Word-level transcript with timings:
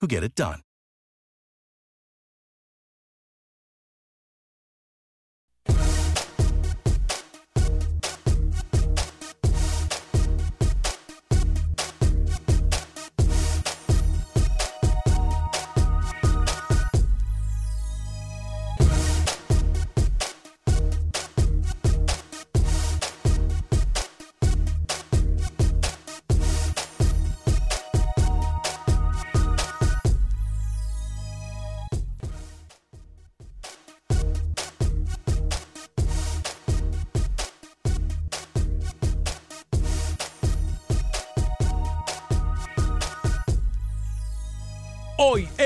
who 0.00 0.06
get 0.06 0.22
it 0.22 0.34
done. 0.34 0.60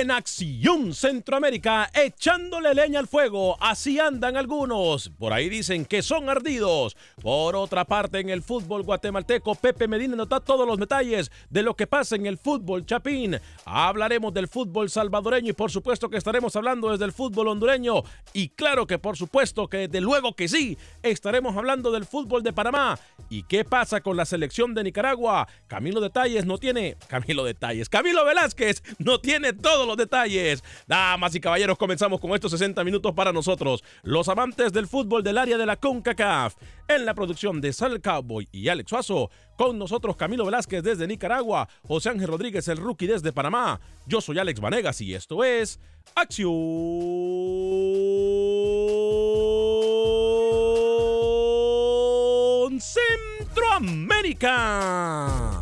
En 0.03 0.11
Acción 0.11 0.95
Centroamérica, 0.95 1.89
echándole 1.95 2.75
leña 2.75 2.99
al 2.99 3.07
fuego, 3.07 3.57
así 3.61 4.01
andan 4.01 4.37
algunos. 4.37 5.11
Por 5.11 5.33
ahí 5.33 5.49
dicen 5.49 5.85
que 5.85 6.03
son 6.03 6.29
ardidos. 6.29 6.97
Por 7.23 7.55
otra 7.55 7.85
parte, 7.85 8.19
en 8.19 8.29
el 8.29 8.43
fútbol 8.43 8.83
guatemalteco, 8.83 9.55
Pepe 9.55 9.87
Medina 9.87 10.17
nota 10.17 10.41
todos 10.41 10.67
los 10.67 10.77
detalles 10.77 11.31
de 11.51 11.63
lo 11.63 11.77
que 11.77 11.87
pasa 11.87 12.17
en 12.17 12.27
el 12.27 12.37
fútbol 12.37 12.85
chapín. 12.85 13.39
Hablaremos 13.65 14.35
del 14.35 14.49
fútbol 14.49 14.91
salvadoreño 14.91 15.51
y 15.51 15.53
por 15.53 15.71
supuesto 15.71 16.11
que 16.11 16.17
estaremos 16.17 16.57
hablando 16.57 16.91
desde 16.91 17.05
el 17.05 17.13
fútbol 17.13 17.47
hondureño. 17.47 18.03
Y 18.33 18.49
claro 18.49 18.89
que 18.89 18.99
por 18.99 19.17
supuesto 19.17 19.69
que 19.69 19.87
de 19.87 20.01
luego 20.01 20.35
que 20.35 20.49
sí, 20.49 20.77
estaremos 21.05 21.57
hablando 21.57 21.93
del 21.93 22.07
fútbol 22.07 22.43
de 22.43 22.53
Panamá. 22.53 22.99
¿Y 23.31 23.45
qué 23.45 23.65
pasa 23.65 24.01
con 24.01 24.17
la 24.17 24.25
selección 24.25 24.75
de 24.75 24.83
Nicaragua? 24.83 25.47
Camilo 25.69 26.01
Detalles 26.01 26.45
no 26.45 26.59
tiene... 26.59 26.97
Camilo 27.07 27.45
Detalles. 27.45 27.89
Camilo 27.89 28.25
Velázquez 28.25 28.83
no 28.99 29.21
tiene 29.21 29.53
todos 29.53 29.87
los 29.87 29.92
detalles. 29.97 30.63
Damas 30.87 31.35
y 31.35 31.41
caballeros, 31.41 31.79
comenzamos 31.79 32.21
con 32.21 32.33
estos 32.33 32.51
60 32.53 32.85
minutos 32.85 33.13
para 33.15 33.33
nosotros, 33.33 33.83
los 34.03 34.29
amantes 34.29 34.73
del 34.73 34.87
fútbol 34.87 35.23
del 35.23 35.39
área 35.39 35.59
de 35.59 35.67
la 35.67 35.77
CONCACAF. 35.77 36.55
En 36.89 37.07
la 37.07 37.15
producción 37.15 37.61
de 37.61 37.73
Sal 37.73 38.01
Cowboy 38.01 38.49
y 38.53 38.69
Alex 38.69 38.91
Suazo, 38.91 39.31
con 39.57 39.79
nosotros 39.79 40.17
Camilo 40.17 40.45
Velázquez 40.45 40.83
desde 40.83 41.07
Nicaragua, 41.07 41.69
José 41.87 42.11
Ángel 42.11 42.29
Rodríguez 42.29 42.69
el 42.69 42.79
rookie 42.79 43.07
desde 43.07 43.33
Panamá. 43.33 43.81
Yo 44.07 44.21
soy 44.21 44.39
Alex 44.39 44.61
Vanegas 44.61 45.01
y 45.01 45.15
esto 45.15 45.45
es 45.45 45.81
Acción 46.15 46.53
Centroamérica. 52.81 55.62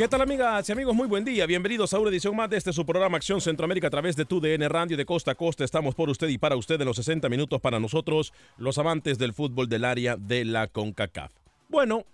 ¿Qué 0.00 0.08
tal 0.08 0.22
amigas 0.22 0.66
y 0.66 0.72
amigos? 0.72 0.94
Muy 0.94 1.06
buen 1.06 1.26
día. 1.26 1.44
Bienvenidos 1.44 1.92
a 1.92 1.98
una 1.98 2.08
edición 2.08 2.34
más 2.34 2.48
de 2.48 2.56
este 2.56 2.72
su 2.72 2.86
programa 2.86 3.18
Acción 3.18 3.38
Centroamérica 3.42 3.88
a 3.88 3.90
través 3.90 4.16
de 4.16 4.24
tu 4.24 4.40
DN 4.40 4.66
Radio 4.66 4.96
de 4.96 5.04
costa 5.04 5.32
a 5.32 5.34
costa. 5.34 5.62
Estamos 5.62 5.94
por 5.94 6.08
usted 6.08 6.26
y 6.28 6.38
para 6.38 6.56
usted 6.56 6.80
en 6.80 6.86
los 6.86 6.96
60 6.96 7.28
minutos 7.28 7.60
para 7.60 7.78
nosotros, 7.78 8.32
los 8.56 8.78
amantes 8.78 9.18
del 9.18 9.34
fútbol 9.34 9.68
del 9.68 9.84
área 9.84 10.16
de 10.16 10.46
la 10.46 10.68
CONCACAF. 10.68 11.34
Bueno, 11.68 12.06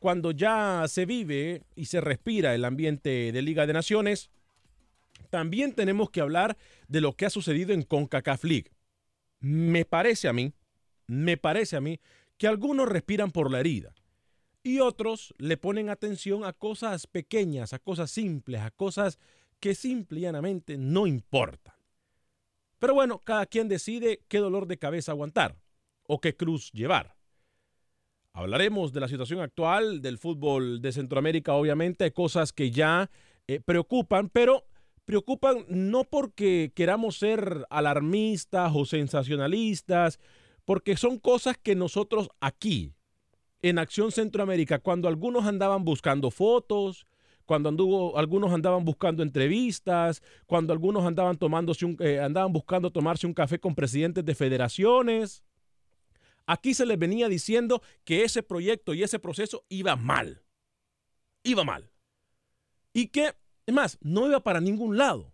cuando 0.00 0.32
ya 0.32 0.82
se 0.88 1.06
vive 1.06 1.62
y 1.76 1.84
se 1.84 2.00
respira 2.00 2.56
el 2.56 2.64
ambiente 2.64 3.30
de 3.30 3.40
Liga 3.40 3.68
de 3.68 3.72
Naciones, 3.72 4.30
también 5.30 5.74
tenemos 5.74 6.10
que 6.10 6.20
hablar 6.20 6.56
de 6.88 7.00
lo 7.00 7.12
que 7.12 7.26
ha 7.26 7.30
sucedido 7.30 7.72
en 7.72 7.84
CONCACAF 7.84 8.42
League. 8.42 8.72
Me 9.38 9.84
parece 9.84 10.26
a 10.26 10.32
mí, 10.32 10.54
me 11.06 11.36
parece 11.36 11.76
a 11.76 11.80
mí 11.80 12.00
que 12.36 12.48
algunos 12.48 12.88
respiran 12.88 13.30
por 13.30 13.48
la 13.48 13.60
herida 13.60 13.94
y 14.62 14.80
otros 14.80 15.34
le 15.38 15.56
ponen 15.56 15.88
atención 15.88 16.44
a 16.44 16.52
cosas 16.52 17.06
pequeñas, 17.06 17.72
a 17.72 17.78
cosas 17.78 18.10
simples, 18.10 18.60
a 18.60 18.70
cosas 18.70 19.18
que 19.60 19.74
simple 19.74 20.20
y 20.20 20.22
llanamente 20.22 20.76
no 20.78 21.06
importan. 21.06 21.74
Pero 22.78 22.94
bueno, 22.94 23.18
cada 23.18 23.46
quien 23.46 23.68
decide 23.68 24.20
qué 24.28 24.38
dolor 24.38 24.66
de 24.66 24.78
cabeza 24.78 25.12
aguantar 25.12 25.56
o 26.06 26.20
qué 26.20 26.36
cruz 26.36 26.70
llevar. 26.72 27.16
Hablaremos 28.32 28.92
de 28.92 29.00
la 29.00 29.08
situación 29.08 29.40
actual 29.40 30.00
del 30.00 30.18
fútbol 30.18 30.80
de 30.80 30.92
Centroamérica, 30.92 31.54
obviamente, 31.54 32.12
cosas 32.12 32.52
que 32.52 32.70
ya 32.70 33.10
eh, 33.48 33.60
preocupan, 33.60 34.28
pero 34.28 34.64
preocupan 35.04 35.64
no 35.68 36.04
porque 36.04 36.70
queramos 36.74 37.18
ser 37.18 37.66
alarmistas 37.70 38.72
o 38.74 38.84
sensacionalistas, 38.84 40.20
porque 40.64 40.96
son 40.96 41.18
cosas 41.18 41.56
que 41.58 41.74
nosotros 41.74 42.28
aquí, 42.40 42.92
en 43.62 43.78
Acción 43.78 44.12
Centroamérica, 44.12 44.78
cuando 44.78 45.08
algunos 45.08 45.44
andaban 45.46 45.84
buscando 45.84 46.30
fotos, 46.30 47.06
cuando 47.44 47.70
anduvo, 47.70 48.18
algunos 48.18 48.52
andaban 48.52 48.84
buscando 48.84 49.22
entrevistas, 49.22 50.22
cuando 50.46 50.72
algunos 50.72 51.04
andaban, 51.04 51.38
tomándose 51.38 51.86
eh, 52.00 52.20
andaban 52.20 52.52
buscando 52.52 52.90
tomarse 52.90 53.26
un 53.26 53.32
café 53.32 53.58
con 53.58 53.74
presidentes 53.74 54.24
de 54.24 54.34
federaciones, 54.34 55.42
aquí 56.46 56.74
se 56.74 56.84
les 56.84 56.98
venía 56.98 57.28
diciendo 57.28 57.82
que 58.04 58.22
ese 58.22 58.42
proyecto 58.42 58.92
y 58.94 59.02
ese 59.02 59.18
proceso 59.18 59.64
iba 59.70 59.96
mal. 59.96 60.42
Iba 61.42 61.64
mal. 61.64 61.90
Y 62.92 63.08
que, 63.08 63.34
es 63.64 63.74
más, 63.74 63.98
no 64.02 64.26
iba 64.26 64.40
para 64.40 64.60
ningún 64.60 64.98
lado. 64.98 65.32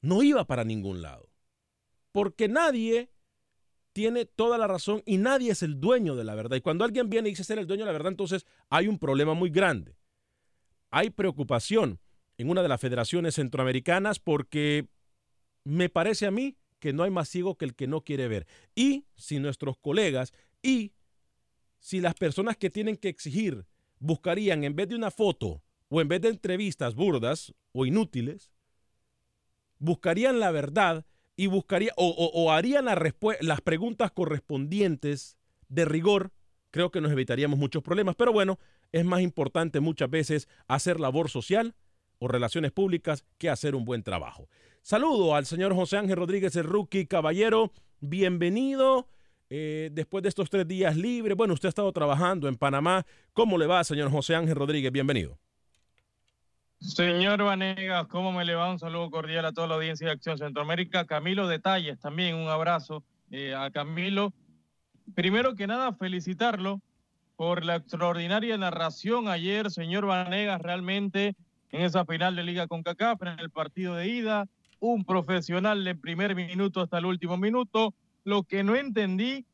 No 0.00 0.22
iba 0.22 0.46
para 0.46 0.62
ningún 0.64 1.02
lado. 1.02 1.28
Porque 2.12 2.48
nadie 2.48 3.10
tiene 3.92 4.24
toda 4.24 4.58
la 4.58 4.66
razón 4.66 5.02
y 5.06 5.18
nadie 5.18 5.52
es 5.52 5.62
el 5.62 5.80
dueño 5.80 6.16
de 6.16 6.24
la 6.24 6.34
verdad. 6.34 6.56
Y 6.56 6.60
cuando 6.60 6.84
alguien 6.84 7.10
viene 7.10 7.28
y 7.28 7.32
dice 7.32 7.44
ser 7.44 7.58
el 7.58 7.66
dueño 7.66 7.82
de 7.82 7.86
la 7.86 7.92
verdad, 7.92 8.12
entonces 8.12 8.46
hay 8.70 8.88
un 8.88 8.98
problema 8.98 9.34
muy 9.34 9.50
grande. 9.50 9.96
Hay 10.90 11.10
preocupación 11.10 12.00
en 12.38 12.50
una 12.50 12.62
de 12.62 12.68
las 12.68 12.80
federaciones 12.80 13.34
centroamericanas 13.34 14.18
porque 14.18 14.88
me 15.64 15.88
parece 15.88 16.26
a 16.26 16.30
mí 16.30 16.56
que 16.78 16.92
no 16.92 17.04
hay 17.04 17.10
más 17.10 17.28
ciego 17.28 17.56
que 17.56 17.64
el 17.64 17.74
que 17.74 17.86
no 17.86 18.02
quiere 18.02 18.28
ver. 18.28 18.46
Y 18.74 19.06
si 19.14 19.38
nuestros 19.38 19.76
colegas 19.78 20.32
y 20.62 20.92
si 21.78 22.00
las 22.00 22.14
personas 22.14 22.56
que 22.56 22.70
tienen 22.70 22.96
que 22.96 23.08
exigir 23.08 23.66
buscarían 23.98 24.64
en 24.64 24.74
vez 24.74 24.88
de 24.88 24.96
una 24.96 25.10
foto 25.10 25.62
o 25.88 26.00
en 26.00 26.08
vez 26.08 26.20
de 26.22 26.28
entrevistas 26.28 26.94
burdas 26.94 27.54
o 27.72 27.86
inútiles, 27.86 28.52
buscarían 29.78 30.40
la 30.40 30.50
verdad 30.50 31.04
y 31.42 31.48
buscaría 31.48 31.92
o, 31.96 32.52
harían 32.52 32.84
las 32.84 33.60
preguntas 33.62 34.12
correspondientes 34.12 35.36
de 35.68 35.84
rigor, 35.84 36.30
creo 36.70 36.92
que 36.92 37.00
nos 37.00 37.10
evitaríamos 37.10 37.58
muchos 37.58 37.82
problemas. 37.82 38.14
Pero 38.14 38.32
bueno, 38.32 38.60
es 38.92 39.04
más 39.04 39.22
importante 39.22 39.80
muchas 39.80 40.08
veces 40.08 40.46
hacer 40.68 41.00
labor 41.00 41.30
social 41.30 41.74
o 42.20 42.28
relaciones 42.28 42.70
públicas 42.70 43.24
que 43.38 43.50
hacer 43.50 43.74
un 43.74 43.84
buen 43.84 44.04
trabajo. 44.04 44.48
Saludo 44.82 45.34
al 45.34 45.44
señor 45.44 45.74
José 45.74 45.96
Ángel 45.96 46.14
Rodríguez, 46.14 46.54
el 46.54 46.62
rookie 46.62 47.06
caballero. 47.06 47.72
Bienvenido. 47.98 49.08
Eh, 49.50 49.90
después 49.92 50.22
de 50.22 50.28
estos 50.28 50.48
tres 50.48 50.68
días 50.68 50.96
libres, 50.96 51.36
bueno, 51.36 51.54
usted 51.54 51.66
ha 51.66 51.70
estado 51.70 51.92
trabajando 51.92 52.46
en 52.46 52.54
Panamá. 52.54 53.04
¿Cómo 53.32 53.58
le 53.58 53.66
va, 53.66 53.82
señor 53.82 54.12
José 54.12 54.36
Ángel 54.36 54.54
Rodríguez? 54.54 54.92
Bienvenido. 54.92 55.41
Señor 56.82 57.40
Vanegas, 57.44 58.08
¿cómo 58.08 58.32
me 58.32 58.44
le 58.44 58.56
va? 58.56 58.68
Un 58.68 58.80
saludo 58.80 59.08
cordial 59.08 59.44
a 59.44 59.52
toda 59.52 59.68
la 59.68 59.76
audiencia 59.76 60.08
de 60.08 60.14
Acción 60.14 60.36
Centroamérica. 60.36 61.06
Camilo 61.06 61.46
Detalles, 61.46 62.00
también 62.00 62.34
un 62.34 62.48
abrazo 62.48 63.04
eh, 63.30 63.54
a 63.54 63.70
Camilo. 63.70 64.32
Primero 65.14 65.54
que 65.54 65.68
nada, 65.68 65.92
felicitarlo 65.92 66.80
por 67.36 67.64
la 67.64 67.76
extraordinaria 67.76 68.58
narración 68.58 69.28
ayer, 69.28 69.70
señor 69.70 70.06
Vanegas, 70.06 70.60
realmente 70.60 71.36
en 71.70 71.82
esa 71.82 72.04
final 72.04 72.34
de 72.34 72.42
Liga 72.42 72.66
con 72.66 72.82
CACAF, 72.82 73.22
en 73.22 73.38
el 73.38 73.50
partido 73.50 73.94
de 73.94 74.08
ida, 74.08 74.48
un 74.80 75.04
profesional 75.04 75.84
de 75.84 75.94
primer 75.94 76.34
minuto 76.34 76.80
hasta 76.80 76.98
el 76.98 77.06
último 77.06 77.36
minuto. 77.36 77.94
Lo 78.24 78.42
que 78.42 78.64
no 78.64 78.74
entendí, 78.74 79.46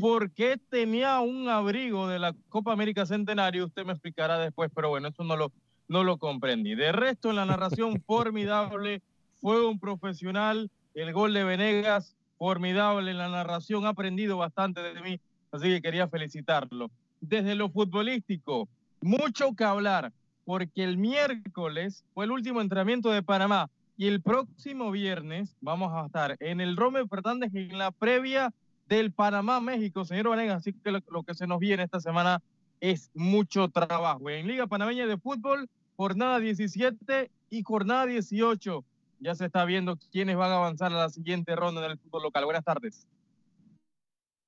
¿por 0.00 0.32
qué 0.32 0.58
tenía 0.68 1.20
un 1.20 1.48
abrigo 1.48 2.08
de 2.08 2.18
la 2.18 2.34
Copa 2.48 2.72
América 2.72 3.06
Centenario? 3.06 3.66
Usted 3.66 3.84
me 3.84 3.92
explicará 3.92 4.36
después, 4.36 4.68
pero 4.74 4.88
bueno, 4.88 5.08
eso 5.08 5.22
no 5.22 5.36
lo 5.36 5.52
no 5.90 6.04
lo 6.04 6.18
comprendí. 6.18 6.76
De 6.76 6.92
resto, 6.92 7.30
en 7.30 7.36
la 7.36 7.44
narración, 7.44 8.00
formidable, 8.06 9.02
fue 9.40 9.66
un 9.66 9.78
profesional, 9.78 10.70
el 10.94 11.12
gol 11.12 11.34
de 11.34 11.42
Venegas, 11.42 12.14
formidable 12.38 13.10
en 13.10 13.18
la 13.18 13.28
narración, 13.28 13.84
ha 13.84 13.90
aprendido 13.90 14.38
bastante 14.38 14.80
de 14.80 15.00
mí, 15.02 15.20
así 15.50 15.66
que 15.66 15.82
quería 15.82 16.08
felicitarlo. 16.08 16.90
Desde 17.20 17.56
lo 17.56 17.68
futbolístico, 17.70 18.68
mucho 19.02 19.52
que 19.54 19.64
hablar, 19.64 20.12
porque 20.44 20.84
el 20.84 20.96
miércoles 20.96 22.04
fue 22.14 22.24
el 22.24 22.30
último 22.30 22.60
entrenamiento 22.60 23.10
de 23.10 23.22
Panamá 23.22 23.68
y 23.96 24.06
el 24.06 24.22
próximo 24.22 24.92
viernes 24.92 25.56
vamos 25.60 25.92
a 25.92 26.06
estar 26.06 26.36
en 26.38 26.60
el 26.60 26.76
Romeo 26.76 27.06
Fernández 27.08 27.50
en 27.52 27.76
la 27.76 27.90
previa 27.90 28.52
del 28.88 29.10
Panamá-México, 29.10 30.04
señor 30.04 30.30
Venegas, 30.30 30.58
así 30.58 30.72
que 30.72 30.92
lo, 30.92 31.00
lo 31.10 31.24
que 31.24 31.34
se 31.34 31.48
nos 31.48 31.58
viene 31.58 31.82
esta 31.82 32.00
semana 32.00 32.40
es 32.80 33.10
mucho 33.12 33.68
trabajo. 33.68 34.30
En 34.30 34.46
Liga 34.46 34.68
Panameña 34.68 35.06
de 35.06 35.18
Fútbol, 35.18 35.68
jornada 36.00 36.40
17 36.40 37.30
y 37.50 37.62
jornada 37.62 38.06
18. 38.06 38.84
Ya 39.18 39.34
se 39.34 39.44
está 39.44 39.66
viendo 39.66 39.98
quiénes 40.10 40.34
van 40.34 40.50
a 40.50 40.56
avanzar 40.56 40.90
a 40.94 40.96
la 40.96 41.10
siguiente 41.10 41.54
ronda 41.54 41.82
del 41.82 41.98
fútbol 41.98 42.22
local. 42.22 42.46
Buenas 42.46 42.64
tardes. 42.64 43.06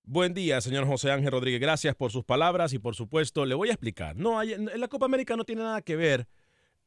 Buen 0.03 0.33
día, 0.33 0.63
señor 0.63 0.87
José 0.87 1.11
Ángel 1.11 1.31
Rodríguez. 1.31 1.61
Gracias 1.61 1.95
por 1.95 2.11
sus 2.11 2.25
palabras 2.25 2.73
y 2.73 2.79
por 2.79 2.95
supuesto 2.95 3.45
le 3.45 3.55
voy 3.55 3.69
a 3.69 3.73
explicar. 3.73 4.17
No, 4.17 4.39
hay, 4.39 4.57
la 4.57 4.89
Copa 4.89 5.05
América 5.05 5.37
no 5.37 5.45
tiene 5.45 5.61
nada 5.61 5.83
que 5.83 5.95
ver. 5.95 6.27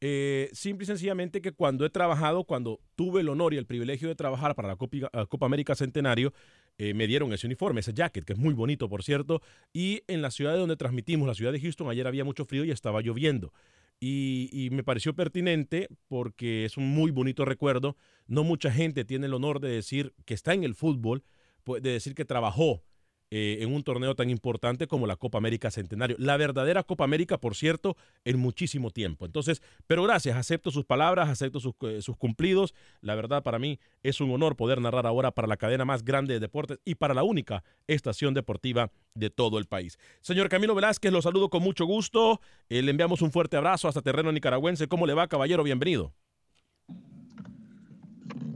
Eh, 0.00 0.50
simple 0.52 0.82
y 0.82 0.86
sencillamente 0.86 1.40
que 1.40 1.52
cuando 1.52 1.86
he 1.86 1.90
trabajado, 1.90 2.42
cuando 2.42 2.80
tuve 2.96 3.20
el 3.20 3.28
honor 3.28 3.54
y 3.54 3.58
el 3.58 3.66
privilegio 3.66 4.08
de 4.08 4.16
trabajar 4.16 4.56
para 4.56 4.66
la 4.66 4.76
Copa, 4.76 5.46
América 5.46 5.76
Centenario, 5.76 6.34
eh, 6.76 6.92
me 6.92 7.06
dieron 7.06 7.32
ese 7.32 7.46
uniforme, 7.46 7.80
ese 7.80 7.94
jacket, 7.94 8.24
que 8.24 8.32
es 8.32 8.38
muy 8.38 8.52
bonito, 8.52 8.88
por 8.88 9.04
cierto. 9.04 9.42
Y 9.72 10.02
en 10.08 10.22
la 10.22 10.32
ciudad 10.32 10.54
de 10.54 10.58
donde 10.58 10.76
transmitimos, 10.76 11.28
la 11.28 11.34
ciudad 11.34 11.52
de 11.52 11.60
Houston, 11.60 11.88
ayer 11.88 12.08
había 12.08 12.24
mucho 12.24 12.44
frío 12.44 12.64
y 12.64 12.72
estaba 12.72 13.00
lloviendo. 13.00 13.52
Y, 13.98 14.68
me 14.72 14.84
pareció 14.84 15.14
pertinente 15.14 15.88
porque 16.08 16.64
es 16.64 16.76
un 16.76 16.88
muy 16.88 17.10
bonito 17.10 17.44
recuerdo. 17.44 17.96
No 18.26 18.44
mucha 18.44 18.70
gente 18.70 19.04
tiene 19.04 19.26
el 19.26 19.34
honor 19.34 19.60
de 19.60 19.70
decir 19.70 20.14
que 20.24 20.34
está 20.34 20.52
en 20.52 20.64
el 20.64 20.74
fútbol, 20.74 21.24
de 21.66 21.90
decir 21.90 22.14
que 22.14 22.24
trabajó 22.24 22.82
eh, 23.30 23.58
en 23.60 23.74
un 23.74 23.82
torneo 23.82 24.14
tan 24.14 24.30
importante 24.30 24.86
como 24.86 25.06
la 25.06 25.16
Copa 25.16 25.38
América 25.38 25.70
Centenario. 25.70 26.16
La 26.18 26.36
verdadera 26.36 26.84
Copa 26.84 27.04
América, 27.04 27.38
por 27.38 27.56
cierto, 27.56 27.96
en 28.24 28.38
muchísimo 28.38 28.90
tiempo. 28.90 29.26
Entonces, 29.26 29.62
pero 29.86 30.04
gracias, 30.04 30.36
acepto 30.36 30.70
sus 30.70 30.84
palabras, 30.84 31.28
acepto 31.28 31.58
sus, 31.58 31.74
eh, 31.82 32.02
sus, 32.02 32.16
cumplidos. 32.16 32.74
La 33.00 33.14
verdad, 33.14 33.42
para 33.42 33.58
mí 33.58 33.80
es 34.02 34.20
un 34.20 34.30
honor 34.30 34.56
poder 34.56 34.80
narrar 34.80 35.06
ahora 35.06 35.32
para 35.32 35.48
la 35.48 35.56
cadena 35.56 35.84
más 35.84 36.04
grande 36.04 36.34
de 36.34 36.40
deportes 36.40 36.78
y 36.84 36.94
para 36.94 37.14
la 37.14 37.24
única 37.24 37.64
estación 37.88 38.32
deportiva 38.32 38.92
de 39.14 39.30
todo 39.30 39.58
el 39.58 39.66
país. 39.66 39.98
Señor 40.20 40.48
Camilo 40.48 40.74
Velázquez, 40.74 41.12
lo 41.12 41.22
saludo 41.22 41.50
con 41.50 41.62
mucho 41.62 41.84
gusto. 41.84 42.40
Eh, 42.68 42.82
le 42.82 42.90
enviamos 42.90 43.22
un 43.22 43.32
fuerte 43.32 43.56
abrazo 43.56 43.88
hasta 43.88 44.02
terreno 44.02 44.30
nicaragüense. 44.30 44.88
¿Cómo 44.88 45.06
le 45.06 45.14
va, 45.14 45.26
caballero? 45.28 45.62
Bienvenido. 45.62 46.12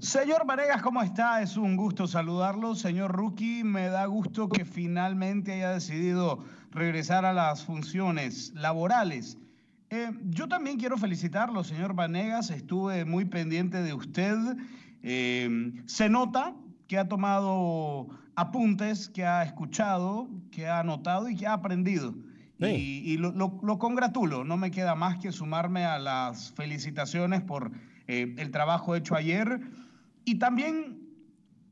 Señor 0.00 0.46
Varegas, 0.46 0.80
¿cómo 0.80 1.02
está? 1.02 1.42
Es 1.42 1.58
un 1.58 1.76
gusto 1.76 2.06
saludarlo. 2.06 2.74
Señor 2.74 3.12
Rookie, 3.12 3.64
me 3.64 3.88
da 3.88 4.06
gusto 4.06 4.48
que 4.48 4.64
finalmente 4.64 5.52
haya 5.52 5.72
decidido 5.72 6.42
regresar 6.70 7.26
a 7.26 7.34
las 7.34 7.64
funciones 7.64 8.50
laborales. 8.54 9.36
Eh, 9.90 10.10
yo 10.30 10.48
también 10.48 10.78
quiero 10.78 10.96
felicitarlo, 10.96 11.62
señor 11.64 11.94
Vanegas. 11.94 12.48
Estuve 12.48 13.04
muy 13.04 13.26
pendiente 13.26 13.82
de 13.82 13.92
usted. 13.92 14.38
Eh, 15.02 15.70
se 15.84 16.08
nota 16.08 16.54
que 16.88 16.96
ha 16.96 17.06
tomado 17.06 18.08
apuntes, 18.36 19.10
que 19.10 19.26
ha 19.26 19.42
escuchado, 19.42 20.30
que 20.50 20.66
ha 20.66 20.80
anotado 20.80 21.28
y 21.28 21.36
que 21.36 21.46
ha 21.46 21.52
aprendido. 21.52 22.14
Y, 22.58 23.18
lo, 23.18 23.78
congratulo. 23.78 24.44
No 24.44 24.56
me 24.56 24.70
queda 24.70 24.94
más 24.94 25.18
que 25.18 25.30
sumarme 25.30 25.84
a 25.84 25.98
las 25.98 26.52
felicitaciones 26.52 27.42
por 27.42 27.70
eh, 28.06 28.34
el 28.38 28.50
trabajo 28.50 28.94
hecho 28.94 29.14
ayer. 29.14 29.60
Y 30.30 30.38
también 30.38 31.08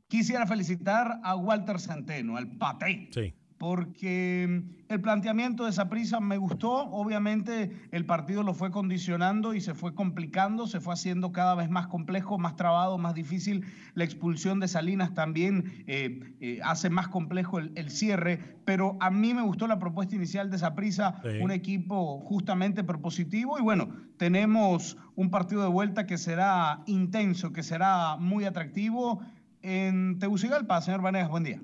quisiera 0.09 0.45
felicitar 0.45 1.21
a 1.23 1.37
Walter 1.37 1.79
Centeno, 1.79 2.35
al 2.35 2.57
Pate. 2.57 3.07
Sí 3.13 3.33
porque 3.59 4.63
el 4.87 5.01
planteamiento 5.01 5.65
de 5.65 5.71
esa 5.71 5.89
prisa 5.89 6.21
me 6.21 6.37
gustó. 6.37 6.71
Obviamente 6.71 7.71
el 7.91 8.05
partido 8.05 8.41
lo 8.41 8.53
fue 8.53 8.71
condicionando 8.71 9.53
y 9.53 9.59
se 9.59 9.73
fue 9.75 9.93
complicando, 9.93 10.65
se 10.65 10.79
fue 10.79 10.93
haciendo 10.93 11.33
cada 11.33 11.55
vez 11.55 11.69
más 11.69 11.87
complejo, 11.87 12.37
más 12.39 12.55
trabado, 12.55 12.97
más 12.97 13.13
difícil. 13.13 13.65
La 13.95 14.05
expulsión 14.05 14.61
de 14.61 14.69
Salinas 14.69 15.13
también 15.13 15.83
eh, 15.87 16.33
eh, 16.39 16.59
hace 16.63 16.89
más 16.89 17.09
complejo 17.09 17.59
el, 17.59 17.89
cierre, 17.91 18.39
pero 18.63 18.97
a 19.01 19.11
mí 19.11 19.33
me 19.33 19.41
gustó 19.41 19.67
la 19.67 19.77
propuesta 19.77 20.15
inicial 20.15 20.49
de 20.49 20.55
esa 20.55 20.73
prisa, 20.73 21.21
un 21.41 21.51
equipo 21.51 22.19
justamente 22.21 22.85
propositivo 22.85 23.59
y 23.59 23.61
bueno, 23.61 23.89
tenemos 24.15 24.97
un 25.15 25.31
partido 25.31 25.63
de 25.63 25.69
vuelta 25.69 26.05
que 26.05 26.17
será 26.17 26.81
intenso, 26.85 27.51
que 27.51 27.63
será 27.63 28.15
muy 28.15 28.45
atractivo. 28.45 29.21
En 29.61 30.17
Tegucigalpa, 30.19 30.79
señor 30.79 31.01
Vanegas, 31.01 31.29
buen 31.29 31.43
día. 31.43 31.59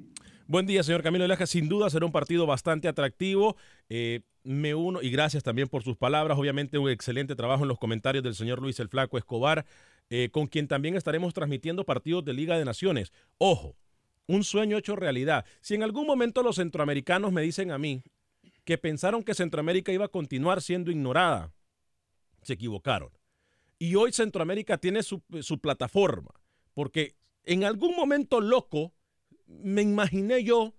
Buen 0.47 0.67
día, 0.67 0.83
señor 0.83 1.01
Camilo 1.01 1.25
Leja. 1.25 1.47
Sin 1.47 1.67
duda 1.67 1.89
será 1.89 2.05
un 2.05 2.11
partido 2.11 2.45
bastante 2.45 2.87
atractivo. 2.87 3.57
Eh, 3.89 4.21
me 4.43 4.75
uno 4.75 5.01
y 5.01 5.09
gracias 5.09 5.41
también 5.41 5.67
por 5.67 5.81
sus 5.81 5.97
palabras. 5.97 6.37
Obviamente 6.37 6.77
un 6.77 6.87
excelente 6.87 7.35
trabajo 7.35 7.63
en 7.63 7.67
los 7.67 7.79
comentarios 7.79 8.23
del 8.23 8.35
señor 8.35 8.61
Luis 8.61 8.79
el 8.79 8.87
Flaco 8.87 9.17
Escobar, 9.17 9.65
eh, 10.11 10.29
con 10.31 10.45
quien 10.45 10.67
también 10.67 10.95
estaremos 10.95 11.33
transmitiendo 11.33 11.83
partidos 11.83 12.23
de 12.25 12.33
Liga 12.33 12.59
de 12.59 12.65
Naciones. 12.65 13.11
Ojo, 13.39 13.75
un 14.27 14.43
sueño 14.43 14.77
hecho 14.77 14.95
realidad. 14.95 15.45
Si 15.61 15.73
en 15.73 15.81
algún 15.81 16.05
momento 16.05 16.43
los 16.43 16.57
centroamericanos 16.57 17.31
me 17.31 17.41
dicen 17.41 17.71
a 17.71 17.79
mí 17.79 18.03
que 18.65 18.77
pensaron 18.77 19.23
que 19.23 19.33
Centroamérica 19.33 19.91
iba 19.91 20.05
a 20.05 20.09
continuar 20.09 20.61
siendo 20.61 20.91
ignorada, 20.91 21.53
se 22.43 22.53
equivocaron. 22.53 23.09
y 23.79 23.95
hoy 23.95 24.13
Centroamérica 24.13 24.77
tiene 24.77 25.01
su, 25.01 25.23
su 25.41 25.59
plataforma, 25.59 26.31
porque 26.75 27.15
en 27.43 27.63
algún 27.63 27.95
momento 27.95 28.39
loco 28.39 28.94
me 29.47 29.81
imaginé 29.81 30.43
yo 30.43 30.73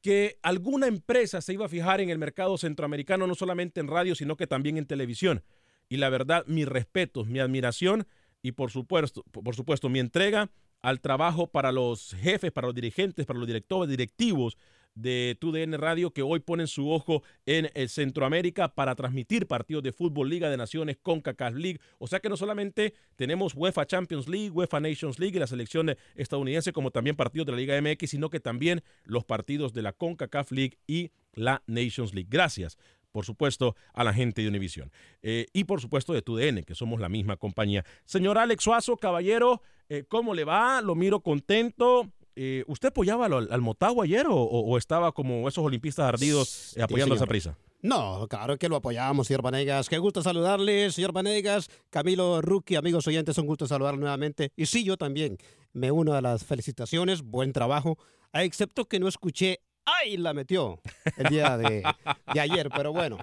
que 0.00 0.38
alguna 0.42 0.86
empresa 0.86 1.40
se 1.40 1.52
iba 1.52 1.66
a 1.66 1.68
fijar 1.68 2.00
en 2.00 2.10
el 2.10 2.18
mercado 2.18 2.56
centroamericano, 2.56 3.26
no 3.26 3.34
solamente 3.34 3.80
en 3.80 3.88
radio, 3.88 4.14
sino 4.14 4.36
que 4.36 4.46
también 4.46 4.78
en 4.78 4.86
televisión. 4.86 5.44
Y 5.88 5.98
la 5.98 6.08
verdad, 6.08 6.44
mi 6.46 6.64
respeto, 6.64 7.24
mi 7.24 7.38
admiración 7.38 8.06
y 8.42 8.52
por 8.52 8.70
supuesto, 8.70 9.24
por 9.24 9.54
supuesto, 9.54 9.88
mi 9.88 9.98
entrega 9.98 10.50
al 10.80 11.00
trabajo 11.00 11.48
para 11.48 11.72
los 11.72 12.14
jefes, 12.14 12.52
para 12.52 12.68
los 12.68 12.74
dirigentes, 12.74 13.26
para 13.26 13.38
los 13.38 13.46
directores, 13.46 13.90
directivos 13.90 14.56
de 14.94 15.36
TUDN 15.40 15.74
Radio 15.74 16.12
que 16.12 16.22
hoy 16.22 16.40
ponen 16.40 16.66
su 16.66 16.90
ojo 16.90 17.22
en 17.46 17.70
el 17.74 17.88
Centroamérica 17.88 18.74
para 18.74 18.94
transmitir 18.94 19.46
partidos 19.46 19.82
de 19.82 19.92
fútbol, 19.92 20.28
Liga 20.28 20.50
de 20.50 20.56
Naciones, 20.56 20.98
CONCACAF 21.02 21.54
League. 21.54 21.80
O 21.98 22.06
sea 22.06 22.20
que 22.20 22.28
no 22.28 22.36
solamente 22.36 22.94
tenemos 23.16 23.54
UEFA 23.54 23.86
Champions 23.86 24.28
League, 24.28 24.50
UEFA 24.50 24.80
Nations 24.80 25.18
League 25.18 25.36
y 25.36 25.40
la 25.40 25.46
selección 25.46 25.96
estadounidense, 26.14 26.72
como 26.72 26.90
también 26.90 27.16
partidos 27.16 27.46
de 27.46 27.52
la 27.52 27.58
Liga 27.58 27.80
MX, 27.80 28.10
sino 28.10 28.30
que 28.30 28.40
también 28.40 28.82
los 29.04 29.24
partidos 29.24 29.72
de 29.72 29.82
la 29.82 29.92
CONCACAF 29.92 30.52
League 30.52 30.78
y 30.86 31.10
la 31.32 31.62
Nations 31.66 32.14
League. 32.14 32.28
Gracias 32.30 32.76
por 33.10 33.24
supuesto, 33.24 33.74
a 33.92 34.04
la 34.04 34.12
gente 34.12 34.42
de 34.42 34.48
Univision. 34.48 34.92
Eh, 35.22 35.46
y 35.52 35.64
por 35.64 35.80
supuesto 35.80 36.12
de 36.12 36.22
TUDN, 36.22 36.62
que 36.62 36.74
somos 36.74 37.00
la 37.00 37.08
misma 37.08 37.36
compañía. 37.36 37.84
Señor 38.04 38.38
Alex 38.38 38.62
Suazo, 38.62 38.96
caballero, 38.96 39.62
eh, 39.88 40.04
¿cómo 40.08 40.34
le 40.34 40.44
va? 40.44 40.80
Lo 40.80 40.94
miro 40.94 41.20
contento. 41.20 42.12
Eh, 42.42 42.64
¿Usted 42.68 42.88
apoyaba 42.88 43.26
al, 43.26 43.60
Motagua 43.60 44.04
ayer 44.04 44.24
o, 44.26 44.78
estaba 44.78 45.12
como 45.12 45.46
esos 45.46 45.62
olimpistas 45.62 46.06
ardidos 46.06 46.74
eh, 46.74 46.80
apoyando 46.80 47.12
a 47.12 47.16
esa 47.16 47.26
prisa? 47.26 47.58
No, 47.82 48.26
claro 48.30 48.56
que 48.56 48.70
lo 48.70 48.76
apoyamos, 48.76 49.26
señor 49.26 49.42
Vanegas. 49.42 49.90
Qué 49.90 49.98
gusto 49.98 50.22
saludarle, 50.22 50.90
señor 50.90 51.12
Vanegas. 51.12 51.68
Camilo 51.90 52.40
Ruki, 52.40 52.76
amigos 52.76 53.06
oyentes, 53.06 53.36
un 53.36 53.44
gusto 53.44 53.66
saludar 53.66 53.98
nuevamente. 53.98 54.52
Y 54.56 54.64
sí, 54.64 54.84
yo 54.84 54.96
también 54.96 55.36
me 55.74 55.90
uno 55.90 56.14
a 56.14 56.22
las 56.22 56.42
felicitaciones. 56.42 57.20
Buen 57.20 57.52
trabajo. 57.52 57.98
Excepto 58.32 58.86
que 58.86 59.00
no 59.00 59.06
escuché, 59.06 59.58
¡ay! 59.84 60.16
La 60.16 60.32
metió 60.32 60.80
el 61.18 61.26
día 61.26 61.58
de, 61.58 61.82
ayer. 62.26 62.70
Pero 62.74 62.94
bueno, 62.94 63.18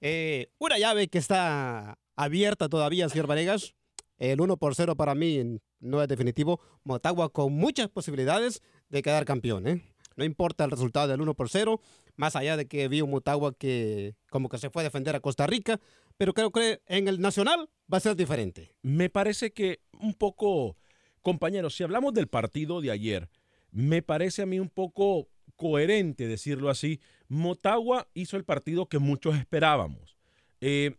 eh, 0.00 0.48
una 0.56 0.78
llave 0.78 1.08
que 1.08 1.18
está 1.18 1.98
abierta 2.16 2.70
todavía, 2.70 3.10
señor 3.10 3.26
Vanegas. 3.26 3.74
El 4.18 4.40
1 4.40 4.56
por 4.56 4.74
0 4.74 4.96
para 4.96 5.14
mí 5.14 5.58
no 5.80 6.02
es 6.02 6.08
definitivo. 6.08 6.60
Motagua 6.84 7.32
con 7.32 7.52
muchas 7.52 7.88
posibilidades 7.88 8.62
de 8.88 9.02
quedar 9.02 9.24
campeón. 9.24 9.66
¿eh? 9.66 9.82
No 10.16 10.24
importa 10.24 10.64
el 10.64 10.70
resultado 10.70 11.08
del 11.08 11.20
1 11.20 11.34
por 11.34 11.48
0, 11.48 11.80
más 12.16 12.36
allá 12.36 12.56
de 12.56 12.66
que 12.66 12.88
vi 12.88 13.00
un 13.00 13.10
Motagua 13.10 13.54
que 13.56 14.14
como 14.30 14.48
que 14.48 14.58
se 14.58 14.70
fue 14.70 14.82
a 14.82 14.84
defender 14.84 15.16
a 15.16 15.20
Costa 15.20 15.46
Rica, 15.46 15.80
pero 16.16 16.32
creo 16.32 16.52
que 16.52 16.80
en 16.86 17.08
el 17.08 17.20
Nacional 17.20 17.68
va 17.92 17.98
a 17.98 18.00
ser 18.00 18.16
diferente. 18.16 18.74
Me 18.82 19.10
parece 19.10 19.52
que 19.52 19.80
un 19.98 20.14
poco, 20.14 20.76
compañeros, 21.22 21.74
si 21.74 21.82
hablamos 21.82 22.14
del 22.14 22.28
partido 22.28 22.80
de 22.80 22.92
ayer, 22.92 23.28
me 23.72 24.02
parece 24.02 24.42
a 24.42 24.46
mí 24.46 24.60
un 24.60 24.70
poco 24.70 25.28
coherente 25.56 26.28
decirlo 26.28 26.70
así. 26.70 27.00
Motagua 27.28 28.08
hizo 28.14 28.36
el 28.36 28.44
partido 28.44 28.86
que 28.86 28.98
muchos 28.98 29.36
esperábamos. 29.36 30.16
Eh, 30.60 30.96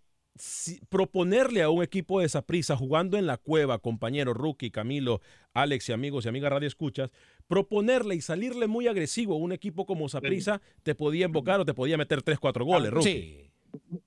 proponerle 0.89 1.61
a 1.61 1.69
un 1.69 1.81
equipo 1.81 2.19
de 2.19 2.29
prisa 2.41 2.75
jugando 2.75 3.17
en 3.17 3.25
la 3.25 3.37
cueva, 3.37 3.79
compañero 3.79 4.33
Rookie, 4.33 4.69
Camilo, 4.69 5.21
Alex 5.53 5.89
y 5.89 5.93
amigos 5.93 6.25
y 6.25 6.29
amigas 6.29 6.51
Radio 6.51 6.67
Escuchas, 6.67 7.11
proponerle 7.47 8.15
y 8.15 8.21
salirle 8.21 8.67
muy 8.67 8.87
agresivo 8.87 9.35
a 9.35 9.37
un 9.37 9.53
equipo 9.53 9.85
como 9.85 10.09
Saprisa, 10.09 10.61
te 10.83 10.93
podía 10.93 11.27
invocar 11.27 11.59
o 11.59 11.65
te 11.65 11.73
podía 11.73 11.97
meter 11.97 12.21
3, 12.21 12.39
4 12.39 12.65
goles, 12.65 12.89
ah, 12.91 12.95
Rookie. 12.95 13.49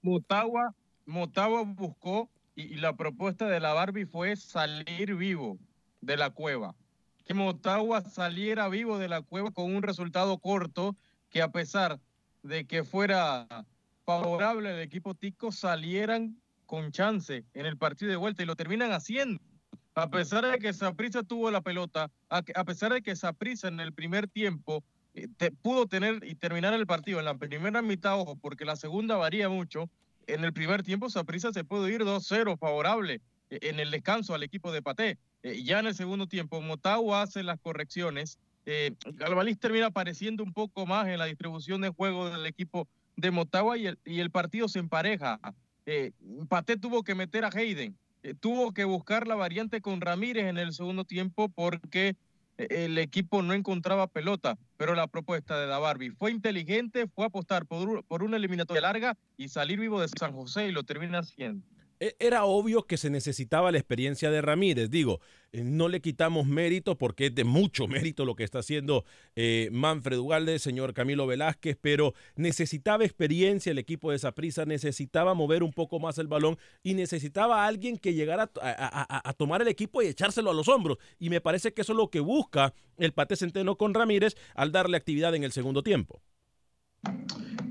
Motagua, 0.03 0.75
Motagua 1.07 1.63
buscó 1.63 2.29
y, 2.55 2.77
la 2.77 2.97
propuesta 2.97 3.49
de 3.49 3.61
la 3.61 3.73
Barbie 3.73 4.05
fue 4.05 4.37
salir 4.37 5.15
vivo 5.15 5.59
de 6.01 6.17
la 6.17 6.31
cueva. 6.31 6.75
Que 7.25 7.33
Motagua 7.33 8.03
saliera 8.03 8.69
vivo 8.69 8.99
de 8.99 9.09
la 9.09 9.23
cueva 9.23 9.51
con 9.51 9.75
un 9.75 9.83
resultado 9.83 10.39
corto 10.39 10.97
que 11.31 11.41
a 11.41 11.53
pesar 11.53 12.01
de 12.43 12.67
que 12.67 12.85
fuera 12.85 13.47
favorable 14.09 14.71
al 14.71 14.81
equipo 14.81 15.15
Tico 15.15 15.53
salieran 15.53 16.41
con 16.65 16.93
chance 16.93 17.45
en 17.53 17.67
el 17.67 17.77
partido 17.77 18.11
de 18.11 18.17
vuelta 18.17 18.43
y 18.43 18.47
lo 18.47 18.57
terminan 18.57 18.93
haciendo. 18.93 19.39
A 19.95 20.09
pesar 20.09 20.47
de 20.51 20.59
que 20.59 20.73
Saprissa 20.73 21.23
tuvo 21.23 21.51
la 21.51 21.61
pelota, 21.61 22.11
a, 22.31 22.65
pesar 22.65 22.95
de 22.95 23.03
que 23.03 23.15
Saprissa 23.17 23.69
en 23.69 23.81
el 23.81 23.93
primer 23.93 24.27
tiempo 24.27 24.83
eh, 25.13 25.29
pudo 25.61 25.87
tener 25.87 26.25
y 26.25 26.37
terminar 26.37 26.73
el 26.73 26.87
partido 26.87 27.19
en 27.19 27.27
la 27.27 27.37
primera 27.37 27.83
mitad, 27.83 28.19
ojo, 28.19 28.37
porque 28.37 28.65
la 28.65 28.77
segunda 28.77 29.17
varía 29.17 29.51
mucho, 29.51 29.91
en 30.27 30.43
el 30.43 30.55
primer 30.55 30.83
tiempo 30.83 31.11
Saprissa 31.11 31.53
se 31.53 31.65
pudo 31.65 31.87
ir 31.87 32.03
2-0 32.03 32.57
favorable 32.57 33.21
eh, 33.51 33.59
en 33.61 33.79
el 33.79 33.91
descanso 33.91 34.35
al 34.35 34.43
equipo 34.43 34.73
de 34.73 34.81
Paté. 34.81 35.19
Eh, 35.43 35.63
ya 35.65 35.81
en 35.81 35.87
el 35.87 35.95
segundo 35.95 36.27
tiempo, 36.27 36.63
Motagua 36.63 37.21
hace 37.21 37.43
las 37.43 37.61
correcciones. 37.61 38.39
Eh, 38.65 38.95
termina 39.61 39.87
apareciendo 39.87 40.45
un 40.45 40.55
poco 40.55 40.87
más 40.87 41.09
en 41.09 41.19
la 41.19 41.27
distribución 41.27 41.83
de 41.83 41.91
juego 41.91 42.31
del 42.31 42.47
equipo 42.47 42.89
de 43.19 43.33
Motagua 43.33 43.77
y 43.77 43.89
el, 43.89 43.99
y 44.05 44.21
el 44.21 44.31
partido 44.31 44.69
se 44.69 44.79
empareja. 44.79 45.41
Eh, 45.87 46.13
Paté 46.49 46.77
tuvo 46.77 47.03
que 47.03 47.15
meter 47.15 47.45
a 47.45 47.51
Hayden, 47.53 47.99
eh, 48.23 48.35
tuvo 48.35 48.73
que 48.73 48.85
buscar 48.85 49.27
la 49.27 49.35
variante 49.35 49.81
con 49.81 50.01
Ramírez 50.01 50.47
en 50.47 50.57
el 50.57 50.73
segundo 50.73 51.05
tiempo 51.05 51.49
porque 51.49 52.15
eh, 52.59 52.67
el 52.71 52.97
equipo 52.99 53.43
no 53.43 53.55
encontraba 53.55 54.07
pelota, 54.07 54.57
pero 54.77 54.95
la 54.95 55.09
propuesta 55.09 55.59
de 55.59 55.67
la 55.67 55.79
Barbie 55.79 56.13
fue 56.13 56.31
inteligente, 56.31 57.09
fue 57.09 57.27
apostar 57.27 57.67
por, 57.67 58.05
por 58.05 58.23
una 58.23 58.37
eliminatoria 58.37 58.83
larga 58.83 59.17
y 59.37 59.49
salir 59.49 59.81
vivo 59.81 60.01
de 60.01 60.09
San 60.09 60.33
José 60.33 60.69
y 60.69 60.73
lo 60.73 60.85
termina 60.85 61.19
haciendo. 61.19 61.67
E, 62.01 62.17
era 62.19 62.45
obvio 62.45 62.87
que 62.87 62.97
se 62.97 63.11
necesitaba 63.11 63.73
la 63.73 63.79
experiencia 63.79 64.31
de 64.31 64.41
Ramírez. 64.41 64.91
Digo, 64.91 65.21
eh, 65.53 65.65
no 65.65 65.89
le 65.89 66.01
quitamos 66.01 66.47
mérito 66.47 66.97
porque 66.99 67.27
es 67.27 67.35
de 67.35 67.45
mucho 67.45 67.89
mérito 67.89 68.25
lo 68.25 68.37
que 68.37 68.45
está 68.45 68.61
haciendo 68.61 69.05
eh, 69.35 69.69
Manfred 69.73 70.19
Ugalde, 70.19 70.59
señor 70.59 70.95
Camilo 70.95 71.27
Velázquez, 71.27 71.77
pero 71.81 72.15
necesitaba 72.37 73.05
experiencia 73.05 73.73
el 73.73 73.79
equipo 73.79 74.11
de 74.11 74.17
esa 74.17 74.33
prisa, 74.33 74.65
necesitaba 74.65 75.35
mover 75.35 75.63
un 75.63 75.73
poco 75.73 75.99
más 75.99 76.19
el 76.19 76.29
balón 76.29 76.59
y 76.83 76.95
necesitaba 76.95 77.65
a 77.65 77.67
alguien 77.67 77.97
que 77.97 78.15
llegara 78.15 78.51
a, 78.61 79.35
tomar 79.37 79.63
el 79.63 79.69
equipo 79.69 80.03
y 80.03 80.07
echárselo 80.07 80.51
a 80.51 80.55
los 80.55 80.69
hombros. 80.69 80.99
Y 81.19 81.31
me 81.31 81.41
parece 81.41 81.73
que 81.73 81.83
eso 81.83 81.93
es 81.93 81.97
lo 81.97 82.11
que 82.11 82.21
busca 82.21 82.75
el 82.97 83.13
Pate 83.13 83.37
Centeno 83.37 83.77
con 83.77 83.95
Ramírez 83.95 84.37
al 84.55 84.73
darle 84.73 84.97
actividad 84.97 85.35
en 85.35 85.45
el 85.45 85.53
segundo 85.53 85.83
tiempo. 85.83 86.21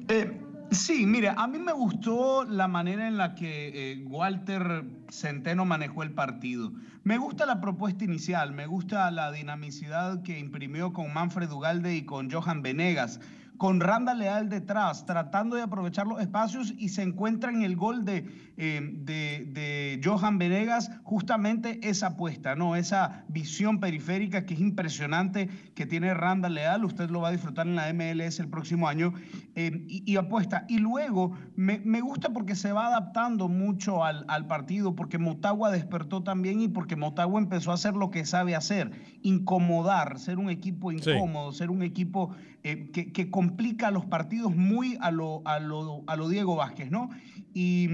Eh, 0.10 0.32
Sí, 0.72 1.06
mire, 1.06 1.30
a 1.30 1.48
mí 1.48 1.60
me 1.60 1.72
gustó 1.72 2.44
la 2.44 2.68
manera 2.68 3.08
en 3.08 3.18
la 3.18 3.36
que 3.36 3.92
eh, 3.94 4.04
Walter 4.06 4.84
Centeno 5.10 5.64
manejó 5.64 6.04
el 6.04 6.12
partido. 6.12 6.74
Me 7.04 7.18
gusta 7.18 7.46
la 7.46 7.62
propuesta 7.62 8.04
inicial, 8.04 8.52
me 8.52 8.68
gusta 8.68 9.10
la 9.12 9.32
dinamicidad 9.32 10.22
que 10.24 10.40
imprimió 10.40 10.92
con 10.92 11.14
Manfred 11.14 11.50
Ugalde 11.52 11.96
y 11.96 12.06
con 12.06 12.30
Johan 12.30 12.62
Venegas 12.62 13.22
con 13.58 13.80
Randa 13.80 14.14
Leal 14.14 14.50
detrás, 14.50 15.06
tratando 15.06 15.56
de 15.56 15.64
aprovechar 15.64 16.08
los 16.08 16.22
espacios 16.22 16.74
y 16.78 16.90
se 16.90 17.02
encuentra 17.02 17.52
en 17.52 17.64
el 17.64 17.76
gol 17.76 18.06
de, 18.06 18.26
eh, 18.58 18.82
de, 18.82 20.02
Johan 20.04 20.38
Venegas 20.38 20.92
justamente 21.04 21.80
esa 21.90 22.08
apuesta, 22.08 22.56
¿no? 22.56 22.76
Esa 22.76 23.26
visión 23.28 23.80
periférica 23.80 24.46
que 24.46 24.54
es 24.54 24.60
impresionante 24.60 25.50
que 25.76 25.86
tiene 25.86 26.14
Randa 26.14 26.50
Leal, 26.50 26.86
usted 26.86 27.10
lo 27.10 27.22
va 27.22 27.30
a 27.30 27.32
disfrutar 27.32 27.68
en 27.68 27.76
la 27.76 27.92
MLS 27.94 28.40
el 28.40 28.48
próximo 28.48 28.88
año, 28.88 29.14
eh, 29.56 29.86
y, 29.88 30.16
apuesta. 30.16 30.66
Y 30.68 30.78
luego 30.78 31.34
me, 31.56 32.02
gusta 32.02 32.30
porque 32.30 32.56
se 32.56 32.72
va 32.72 32.88
adaptando 32.88 33.48
mucho 33.48 34.04
al, 34.04 34.48
partido, 34.48 34.96
porque 34.96 35.18
Motagua 35.18 35.72
despertó 35.72 36.24
también 36.24 36.62
y 36.62 36.68
porque 36.68 36.96
Motagua 36.96 37.40
empezó 37.40 37.72
a 37.72 37.74
hacer 37.74 37.96
lo 37.96 38.12
que 38.12 38.26
sabe 38.26 38.56
hacer, 38.56 38.92
incomodar, 39.24 40.20
ser 40.20 40.38
un 40.38 40.50
equipo 40.50 40.92
incómodo, 40.92 41.52
ser 41.52 41.70
un 41.70 41.82
equipo 41.82 42.36
eh, 42.70 42.92
que, 42.92 43.14
que 43.14 43.32
complica 43.32 43.92
los 43.92 44.06
partidos 44.06 44.54
muy 44.54 44.98
a 45.00 45.10
lo, 45.10 45.42
a 45.46 45.58
lo, 45.62 46.04
a 46.06 46.18
lo 46.18 46.28
Diego 46.28 46.58
Vázquez, 46.58 46.92
¿no? 46.92 47.10
Y, 47.54 47.88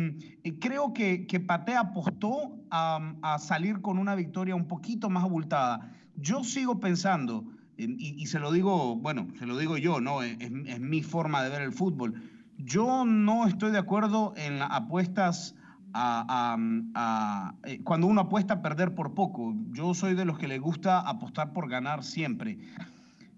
creo 0.60 0.94
que, 0.94 1.28
que 1.28 1.40
Pate 1.40 1.76
apostó 1.76 2.58
a, 2.72 3.38
salir 3.40 3.82
con 3.82 4.00
una 4.00 4.16
victoria 4.16 4.56
un 4.56 4.68
poquito 4.68 5.12
más 5.12 5.26
abultada. 5.26 5.92
Yo 6.16 6.44
sigo 6.44 6.80
pensando, 6.80 7.46
y, 7.78 8.26
se 8.26 8.40
lo 8.40 8.52
digo, 8.52 8.96
bueno, 8.96 9.28
se 9.38 9.46
lo 9.46 9.60
digo 9.60 9.78
yo, 9.78 10.02
¿no? 10.02 10.24
Es, 10.24 10.38
es, 10.40 10.80
mi 10.80 11.04
forma 11.04 11.44
de 11.44 11.52
ver 11.52 11.62
el 11.62 11.72
fútbol. 11.72 12.16
Yo 12.58 13.06
no 13.06 13.46
estoy 13.46 13.72
de 13.72 13.78
acuerdo 13.78 14.34
en 14.38 14.60
apuestas 14.60 15.54
a, 15.94 16.58
a, 16.96 17.54
eh, 17.66 17.80
cuando 17.84 18.08
uno 18.08 18.22
apuesta 18.22 18.56
a 18.56 18.62
perder 18.64 18.96
por 18.96 19.14
poco. 19.14 19.54
Yo 19.72 19.94
soy 19.94 20.16
de 20.16 20.26
los 20.26 20.40
que 20.40 20.48
le 20.48 20.58
gusta 20.58 21.00
apostar 21.00 21.54
por 21.54 21.70
ganar 21.70 22.04
siempre. 22.04 22.58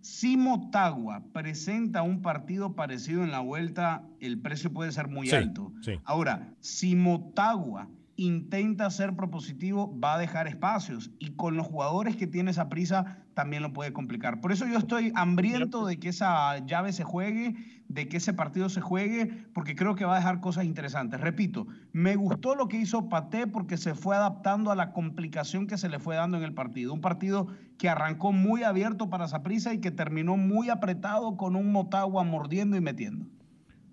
Si 0.06 0.38
Motagua 0.38 1.24
presenta 1.34 2.04
un 2.04 2.22
partido 2.22 2.76
parecido 2.76 3.24
en 3.24 3.32
la 3.32 3.40
vuelta, 3.40 4.04
el 4.20 4.40
precio 4.40 4.72
puede 4.72 4.92
ser 4.92 5.08
muy 5.08 5.32
alto. 5.32 5.74
Ahora, 6.04 6.54
si 6.60 6.96
Motagua 6.96 7.90
intenta 8.18 8.90
ser 8.90 9.16
propositivo, 9.16 9.98
va 10.00 10.16
a 10.16 10.20
dejar 10.20 10.48
espacios. 10.48 11.12
Y 11.20 11.32
con 11.32 11.58
los 11.58 11.68
jugadores 11.68 12.16
que 12.16 12.28
tiene 12.28 12.52
esa 12.52 12.70
prisa, 12.70 13.26
también 13.34 13.62
lo 13.64 13.74
puede 13.74 13.94
complicar. 13.94 14.42
Por 14.42 14.52
eso 14.52 14.66
yo 14.66 14.78
estoy 14.78 15.12
hambriento 15.16 15.86
de 15.86 16.00
que 16.00 16.10
esa 16.10 16.58
llave 16.66 16.94
se 16.94 17.04
juegue, 17.04 17.56
de 17.90 18.08
que 18.08 18.18
ese 18.18 18.34
partido 18.34 18.70
se 18.70 18.82
juegue, 18.82 19.46
porque 19.54 19.76
creo 19.76 19.96
que 19.96 20.06
va 20.06 20.14
a 20.14 20.20
dejar 20.20 20.40
cosas 20.40 20.66
interesantes. 20.66 21.20
Repito, 21.20 21.68
me 21.92 22.16
gustó 22.16 22.56
lo 22.56 22.68
que 22.68 22.78
hizo 22.78 23.10
Paté 23.10 23.48
porque 23.48 23.78
se 23.78 23.94
fue 23.94 24.16
adaptando 24.16 24.72
a 24.72 24.76
la 24.76 24.94
complicación 24.94 25.68
que 25.68 25.78
se 25.78 25.90
le 25.90 26.00
fue 26.00 26.16
dando 26.16 26.38
en 26.38 26.44
el 26.44 26.54
partido. 26.54 26.94
Un 26.94 27.02
partido 27.02 27.48
que 27.78 27.90
arrancó 27.90 28.32
muy 28.32 28.64
abierto 28.64 29.10
para 29.10 29.26
prisa 29.44 29.74
y 29.74 29.82
que 29.82 29.92
terminó 29.92 30.38
muy 30.38 30.70
apretado 30.70 31.36
con 31.36 31.56
un 31.56 31.72
Motagua 31.72 32.24
mordiendo 32.24 32.78
y 32.78 32.82
metiendo. 32.82 33.26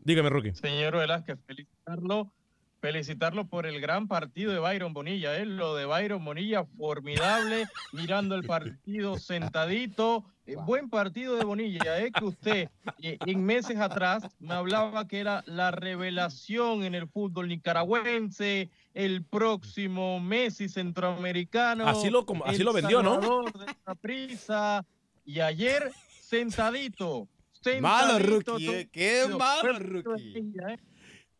Dígame, 0.05 0.31
Roque. 0.31 0.55
Señor 0.55 0.97
Velázquez, 0.97 1.38
felicitarlo 1.47 2.33
felicitarlo 2.82 3.46
por 3.46 3.64
el 3.64 3.80
gran 3.80 4.08
partido 4.08 4.52
de 4.52 4.58
Byron 4.58 4.92
Bonilla. 4.92 5.38
¿eh? 5.38 5.46
Lo 5.46 5.76
de 5.76 5.86
Byron 5.86 6.24
Bonilla, 6.24 6.64
formidable, 6.64 7.66
mirando 7.92 8.34
el 8.34 8.42
partido 8.42 9.18
sentadito. 9.20 10.24
Eh, 10.46 10.56
buen 10.56 10.90
partido 10.90 11.36
de 11.36 11.44
Bonilla, 11.44 12.00
¿eh? 12.00 12.10
que 12.10 12.24
usted 12.24 12.68
eh, 13.00 13.18
en 13.24 13.44
meses 13.44 13.78
atrás 13.78 14.24
me 14.40 14.54
hablaba 14.54 15.06
que 15.06 15.20
era 15.20 15.44
la 15.46 15.70
revelación 15.70 16.82
en 16.82 16.96
el 16.96 17.06
fútbol 17.06 17.46
nicaragüense, 17.46 18.68
el 18.94 19.24
próximo 19.24 20.18
Messi 20.18 20.68
centroamericano. 20.68 21.86
Así 21.86 22.10
lo, 22.10 22.26
así 22.44 22.64
lo 22.64 22.72
vendió, 22.72 23.00
¿no? 23.00 23.44
De 23.44 23.94
prisa. 24.00 24.84
Y 25.24 25.38
ayer, 25.38 25.92
sentadito. 26.20 27.28
sentadito 27.52 27.82
malo, 27.82 28.18
Rookie. 28.18 28.68
¿eh? 28.68 28.88
Qué 28.90 29.28
malo, 29.38 29.78
Rookie. 29.78 30.52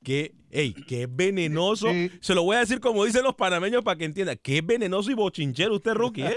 Que, 0.02 0.35
hey, 0.50 0.75
que 0.87 1.06
venenoso. 1.06 1.88
Se 2.21 2.35
lo 2.35 2.42
voy 2.42 2.56
a 2.56 2.61
decir 2.61 2.80
como 2.80 3.04
dicen 3.04 3.23
los 3.23 3.35
panameños 3.35 3.82
para 3.82 3.97
que 3.97 4.04
entienda. 4.04 4.37
Que 4.37 4.61
venenoso 4.61 5.11
y 5.11 5.14
bochinchero 5.14 5.76
usted, 5.76 5.94
rookie, 5.94 6.23
¿eh? 6.23 6.37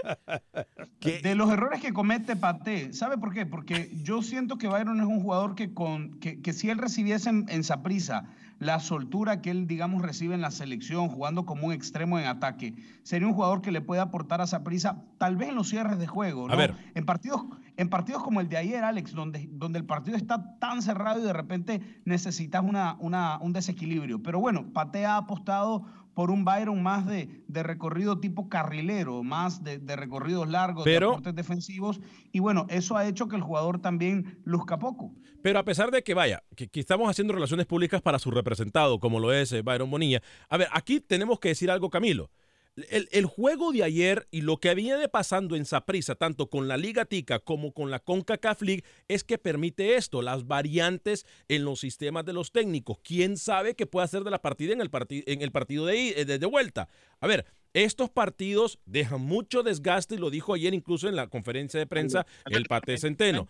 De 1.23 1.35
los 1.35 1.51
errores 1.51 1.81
que 1.81 1.93
comete 1.93 2.35
Pate, 2.35 2.93
¿sabe 2.93 3.17
por 3.17 3.33
qué? 3.33 3.45
Porque 3.45 3.91
yo 4.03 4.23
siento 4.23 4.57
que 4.57 4.67
Byron 4.67 4.99
es 4.99 5.05
un 5.05 5.21
jugador 5.21 5.55
que, 5.55 5.73
con, 5.73 6.19
que, 6.19 6.41
que 6.41 6.53
si 6.53 6.69
él 6.69 6.77
recibiese 6.77 7.29
en 7.29 7.63
Saprisa 7.63 8.29
la 8.59 8.79
soltura 8.79 9.41
que 9.41 9.51
él, 9.51 9.67
digamos, 9.67 10.01
recibe 10.01 10.35
en 10.35 10.41
la 10.41 10.51
selección, 10.51 11.09
jugando 11.09 11.45
como 11.45 11.67
un 11.67 11.73
extremo 11.73 12.19
en 12.19 12.25
ataque, 12.25 12.75
sería 13.03 13.27
un 13.27 13.33
jugador 13.33 13.61
que 13.61 13.71
le 13.71 13.81
puede 13.81 14.01
aportar 14.01 14.41
a 14.41 14.47
Saprisa, 14.47 15.03
tal 15.17 15.35
vez 15.35 15.49
en 15.49 15.55
los 15.55 15.69
cierres 15.69 15.99
de 15.99 16.07
juego, 16.07 16.47
¿no? 16.47 16.53
A 16.53 16.57
ver. 16.57 16.73
En 16.93 17.05
partidos, 17.05 17.41
en 17.77 17.89
partidos 17.89 18.23
como 18.23 18.41
el 18.41 18.49
de 18.49 18.57
ayer, 18.57 18.83
Alex, 18.83 19.13
donde, 19.13 19.47
donde 19.51 19.79
el 19.79 19.85
partido 19.85 20.17
está 20.17 20.57
tan 20.59 20.81
cerrado 20.81 21.19
y 21.19 21.23
de 21.23 21.33
repente 21.33 22.01
necesitas 22.05 22.63
una, 22.63 22.97
una, 22.99 23.37
un 23.39 23.53
desequilibrio. 23.53 24.21
Pero 24.21 24.39
bueno, 24.39 24.71
Pate 24.73 25.05
ha 25.05 25.17
apostado 25.17 25.85
por 26.13 26.31
un 26.31 26.45
Byron 26.45 26.81
más 26.81 27.05
de, 27.05 27.43
de 27.47 27.63
recorrido 27.63 28.19
tipo 28.19 28.47
carrilero, 28.47 29.21
más 29.21 29.63
de, 29.63 29.79
de 29.79 29.95
recorridos 29.97 30.47
largos, 30.47 30.85
Pero, 30.85 31.07
de 31.07 31.13
aportes 31.13 31.35
defensivos. 31.35 31.99
Y 32.31 32.39
bueno, 32.39 32.65
eso 32.69 32.95
ha 32.95 33.05
hecho 33.05 33.27
que 33.27 33.35
el 33.35 33.41
jugador 33.41 33.79
también 33.79 34.39
luzca 34.45 34.79
poco. 34.79 35.13
Pero 35.41 35.59
a 35.59 35.65
pesar 35.65 35.91
de 35.91 36.03
que 36.03 36.13
vaya, 36.13 36.41
que, 36.55 36.69
que 36.69 36.79
estamos 36.79 37.09
haciendo 37.09 37.33
relaciones 37.33 37.65
públicas 37.65 38.01
para 38.01 38.17
su 38.17 38.31
representado, 38.31 38.99
como 38.99 39.19
lo 39.19 39.33
es 39.33 39.51
eh, 39.51 39.61
Byron 39.61 39.91
Bonilla, 39.91 40.21
a 40.49 40.57
ver, 40.57 40.69
aquí 40.71 41.01
tenemos 41.01 41.39
que 41.39 41.49
decir 41.49 41.69
algo, 41.69 41.89
Camilo. 41.89 42.31
El, 42.89 43.07
el, 43.11 43.25
juego 43.25 43.71
de 43.71 43.83
ayer 43.83 44.27
y 44.31 44.41
lo 44.41 44.57
que 44.57 44.75
viene 44.75 45.07
pasando 45.07 45.55
en 45.55 45.63
Saprissa, 45.63 46.15
tanto 46.15 46.49
con 46.49 46.67
la 46.67 46.75
Liga 46.75 47.05
Tica 47.05 47.39
como 47.39 47.73
con 47.73 47.89
la 47.89 47.99
CONCACAF 47.99 48.61
League, 48.63 48.83
es 49.07 49.23
que 49.23 49.37
permite 49.37 49.95
esto, 49.95 50.21
las 50.21 50.45
variantes 50.45 51.25
en 51.47 51.63
los 51.63 51.79
sistemas 51.79 52.25
de 52.25 52.33
los 52.33 52.51
técnicos. 52.51 52.97
¿Quién 53.01 53.37
sabe 53.37 53.75
qué 53.75 53.85
puede 53.85 54.03
hacer 54.03 54.23
de 54.23 54.31
la 54.31 54.41
partida 54.41 54.73
en 54.73 54.81
el, 54.81 54.89
partid 54.89 55.23
en 55.25 55.41
el 55.41 55.53
partido 55.53 55.85
de, 55.85 56.25
de, 56.25 56.37
de 56.37 56.45
vuelta? 56.45 56.89
A 57.21 57.27
ver, 57.27 57.45
estos 57.75 58.09
partidos 58.09 58.79
dejan 58.85 59.21
mucho 59.21 59.61
desgaste 59.63 60.15
y 60.15 60.17
lo 60.17 60.29
dijo 60.29 60.53
ayer 60.53 60.73
incluso 60.73 61.09
en 61.09 61.15
la 61.15 61.27
conferencia 61.27 61.79
de 61.79 61.87
prensa 61.87 62.25
el 62.45 62.65
Pate 62.65 62.97
Centeno. 62.97 63.47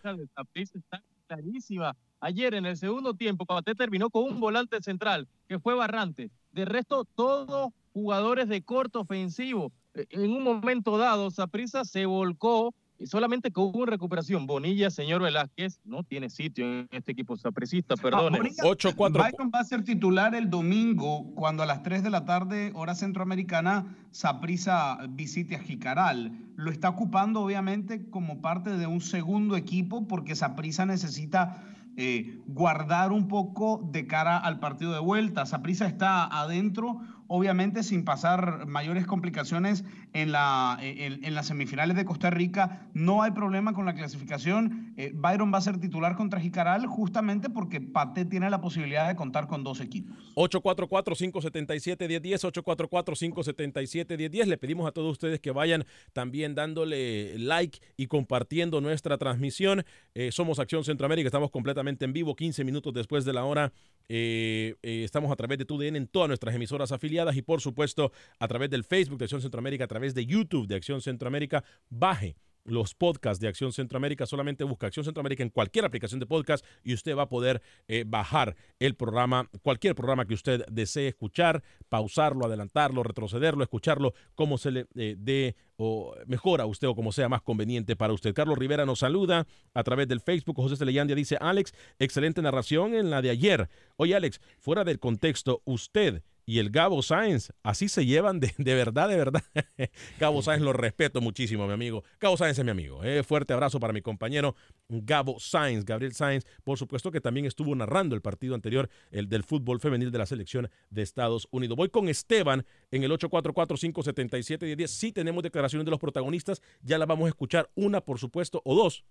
Clarísima. 1.27 1.95
Ayer 2.19 2.53
en 2.53 2.65
el 2.65 2.77
segundo 2.77 3.13
tiempo, 3.13 3.45
Pate 3.45 3.75
terminó 3.75 4.09
con 4.09 4.23
un 4.23 4.39
volante 4.39 4.81
central 4.81 5.27
que 5.47 5.59
fue 5.59 5.75
Barrante. 5.75 6.31
De 6.51 6.65
resto, 6.65 7.05
todo 7.05 7.73
jugadores 7.93 8.47
de 8.47 8.61
corto 8.61 9.01
ofensivo. 9.01 9.71
En 9.93 10.31
un 10.31 10.43
momento 10.43 10.97
dado, 10.97 11.31
Saprisa 11.31 11.85
se 11.85 12.05
volcó 12.05 12.73
y 12.97 13.07
solamente 13.07 13.51
con 13.51 13.71
una 13.73 13.91
recuperación. 13.91 14.47
Bonilla, 14.47 14.89
señor 14.89 15.21
Velázquez, 15.21 15.79
no 15.83 16.03
tiene 16.03 16.29
sitio 16.29 16.65
en 16.65 16.87
este 16.91 17.11
equipo 17.11 17.35
sapricista, 17.37 17.95
perdón. 17.95 18.35
Ah, 18.35 18.63
8-4. 18.63 19.11
Byron 19.11 19.51
va 19.53 19.59
a 19.59 19.63
ser 19.63 19.83
titular 19.83 20.35
el 20.35 20.49
domingo 20.49 21.33
cuando 21.35 21.63
a 21.63 21.65
las 21.65 21.83
3 21.83 22.03
de 22.03 22.09
la 22.09 22.25
tarde, 22.25 22.71
hora 22.75 22.95
centroamericana, 22.95 23.95
Saprisa 24.11 24.97
visite 25.09 25.55
a 25.55 25.59
Jicaral. 25.59 26.31
Lo 26.55 26.71
está 26.71 26.89
ocupando, 26.89 27.41
obviamente, 27.41 28.09
como 28.09 28.41
parte 28.41 28.77
de 28.77 28.87
un 28.87 29.01
segundo 29.01 29.55
equipo 29.55 30.07
porque 30.07 30.35
Saprisa 30.35 30.85
necesita 30.85 31.61
eh, 31.97 32.41
guardar 32.47 33.13
un 33.13 33.29
poco 33.29 33.81
de 33.91 34.05
cara 34.05 34.37
al 34.37 34.59
partido 34.59 34.91
de 34.91 34.99
vuelta. 34.99 35.45
Saprisa 35.45 35.85
está 35.85 36.25
adentro, 36.25 36.99
obviamente 37.27 37.83
sin 37.83 38.05
pasar 38.05 38.65
mayores 38.67 39.05
complicaciones 39.05 39.83
en, 40.13 40.31
la, 40.31 40.77
en, 40.81 41.35
las 41.35 41.47
semifinales 41.47 41.95
de 41.95 42.05
Costa 42.05 42.29
Rica. 42.29 42.87
No 42.93 43.23
hay 43.23 43.31
problema 43.31 43.73
con 43.73 43.85
la 43.85 43.93
clasificación. 43.93 44.93
Eh, 44.97 45.11
Byron 45.13 45.53
va 45.53 45.57
a 45.57 45.61
ser 45.61 45.79
titular 45.79 46.15
contra 46.15 46.39
Jicaral 46.39 46.85
justamente 46.85 47.49
porque 47.49 47.81
Pate 47.81 48.25
tiene 48.25 48.49
la 48.49 48.61
posibilidad 48.61 49.07
de 49.07 49.15
contar 49.15 49.47
con 49.47 49.63
dos 49.63 49.81
equipos. 49.81 50.15
844-577-1010, 50.35 52.51
844-577-1010. 52.51 54.45
Le 54.45 54.57
pedimos 54.57 54.87
a 54.87 54.91
todos 54.91 55.11
ustedes 55.11 55.39
que 55.39 55.51
vayan 55.51 55.85
también 56.13 56.55
dándole 56.55 57.37
like 57.39 57.79
y 57.97 58.07
compartiendo 58.07 58.81
nuestra 58.81 59.17
transmisión. 59.17 59.85
Eh, 60.13 60.31
somos 60.31 60.59
Acción 60.59 60.83
Centroamérica, 60.83 61.27
estamos 61.27 61.51
completamente 61.51 62.05
en 62.05 62.13
vivo, 62.13 62.35
15 62.35 62.63
minutos 62.63 62.93
después 62.93 63.25
de 63.25 63.33
la 63.33 63.45
hora. 63.45 63.73
Eh, 64.07 64.75
eh, 64.83 65.03
estamos 65.03 65.31
a 65.31 65.35
través 65.35 65.57
de 65.57 65.65
TUDN 65.65 65.95
en 65.95 66.07
todas 66.07 66.27
nuestras 66.27 66.53
emisoras 66.53 66.91
afiliadas 66.91 67.14
y 67.15 67.41
por 67.41 67.61
supuesto 67.61 68.11
a 68.39 68.47
través 68.47 68.69
del 68.69 68.83
Facebook 68.83 69.17
de 69.17 69.25
Acción 69.25 69.41
Centroamérica, 69.41 69.85
a 69.85 69.87
través 69.87 70.13
de 70.13 70.25
YouTube 70.25 70.67
de 70.67 70.75
Acción 70.75 71.01
Centroamérica. 71.01 71.63
Baje 71.89 72.35
los 72.65 72.95
podcasts 72.95 73.39
de 73.39 73.47
Acción 73.47 73.71
Centroamérica. 73.71 74.25
Solamente 74.25 74.63
busca 74.63 74.87
Acción 74.87 75.05
Centroamérica 75.05 75.43
en 75.43 75.49
cualquier 75.49 75.85
aplicación 75.85 76.19
de 76.19 76.25
podcast 76.25 76.65
y 76.83 76.93
usted 76.93 77.15
va 77.15 77.23
a 77.23 77.29
poder 77.29 77.61
eh, 77.87 78.03
bajar 78.05 78.55
el 78.79 78.95
programa, 78.95 79.49
cualquier 79.61 79.95
programa 79.95 80.25
que 80.25 80.33
usted 80.33 80.65
desee 80.69 81.07
escuchar, 81.07 81.63
pausarlo, 81.87 82.45
adelantarlo, 82.45 83.03
retrocederlo, 83.03 83.63
escucharlo, 83.63 84.13
como 84.33 84.57
se 84.57 84.71
le 84.71 84.87
eh, 84.95 85.15
dé 85.17 85.55
o 85.77 86.15
mejor 86.25 86.61
a 86.61 86.65
usted 86.65 86.87
o 86.87 86.95
como 86.95 87.11
sea 87.11 87.29
más 87.29 87.41
conveniente 87.41 87.95
para 87.95 88.13
usted. 88.13 88.33
Carlos 88.33 88.57
Rivera 88.57 88.85
nos 88.85 88.99
saluda 88.99 89.45
a 89.73 89.83
través 89.83 90.07
del 90.07 90.21
Facebook. 90.21 90.55
José 90.55 90.75
Celeyandia 90.75 91.15
dice, 91.15 91.37
Alex, 91.39 91.73
excelente 91.99 92.41
narración 92.41 92.95
en 92.95 93.09
la 93.09 93.21
de 93.21 93.29
ayer. 93.29 93.69
Oye, 93.97 94.15
Alex, 94.15 94.41
fuera 94.59 94.83
del 94.83 94.99
contexto, 94.99 95.61
usted 95.65 96.23
y 96.45 96.59
el 96.59 96.69
Gabo 96.69 97.01
Sáenz, 97.01 97.51
así 97.63 97.89
se 97.89 98.05
llevan 98.05 98.39
de, 98.39 98.53
de 98.57 98.75
verdad, 98.75 99.09
de 99.09 99.15
verdad. 99.15 99.43
Gabo 100.19 100.41
Sáenz 100.41 100.63
lo 100.63 100.73
respeto 100.73 101.21
muchísimo, 101.21 101.65
mi 101.67 101.73
amigo. 101.73 102.03
Gabo 102.19 102.37
Sáenz 102.37 102.59
es 102.59 102.65
mi 102.65 102.71
amigo. 102.71 103.03
Eh. 103.03 103.23
Fuerte 103.23 103.53
abrazo 103.53 103.79
para 103.79 103.93
mi 103.93 104.01
compañero 104.01 104.55
Gabo 104.87 105.39
Sáenz, 105.39 105.85
Gabriel 105.85 106.13
Sáenz, 106.13 106.45
por 106.63 106.77
supuesto 106.77 107.11
que 107.11 107.21
también 107.21 107.45
estuvo 107.45 107.73
narrando 107.75 108.15
el 108.15 108.21
partido 108.21 108.55
anterior, 108.55 108.89
el 109.11 109.27
del 109.27 109.43
fútbol 109.43 109.79
femenil 109.79 110.11
de 110.11 110.17
la 110.19 110.25
selección 110.25 110.69
de 110.89 111.01
Estados 111.01 111.47
Unidos. 111.51 111.77
Voy 111.77 111.89
con 111.89 112.09
Esteban 112.09 112.65
en 112.91 113.03
el 113.03 113.11
844-577-10. 113.11 114.87
Sí 114.87 115.11
tenemos 115.11 115.43
declaraciones 115.43 115.85
de 115.85 115.91
los 115.91 115.99
protagonistas, 115.99 116.61
ya 116.81 116.97
las 116.97 117.07
vamos 117.07 117.25
a 117.25 117.29
escuchar, 117.29 117.69
una 117.75 118.01
por 118.01 118.19
supuesto, 118.19 118.61
o 118.65 118.75
dos 118.75 119.03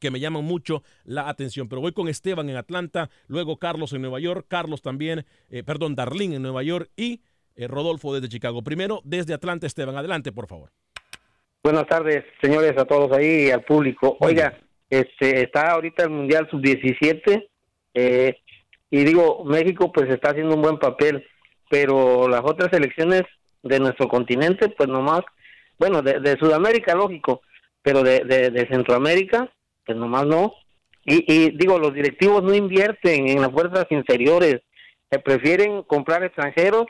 que 0.00 0.10
me 0.10 0.20
llaman 0.20 0.44
mucho 0.44 0.82
la 1.04 1.28
atención. 1.28 1.68
Pero 1.68 1.80
voy 1.80 1.92
con 1.92 2.08
Esteban 2.08 2.48
en 2.50 2.56
Atlanta, 2.56 3.10
luego 3.26 3.58
Carlos 3.58 3.92
en 3.92 4.02
Nueva 4.02 4.20
York, 4.20 4.46
Carlos 4.48 4.82
también, 4.82 5.24
eh, 5.50 5.62
perdón, 5.62 5.94
Darlín 5.94 6.32
en 6.32 6.42
Nueva 6.42 6.62
York 6.62 6.90
y 6.96 7.22
eh, 7.56 7.68
Rodolfo 7.68 8.14
desde 8.14 8.28
Chicago. 8.28 8.62
Primero, 8.62 9.00
desde 9.04 9.34
Atlanta, 9.34 9.66
Esteban, 9.66 9.96
adelante, 9.96 10.32
por 10.32 10.46
favor. 10.46 10.70
Buenas 11.62 11.86
tardes, 11.86 12.24
señores, 12.42 12.72
a 12.76 12.84
todos 12.84 13.10
ahí 13.12 13.46
y 13.46 13.50
al 13.50 13.64
público. 13.64 14.16
Oiga, 14.20 14.58
este, 14.90 15.42
está 15.42 15.70
ahorita 15.70 16.04
el 16.04 16.10
Mundial 16.10 16.46
Sub-17 16.50 17.48
eh, 17.94 18.36
y 18.90 19.04
digo, 19.04 19.44
México 19.44 19.90
pues 19.90 20.10
está 20.10 20.30
haciendo 20.30 20.56
un 20.56 20.62
buen 20.62 20.78
papel, 20.78 21.26
pero 21.70 22.28
las 22.28 22.42
otras 22.44 22.68
selecciones 22.70 23.22
de 23.62 23.78
nuestro 23.80 24.08
continente, 24.08 24.68
pues 24.68 24.88
nomás, 24.88 25.22
bueno, 25.78 26.02
de, 26.02 26.20
de 26.20 26.36
Sudamérica, 26.36 26.94
lógico, 26.94 27.40
pero 27.82 28.02
de, 28.02 28.20
de, 28.24 28.50
de 28.50 28.68
Centroamérica, 28.68 29.50
pues 29.84 29.96
nomás 29.98 30.26
no. 30.26 30.54
Y, 31.04 31.24
y, 31.32 31.50
digo, 31.56 31.78
los 31.78 31.92
directivos 31.92 32.42
no 32.42 32.54
invierten 32.54 33.28
en 33.28 33.42
las 33.42 33.50
fuerzas 33.50 33.86
inferiores, 33.90 34.62
se 35.10 35.18
prefieren 35.18 35.82
comprar 35.82 36.24
extranjeros 36.24 36.86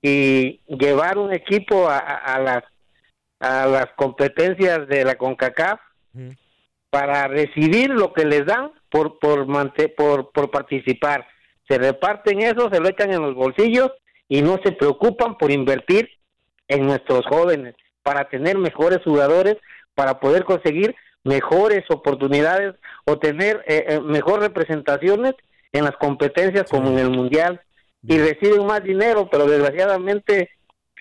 y 0.00 0.60
llevar 0.66 1.18
un 1.18 1.32
equipo 1.32 1.88
a, 1.88 1.98
a, 1.98 2.34
a 2.34 2.38
las 2.38 2.64
a 3.38 3.66
las 3.66 3.86
competencias 3.96 4.88
de 4.88 5.04
la 5.04 5.16
CONCACAF 5.16 5.78
Mm. 6.16 6.30
para 6.88 7.28
recibir 7.28 7.90
lo 7.90 8.12
que 8.14 8.24
les 8.24 8.46
dan 8.46 8.72
por 8.90 9.18
por, 9.18 9.46
por 9.96 10.30
por 10.32 10.50
participar. 10.50 11.26
Se 11.68 11.78
reparten 11.78 12.40
eso, 12.40 12.70
se 12.72 12.80
lo 12.80 12.88
echan 12.88 13.12
en 13.12 13.20
los 13.20 13.34
bolsillos 13.34 13.90
y 14.28 14.40
no 14.40 14.58
se 14.64 14.72
preocupan 14.72 15.36
por 15.36 15.50
invertir 15.50 16.08
en 16.68 16.86
nuestros 16.86 17.26
jóvenes 17.26 17.74
para 18.02 18.28
tener 18.28 18.56
mejores 18.56 19.00
jugadores, 19.04 19.56
para 19.94 20.20
poder 20.20 20.44
conseguir 20.44 20.94
mejores 21.26 21.84
oportunidades 21.90 22.74
o 23.04 23.18
tener 23.18 23.62
eh, 23.66 23.84
eh, 23.88 24.00
mejor 24.00 24.40
representaciones 24.40 25.34
en 25.72 25.84
las 25.84 25.96
competencias 25.96 26.70
como 26.70 26.90
en 26.90 26.98
el 26.98 27.10
mundial 27.10 27.60
y 28.02 28.18
reciben 28.18 28.64
más 28.64 28.82
dinero, 28.82 29.28
pero 29.30 29.46
desgraciadamente 29.46 30.50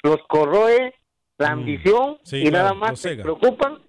los 0.03 0.17
corroe 0.27 0.93
la 1.38 1.49
ambición 1.49 2.17
Sí, 2.23 2.47
y 2.47 2.51
nada 2.51 2.73
más 2.73 2.99
se 2.99 3.17
preocupan 3.17 3.79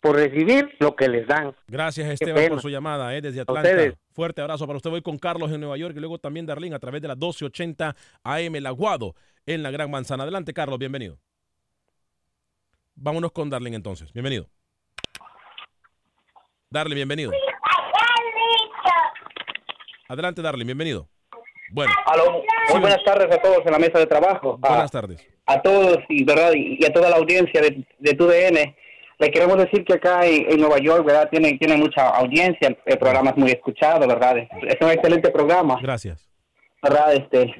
por 0.00 0.14
recibir 0.14 0.68
lo 0.78 0.94
que 0.94 1.08
les 1.08 1.26
dan. 1.26 1.54
Gracias 1.66 2.08
Esteban 2.08 2.48
por 2.48 2.60
su 2.60 2.68
llamada 2.68 3.14
eh, 3.16 3.20
desde 3.20 3.40
Atlanta. 3.40 3.68
ustedes. 3.68 3.94
Fuerte 4.12 4.40
abrazo 4.40 4.66
para 4.66 4.76
usted. 4.76 4.90
Voy 4.90 5.02
con 5.02 5.18
Carlos 5.18 5.50
en 5.50 5.60
Nueva 5.60 5.76
York 5.76 5.94
y 5.96 6.00
luego 6.00 6.18
también 6.18 6.46
Darlene 6.46 6.76
a 6.76 6.78
través 6.78 7.02
de 7.02 7.08
la 7.08 7.14
1280 7.16 7.96
AM 8.22 8.54
El 8.54 8.66
Aguado 8.66 9.14
en 9.46 9.62
la 9.62 9.70
Gran 9.70 9.90
Manzana. 9.90 10.22
Adelante 10.22 10.52
Carlos, 10.52 10.78
bienvenido. 10.78 11.18
Vámonos 12.94 13.32
con 13.32 13.50
Darlene 13.50 13.76
entonces. 13.76 14.12
Bienvenido. 14.12 14.48
Darlene, 16.70 16.96
bienvenido. 16.96 17.32
Adelante 20.08 20.42
Darlene, 20.42 20.64
bienvenido. 20.66 21.08
Bueno, 21.72 21.92
Aló, 22.06 22.42
muy 22.70 22.80
buenas 22.80 23.02
tardes 23.04 23.26
a 23.34 23.40
todos 23.42 23.58
en 23.66 23.72
la 23.72 23.78
mesa 23.78 23.98
de 23.98 24.06
trabajo. 24.06 24.58
A- 24.62 24.68
buenas 24.68 24.90
tardes. 24.90 25.26
A, 25.46 25.60
todos 25.62 25.98
y 26.08 26.24
verdad 26.24 26.52
y, 26.54 26.76
y 26.80 26.84
a 26.86 26.92
toda 26.92 27.10
la 27.10 27.16
audiencia 27.16 27.60
de, 27.60 27.84
de 27.98 28.12
TUDN. 28.14 28.74
Le 29.18 29.30
queremos 29.30 29.56
decir 29.58 29.84
que 29.84 29.94
acá 29.94 30.26
en, 30.26 30.50
en 30.50 30.60
Nueva 30.60 30.78
York, 30.78 31.04
verdad, 31.04 31.28
tiene 31.30 31.56
tiene 31.58 31.76
mucha 31.76 32.08
audiencia. 32.08 32.68
El, 32.68 32.78
el 32.84 32.98
programa 32.98 33.30
es 33.30 33.36
muy 33.36 33.50
escuchado, 33.50 34.06
verdad. 34.06 34.38
Es, 34.38 34.48
es 34.66 34.76
un 34.80 34.90
excelente 34.90 35.30
programa, 35.30 35.78
Gracias. 35.80 36.28
verdad. 36.82 37.14
Este, 37.14 37.52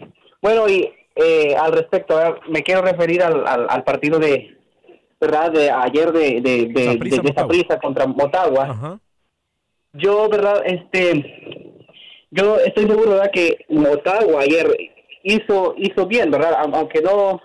bueno 0.42 0.68
y 0.68 0.92
eh, 1.16 1.56
al 1.56 1.72
respecto, 1.72 2.16
¿verdad? 2.16 2.38
me 2.48 2.62
quiero 2.62 2.82
referir 2.82 3.22
al, 3.22 3.46
al, 3.46 3.66
al 3.68 3.84
partido 3.84 4.18
de 4.18 4.55
verdad 5.20 5.50
de 5.52 5.70
ayer 5.70 6.12
de 6.12 6.40
de 6.40 6.66
de, 6.66 6.66
de- 6.66 7.78
contra 7.82 8.06
Motagua. 8.06 8.64
Ajá. 8.64 9.00
Yo, 9.92 10.28
verdad, 10.28 10.62
este, 10.66 11.72
yo 12.30 12.58
estoy 12.58 12.84
seguro, 12.86 13.10
verdad, 13.12 13.30
que 13.32 13.64
Motagua 13.70 14.42
ayer 14.42 14.66
hizo 15.22 15.74
hizo 15.78 16.06
bien, 16.06 16.30
verdad, 16.30 16.52
Au- 16.62 16.74
aunque 16.74 17.00
no 17.00 17.40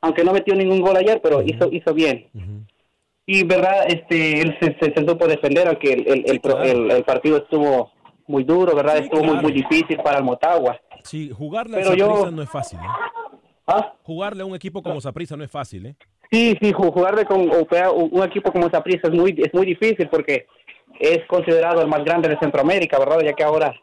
aunque 0.00 0.22
no 0.22 0.32
metió 0.32 0.54
ningún 0.54 0.80
gol 0.80 0.96
ayer, 0.96 1.20
pero 1.22 1.42
hizo 1.42 1.68
hizo 1.72 1.94
bien. 1.94 2.28
Y 3.26 3.44
verdad, 3.44 3.84
este, 3.88 4.40
él 4.40 4.56
se, 4.60 4.76
se, 4.80 4.94
se 4.94 5.06
supo 5.06 5.26
defender, 5.26 5.66
aunque 5.68 5.92
el, 5.92 6.08
el, 6.08 6.24
el, 6.30 6.40
pro- 6.40 6.62
el- 6.62 6.90
el 6.90 7.04
partido 7.04 7.38
estuvo 7.38 7.90
muy 8.26 8.44
duro, 8.44 8.74
verdad, 8.74 8.96
Sí, 8.98 9.04
estuvo 9.04 9.20
muy 9.20 9.30
claro. 9.32 9.42
muy 9.48 9.52
difícil 9.52 9.96
para 9.98 10.18
el 10.18 10.24
Motagua. 10.24 10.78
Sí, 11.04 11.30
jugarle 11.30 11.76
a 11.76 11.80
Pero 11.80 11.94
yo- 11.94 12.30
no 12.30 12.42
es 12.42 12.50
fácil. 12.50 12.78
¿eh? 12.78 12.82
¿Ah? 13.66 13.92
Jugarle 14.02 14.42
a 14.42 14.46
un 14.46 14.54
equipo 14.54 14.82
como 14.82 15.00
Saprissa 15.00 15.36
no 15.36 15.44
es 15.44 15.50
fácil, 15.50 15.86
¿eh? 15.86 15.96
Sí, 16.30 16.56
sí, 16.60 16.72
ju- 16.72 16.92
jugarle 16.92 17.24
con 17.24 17.40
un, 17.40 18.22
equipo 18.24 18.52
como 18.52 18.68
Saprissa 18.70 19.08
es 19.08 19.14
muy 19.14 19.34
es 19.38 19.52
muy 19.54 19.64
difícil 19.66 20.08
porque 20.08 20.46
es 21.00 21.20
considerado 21.26 21.80
el 21.80 21.88
más 21.88 22.04
grande 22.04 22.28
de 22.28 22.38
Centroamérica, 22.38 22.98
¿verdad? 22.98 23.20
Ya 23.24 23.32
que 23.32 23.44
ahora 23.44 23.74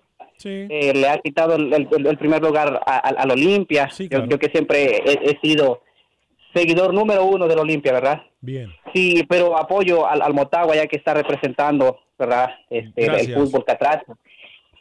eh, 0.70 0.94
le 0.94 1.08
ha 1.08 1.18
quitado 1.20 1.56
el, 1.56 1.74
el- 1.74 2.08
el 2.08 2.18
primer 2.18 2.42
lugar 2.42 2.82
a- 2.86 2.96
a- 2.98 3.10
al 3.22 3.32
Olimpia. 3.32 3.88
yo, 3.98 4.26
yo 4.26 4.38
que 4.40 4.50
siempre 4.50 5.02
he, 5.06 5.32
he 5.32 5.40
sido 5.42 5.82
seguidor 6.54 6.94
número 6.94 7.26
uno 7.26 7.48
del 7.48 7.60
Olimpia, 7.60 7.94
¿verdad? 7.94 8.22
Bien. 8.42 8.72
Sí, 8.94 9.24
pero 9.28 9.58
apoyo 9.58 10.08
al, 10.08 10.22
al 10.22 10.34
Motagua 10.34 10.76
ya 10.76 10.88
que 10.88 10.98
está 10.98 11.14
representando, 11.14 12.00
¿verdad? 12.18 12.52
Este, 12.70 13.06
el 13.06 13.12
Gracias. 13.12 13.40
fútbol 13.42 13.66
catracho. 13.66 14.18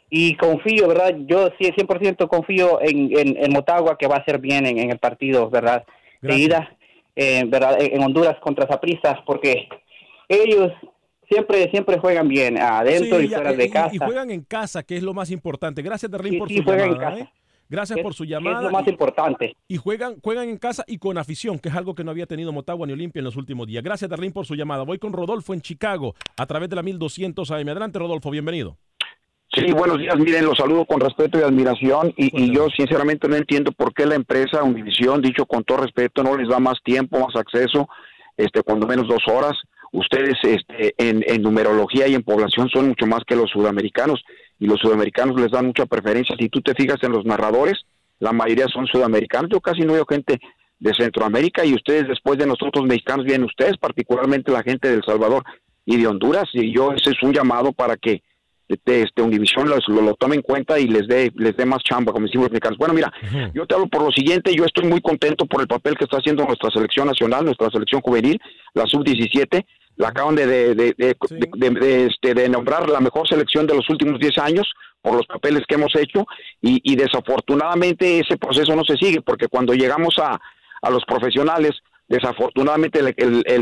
Y 0.09 0.35
confío, 0.35 0.87
¿verdad? 0.87 1.15
Yo 1.25 1.49
sí, 1.59 1.71
100% 1.75 2.27
confío 2.27 2.79
en, 2.81 3.09
en, 3.17 3.43
en 3.43 3.51
Motagua 3.51 3.97
que 3.97 4.07
va 4.07 4.17
a 4.17 4.19
hacer 4.19 4.39
bien 4.39 4.65
en, 4.65 4.77
en 4.77 4.91
el 4.91 4.99
partido, 4.99 5.49
¿verdad? 5.49 5.83
De 6.21 6.35
ida, 6.37 6.74
eh, 7.15 7.43
¿verdad? 7.47 7.81
En 7.81 7.95
en 7.95 8.03
Honduras 8.03 8.37
contra 8.41 8.67
Saprissa, 8.67 9.23
porque 9.25 9.67
ellos 10.27 10.71
siempre 11.29 11.69
siempre 11.71 11.97
juegan 11.99 12.27
bien, 12.27 12.57
adentro 12.59 13.19
Sí, 13.19 13.25
y 13.25 13.29
fuera 13.29 13.53
de 13.53 13.65
y- 13.65 13.69
casa. 13.69 13.95
Y 13.95 13.97
juegan 13.97 14.29
en 14.31 14.41
casa, 14.43 14.83
que 14.83 14.97
es 14.97 15.03
lo 15.03 15.13
más 15.13 15.31
importante. 15.31 15.81
Gracias, 15.81 16.11
Darlene, 16.11 16.37
por 16.37 16.49
sí, 16.49 16.57
su 16.57 16.63
juegan 16.63 16.87
en 16.87 16.91
llamada. 16.93 17.09
casa. 17.11 17.23
¿eh? 17.23 17.29
Gracias 17.67 17.97
Es- 17.97 18.03
por 18.03 18.13
su 18.13 18.23
es 18.25 18.29
llamada. 18.29 18.61
lo 18.61 18.69
más 18.69 18.85
y- 18.85 18.91
importante. 18.91 19.55
Y 19.67 19.77
juegan, 19.77 20.19
juegan 20.21 20.49
en 20.49 20.57
casa 20.57 20.83
y 20.87 20.99
con 20.99 21.17
afición, 21.17 21.57
que 21.57 21.69
es 21.69 21.75
algo 21.75 21.95
que 21.95 22.03
no 22.03 22.11
había 22.11 22.27
tenido 22.27 22.51
Motagua 22.51 22.85
ni 22.85 22.93
Olimpia 22.93 23.21
en 23.21 23.25
los 23.25 23.35
últimos 23.37 23.65
días. 23.65 23.83
Gracias, 23.83 24.07
Darlene, 24.09 24.33
por 24.33 24.45
su 24.45 24.53
llamada. 24.55 24.83
Voy 24.83 24.99
con 24.99 25.13
Rodolfo 25.13 25.53
en 25.53 25.61
Chicago, 25.61 26.13
a 26.37 26.45
través 26.45 26.69
de 26.69 26.75
la 26.75 26.83
1200 26.83 27.49
AM. 27.49 27.67
Adelante, 27.71 27.97
Rodolfo, 27.97 28.29
bienvenido. 28.29 28.77
Sí, 29.55 29.71
buenos 29.71 29.99
días. 29.99 30.17
Miren, 30.17 30.43
los 30.43 30.57
saludo 30.57 30.85
con 30.85 30.99
respeto 30.99 31.39
y 31.39 31.43
admiración 31.43 32.13
y, 32.17 32.43
y 32.43 32.53
yo 32.53 32.67
sinceramente 32.75 33.29
no 33.29 33.37
entiendo 33.37 33.71
por 33.71 33.93
qué 33.93 34.05
la 34.05 34.15
empresa 34.15 34.61
Univisión, 34.61 35.21
dicho 35.21 35.45
con 35.45 35.63
todo 35.63 35.77
respeto, 35.77 36.23
no 36.23 36.35
les 36.35 36.49
da 36.49 36.59
más 36.59 36.83
tiempo, 36.83 37.19
más 37.19 37.37
acceso, 37.37 37.87
este, 38.35 38.63
cuando 38.63 38.85
menos 38.85 39.07
dos 39.07 39.23
horas. 39.27 39.53
Ustedes 39.93 40.35
este, 40.43 40.93
en, 40.97 41.23
en 41.25 41.41
numerología 41.41 42.05
y 42.09 42.15
en 42.15 42.23
población 42.23 42.67
son 42.67 42.89
mucho 42.89 43.07
más 43.07 43.21
que 43.25 43.37
los 43.37 43.49
sudamericanos 43.49 44.25
y 44.59 44.67
los 44.67 44.77
sudamericanos 44.81 45.39
les 45.39 45.51
dan 45.51 45.67
mucha 45.67 45.85
preferencia. 45.85 46.35
Si 46.37 46.49
tú 46.49 46.59
te 46.61 46.73
fijas 46.73 47.01
en 47.03 47.13
los 47.13 47.23
narradores, 47.23 47.85
la 48.19 48.33
mayoría 48.33 48.67
son 48.67 48.87
sudamericanos. 48.87 49.49
Yo 49.49 49.61
casi 49.61 49.83
no 49.83 49.93
veo 49.93 50.05
gente 50.05 50.37
de 50.79 50.93
Centroamérica 50.93 51.63
y 51.63 51.75
ustedes 51.75 52.09
después 52.09 52.37
de 52.37 52.45
nosotros 52.45 52.85
mexicanos 52.85 53.25
vienen 53.25 53.45
ustedes, 53.45 53.77
particularmente 53.77 54.51
la 54.51 54.63
gente 54.63 54.89
de 54.89 54.95
El 54.95 55.03
Salvador 55.05 55.45
y 55.85 55.95
de 55.95 56.07
Honduras 56.07 56.49
y 56.51 56.75
yo 56.75 56.91
ese 56.91 57.11
es 57.11 57.23
un 57.23 57.31
llamado 57.31 57.71
para 57.71 57.95
que 57.95 58.21
este, 58.67 59.01
este 59.03 59.21
Univisión 59.21 59.69
los- 59.69 59.87
lo, 59.87 60.01
lo 60.01 60.13
tome 60.15 60.35
en 60.35 60.41
cuenta 60.41 60.79
y 60.79 60.87
les 60.87 61.07
dé 61.07 61.31
les 61.35 61.55
dé 61.55 61.65
más 61.65 61.83
chamba 61.83 62.11
como 62.11 62.25
decimos 62.25 62.49
mexicanos. 62.49 62.77
Bueno, 62.77 62.93
mira, 62.93 63.11
yo 63.53 63.65
te 63.65 63.75
hablo 63.75 63.87
por 63.87 64.01
lo 64.03 64.11
siguiente, 64.11 64.53
yo 64.55 64.65
estoy 64.65 64.85
muy 64.87 65.01
contento 65.01 65.45
por 65.45 65.61
el 65.61 65.67
papel 65.67 65.95
que 65.97 66.05
está 66.05 66.17
haciendo 66.17 66.43
nuestra 66.45 66.69
selección 66.71 67.07
nacional, 67.07 67.45
nuestra 67.45 67.69
selección 67.69 68.01
juvenil, 68.01 68.39
la 68.73 68.85
sub-17, 68.85 69.65
la 69.97 70.09
acaban 70.09 70.35
de, 70.35 70.45
de, 70.47 70.75
de, 70.75 70.93
de- 70.97 71.15
de- 71.55 71.69
de, 71.79 72.05
este, 72.07 72.33
de 72.33 72.49
nombrar 72.49 72.89
la 72.89 72.99
mejor 72.99 73.27
selección 73.27 73.65
de 73.67 73.75
los 73.75 73.89
últimos 73.89 74.19
10 74.19 74.37
años 74.39 74.67
por 75.01 75.15
los 75.15 75.25
papeles 75.27 75.63
que 75.67 75.75
hemos 75.75 75.95
hecho 75.95 76.25
y, 76.61 76.81
y 76.83 76.95
desafortunadamente 76.95 78.19
ese 78.19 78.37
proceso 78.37 78.75
no 78.75 78.83
se 78.83 78.95
sigue 78.97 79.21
porque 79.21 79.47
cuando 79.47 79.73
llegamos 79.73 80.15
a, 80.19 80.39
a 80.81 80.89
los 80.89 81.05
profesionales, 81.05 81.71
desafortunadamente 82.07 82.99
el, 82.99 83.13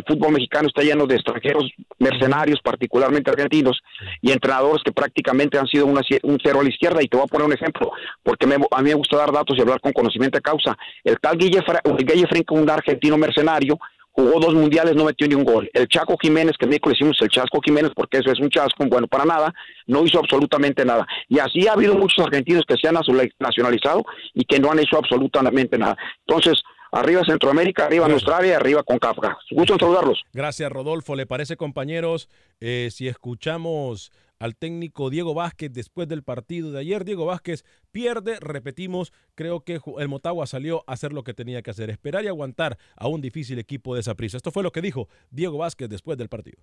fútbol 0.07 0.33
mexicano 0.33 0.67
está 0.67 0.81
lleno 0.83 1.05
de 1.07 1.15
extranjeros 1.15 1.71
mercenarios, 1.99 2.59
particularmente 2.63 3.31
argentinos, 3.31 3.81
y 4.21 4.31
entrenadores 4.31 4.81
que 4.83 4.91
prácticamente 4.91 5.57
han 5.57 5.67
sido 5.67 5.85
una 5.85 6.01
un 6.23 6.37
cero 6.43 6.59
a 6.59 6.63
la 6.63 6.69
izquierda. 6.69 7.01
Y 7.01 7.07
te 7.07 7.17
voy 7.17 7.25
a 7.25 7.27
poner 7.27 7.47
un 7.47 7.53
ejemplo, 7.53 7.91
porque 8.23 8.45
me- 8.47 8.55
a 8.55 8.81
mí 8.81 8.89
me 8.89 8.95
gusta 8.95 9.17
dar 9.17 9.31
datos 9.31 9.57
y 9.57 9.61
hablar 9.61 9.79
con 9.79 9.91
conocimiento 9.93 10.37
de 10.37 10.41
causa. 10.41 10.77
El 11.03 11.17
tal 11.19 11.37
Guille, 11.37 11.61
Guille 12.05 12.27
un 12.49 12.69
argentino 12.69 13.17
mercenario, 13.17 13.77
jugó 14.15 14.39
dos 14.39 14.53
mundiales, 14.53 14.95
no 14.95 15.05
metió 15.05 15.27
ni 15.27 15.33
un 15.33 15.43
gol. 15.43 15.67
El 15.73 15.87
Chaco 15.87 16.15
Jiménez, 16.21 16.53
que 16.59 16.65
en 16.65 16.69
México 16.69 16.89
le 16.89 16.93
decimos 16.93 17.17
el 17.21 17.29
Chasco 17.29 17.59
Jiménez, 17.65 17.91
porque 17.95 18.17
eso 18.19 18.31
es 18.31 18.39
un 18.39 18.49
chasco, 18.49 18.85
bueno, 18.85 19.07
para 19.07 19.25
nada, 19.25 19.51
no 19.87 20.03
hizo 20.05 20.19
absolutamente 20.19 20.85
nada. 20.85 21.07
Y 21.27 21.39
así 21.39 21.67
ha 21.67 21.73
habido 21.73 21.95
muchos 21.95 22.23
argentinos 22.23 22.63
que 22.67 22.75
se 22.79 22.87
han 22.87 22.93
nacional- 22.93 23.33
nacionalizado 23.39 24.03
y 24.35 24.43
que 24.45 24.59
no 24.59 24.71
han 24.71 24.77
hecho 24.79 24.97
absolutamente 24.99 25.79
nada. 25.79 25.97
Entonces, 26.27 26.61
arriba 26.93 27.23
Centroamérica, 27.25 27.85
arriba 27.85 28.07
nuestra 28.07 28.37
área, 28.37 28.57
arriba 28.57 28.83
con 28.83 28.99
Kafka. 28.99 29.37
Gusto 29.51 29.73
en 29.73 29.79
saludarlos. 29.79 30.23
Gracias, 30.31 30.71
Rodolfo. 30.71 31.15
¿Le 31.15 31.25
parece, 31.25 31.57
compañeros, 31.57 32.29
eh, 32.59 32.89
si 32.91 33.07
escuchamos 33.07 34.11
al 34.39 34.55
técnico 34.55 35.09
Diego 35.09 35.33
Vázquez 35.33 35.71
después 35.73 36.07
del 36.07 36.23
partido 36.23 36.71
de 36.71 36.79
ayer? 36.79 37.03
Diego 37.03 37.25
Vázquez 37.25 37.65
pierde, 37.91 38.37
repetimos, 38.39 39.11
creo 39.35 39.61
que 39.61 39.79
el 39.97 40.07
Motagua 40.07 40.45
salió 40.47 40.83
a 40.87 40.93
hacer 40.93 41.13
lo 41.13 41.23
que 41.23 41.33
tenía 41.33 41.61
que 41.61 41.71
hacer, 41.71 41.89
esperar 41.89 42.23
y 42.23 42.27
aguantar 42.27 42.77
a 42.95 43.07
un 43.07 43.21
difícil 43.21 43.57
equipo 43.59 43.95
de 43.95 44.01
esa 44.01 44.15
prisa. 44.15 44.37
Esto 44.37 44.51
fue 44.51 44.63
lo 44.63 44.71
que 44.71 44.81
dijo 44.81 45.07
Diego 45.31 45.57
Vázquez 45.57 45.89
después 45.89 46.17
del 46.17 46.29
partido. 46.29 46.61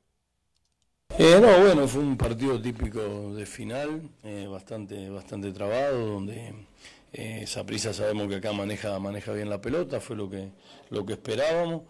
Eh, 1.19 1.39
no, 1.43 1.59
bueno, 1.61 1.89
fue 1.89 2.03
un 2.03 2.17
partido 2.17 2.61
típico 2.61 3.35
de 3.35 3.45
final, 3.45 4.01
eh, 4.23 4.47
bastante, 4.49 5.11
bastante 5.11 5.51
trabado, 5.51 6.07
donde 6.07 6.55
Saprissa 7.47 7.93
sabemos 7.93 8.29
que 8.29 8.37
acá 8.37 8.53
maneja, 8.53 8.99
maneja 9.01 9.33
bien 9.33 9.51
la 9.51 9.61
pelota, 9.61 10.01
fue 10.01 10.17
lo 10.17 10.31
que, 10.31 10.49
lo 10.91 11.05
que 11.05 11.15
esperábamos. 11.15 11.83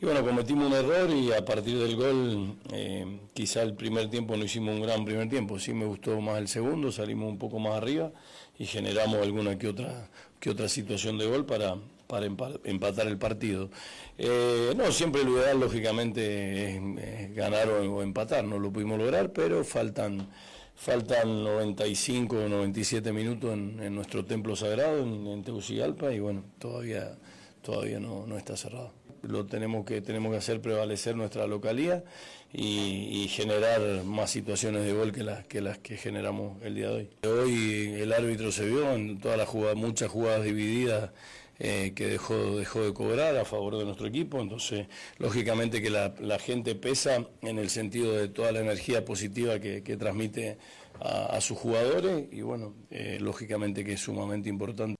Y 0.00 0.04
bueno, 0.04 0.22
cometimos 0.22 0.66
un 0.66 0.74
error 0.74 1.08
y 1.10 1.32
a 1.32 1.42
partir 1.42 1.78
del 1.78 1.96
gol, 1.96 2.56
eh, 2.74 3.18
quizá 3.32 3.62
el 3.62 3.74
primer 3.74 4.10
tiempo 4.10 4.36
no 4.36 4.44
hicimos 4.44 4.74
un 4.74 4.82
gran 4.82 5.06
primer 5.06 5.30
tiempo, 5.30 5.58
sí 5.58 5.72
me 5.72 5.86
gustó 5.86 6.20
más 6.20 6.36
el 6.36 6.48
segundo, 6.48 6.92
salimos 6.92 7.30
un 7.30 7.38
poco 7.38 7.58
más 7.58 7.74
arriba 7.76 8.12
y 8.58 8.66
generamos 8.66 9.16
alguna 9.22 9.56
que 9.58 9.68
otra, 9.68 10.10
que 10.38 10.50
otra 10.50 10.68
situación 10.68 11.16
de 11.16 11.26
gol 11.26 11.46
para, 11.46 11.76
para 12.06 12.26
empa- 12.26 12.60
empatar 12.64 13.06
el 13.06 13.16
partido. 13.16 13.70
Eh, 14.18 14.74
no, 14.76 14.92
siempre 14.92 15.24
lo 15.24 15.38
ideal 15.40 15.58
lógicamente 15.58 16.76
es, 16.76 17.34
ganar 17.34 17.70
o, 17.70 17.96
o 17.96 18.02
empatar, 18.02 18.44
no 18.44 18.58
lo 18.58 18.70
pudimos 18.70 18.98
lograr, 18.98 19.32
pero 19.32 19.64
faltan, 19.64 20.28
faltan 20.76 21.42
95 21.42 22.36
o 22.36 22.48
97 22.48 23.12
minutos 23.12 23.52
en, 23.54 23.94
nuestro 23.94 24.24
templo 24.24 24.54
sagrado, 24.54 25.02
en, 25.02 25.26
en 25.26 25.42
Tegucigalpa, 25.42 26.12
y 26.12 26.20
bueno, 26.20 26.44
todavía, 26.58 27.16
todavía 27.62 27.98
no, 27.98 28.26
no 28.26 28.36
está 28.36 28.56
cerrado. 28.56 28.92
Lo 29.22 29.46
tenemos 29.46 29.84
que, 29.84 30.00
tenemos 30.02 30.30
que 30.30 30.38
hacer 30.38 30.60
prevalecer 30.60 31.16
nuestra 31.16 31.46
localía 31.46 32.04
y, 32.52 33.22
y 33.24 33.28
generar 33.28 34.04
más 34.04 34.30
situaciones 34.30 34.84
de 34.84 34.92
gol 34.92 35.10
que 35.10 35.24
las, 35.24 35.44
que 35.46 35.60
las 35.60 35.78
que 35.78 35.96
generamos 35.96 36.62
el 36.62 36.76
día 36.76 36.90
de 36.90 36.94
hoy. 36.94 37.10
Hoy 37.24 37.94
el 38.00 38.12
árbitro 38.12 38.52
se 38.52 38.66
vio 38.66 38.92
en 38.92 39.18
todas 39.18 39.36
las 39.36 39.48
jugadas, 39.48 39.76
muchas 39.76 40.10
jugadas 40.10 40.44
divididas 40.44 41.10
eh, 41.58 41.92
que 41.94 42.06
dejó, 42.06 42.34
dejó 42.56 42.82
de 42.82 42.92
cobrar 42.92 43.36
a 43.36 43.44
favor 43.44 43.78
de 43.78 43.84
nuestro 43.84 44.06
equipo, 44.06 44.40
entonces 44.40 44.86
lógicamente 45.18 45.80
que 45.80 45.90
la, 45.90 46.38
gente 46.38 46.74
pesa 46.74 47.26
en 47.42 47.58
el 47.58 47.70
sentido 47.70 48.12
de 48.12 48.28
toda 48.28 48.52
la 48.52 48.60
energía 48.60 49.04
positiva 49.04 49.58
que, 49.58 49.96
transmite 49.96 50.58
a, 51.00 51.40
sus 51.40 51.58
jugadores 51.58 52.26
y 52.30 52.42
bueno, 52.42 52.74
eh, 52.90 53.18
lógicamente 53.20 53.84
que 53.84 53.94
es 53.94 54.00
sumamente 54.00 54.48
importante 54.48 54.96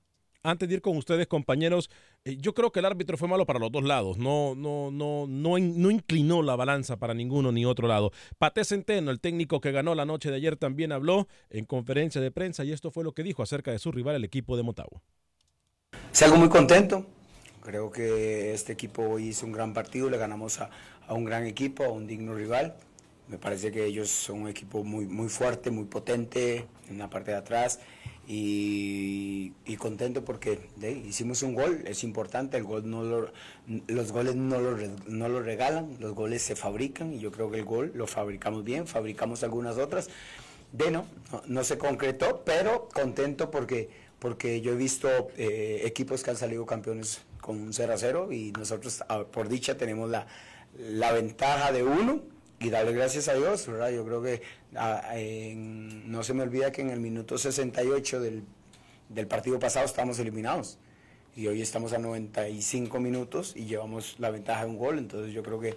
antes 0.47 0.69
de 0.69 0.77
ir 0.77 0.81
con 0.81 0.97
ustedes, 0.97 1.27
compañeros, 1.27 1.90
eh, 2.25 2.37
yo 2.38 2.55
creo 2.55 2.71
que 2.71 2.79
el 2.79 2.87
árbitro 2.87 3.16
fue 3.16 3.29
malo 3.29 3.47
para 3.47 3.59
los 3.59 3.73
dos 3.73 3.83
lados. 3.83 4.16
No, 4.16 4.55
no, 4.55 4.90
no, 4.90 5.27
no, 5.27 5.59
no 5.59 5.90
inclinó 5.90 6.42
la 6.42 6.57
balanza 6.57 6.99
para 6.99 7.14
ninguno 7.14 7.53
ni 7.53 7.64
otro 7.64 7.88
lado. 7.88 8.12
Pate 8.38 8.64
Centeno, 8.64 9.11
el 9.11 9.21
técnico 9.21 9.61
que 9.61 9.73
ganó 9.73 9.95
la 9.95 10.05
noche 10.05 10.31
de 10.31 10.37
ayer, 10.37 10.57
también 10.57 10.92
habló 10.92 11.27
en 11.51 11.64
conferencia 11.64 12.21
de 12.21 12.31
prensa 12.31 12.64
y 12.64 12.73
esto 12.73 12.90
fue 12.90 13.05
lo 13.05 13.12
que 13.12 13.23
dijo 13.23 13.42
acerca 13.42 13.73
de 13.73 13.79
su 13.79 13.92
rival, 13.92 14.16
el 14.16 14.25
equipo 14.25 14.57
de 14.57 14.62
Motagua. 14.62 15.03
Salgo 16.16 16.38
muy 16.38 16.48
contento. 16.48 17.05
Creo 17.62 17.90
que 17.90 18.55
este 18.55 18.72
equipo 18.72 19.02
hoy 19.02 19.29
hizo 19.29 19.44
un 19.44 19.52
gran 19.52 19.74
partido, 19.74 20.09
le 20.09 20.16
ganamos 20.16 20.61
a, 20.61 20.70
a 21.07 21.12
un 21.12 21.26
gran 21.26 21.44
equipo, 21.44 21.85
a 21.85 21.90
un 21.90 22.07
digno 22.07 22.33
rival. 22.33 22.74
Me 23.29 23.37
parece 23.37 23.70
que 23.70 23.85
ellos 23.85 24.09
son 24.09 24.40
un 24.40 24.48
equipo 24.48 24.83
muy, 24.83 25.05
muy 25.05 25.29
fuerte, 25.29 25.70
muy 25.70 25.85
potente 25.85 26.64
en 26.88 26.96
la 26.96 27.11
parte 27.11 27.33
de 27.33 27.37
atrás 27.37 27.81
y, 28.26 29.52
contento 29.79 30.24
porque 30.24 30.59
hicimos 31.07 31.42
un 31.42 31.55
gol, 31.55 31.85
es 31.87 32.02
importante, 32.02 32.57
el 32.57 32.64
gol 32.64 32.90
no 32.90 33.02
los 33.87 34.12
goles 34.12 34.37
no 34.37 34.59
lo, 34.59 34.74
no 35.07 35.29
lo 35.29 35.42
regalan, 35.42 35.98
los 36.00 36.14
goles 36.14 36.40
se 36.40 36.57
fabrican 36.57 37.12
y 37.12 37.18
yo 37.18 37.31
creo 37.31 37.50
que 37.50 37.59
el 37.59 37.66
gol 37.66 37.92
lo 37.94 38.07
fabricamos 38.07 38.64
bien, 38.64 38.87
fabricamos 38.87 39.44
algunas 39.44 39.76
otras. 39.76 40.09
De 40.72 40.90
no, 40.90 41.07
no, 41.46 41.62
se 41.62 41.79
concretó, 41.79 42.42
pero 42.44 42.88
contento 42.88 43.50
porque, 43.50 43.88
porque 44.18 44.61
yo 44.61 44.72
he 44.72 44.76
visto 44.76 45.09
eh, 45.37 45.83
equipos 45.85 46.22
que 46.22 46.31
han 46.31 46.37
salido 46.37 46.64
campeones 46.66 47.22
con 47.40 47.61
un 47.61 47.72
0 47.72 47.92
a 47.92 47.98
0 47.98 48.33
y 48.33 48.52
nosotros 48.52 49.05
por 49.31 49.48
dicha 49.48 49.76
tenemos 49.76 50.11
la, 50.11 50.26
la 50.79 51.12
ventaja 51.12 51.72
de 51.72 51.85
uno 51.85 52.22
y 52.59 52.70
darle 52.70 52.92
gracias 52.92 53.29
a 53.29 53.35
Dios, 53.35 53.66
¿verdad? 53.66 53.90
Yo 53.90 54.05
creo 54.05 54.22
que 54.22 54.42
ah, 54.74 55.12
no 55.14 56.22
se 56.22 56.35
me 56.35 56.42
olvida 56.42 56.72
que 56.72 56.81
en 56.83 56.90
el 56.90 57.00
minuto 57.00 57.38
68 57.38 58.20
del, 58.20 58.44
del 59.09 59.26
partido 59.26 59.59
pasado 59.59 59.87
estábamos 59.87 60.18
eliminados 60.18 60.79
y 61.37 61.46
hoy 61.46 61.61
estamos 61.61 61.92
a 61.92 61.98
95 61.98 62.98
minutos 62.98 63.52
y 63.55 63.66
llevamos 63.66 64.16
la 64.18 64.31
ventaja 64.31 64.64
de 64.64 64.70
un 64.70 64.79
gol, 64.79 64.98
entonces 64.98 65.35
yo 65.35 65.42
creo 65.42 65.61
que, 65.61 65.76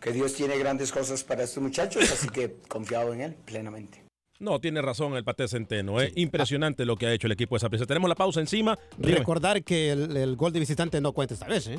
que 0.00 0.12
Dios 0.12 0.34
tiene 0.34 0.56
grandes 0.56 0.92
cosas 0.92 1.24
para 1.24 1.42
estos 1.42 1.62
muchachos, 1.62 2.10
así 2.12 2.28
que 2.28 2.54
confiado 2.68 3.12
en 3.12 3.20
él 3.22 3.34
plenamente. 3.44 4.09
No, 4.40 4.58
tiene 4.58 4.80
razón 4.80 5.14
el 5.14 5.22
Pate 5.22 5.46
Centeno. 5.48 6.00
Es 6.00 6.12
impresionante 6.16 6.86
lo 6.86 6.96
que 6.96 7.06
ha 7.06 7.12
hecho 7.12 7.26
el 7.26 7.32
equipo 7.32 7.56
de 7.56 7.60
Saprissa. 7.60 7.84
Tenemos 7.84 8.08
la 8.08 8.14
pausa 8.14 8.40
encima. 8.40 8.78
Recordar 8.98 9.62
que 9.62 9.92
el, 9.92 10.16
el, 10.16 10.34
gol 10.34 10.50
de 10.52 10.60
visitante 10.60 10.98
no 11.00 11.12
cuenta 11.12 11.34
esta 11.34 11.46
vez, 11.46 11.68
¿eh? 11.68 11.78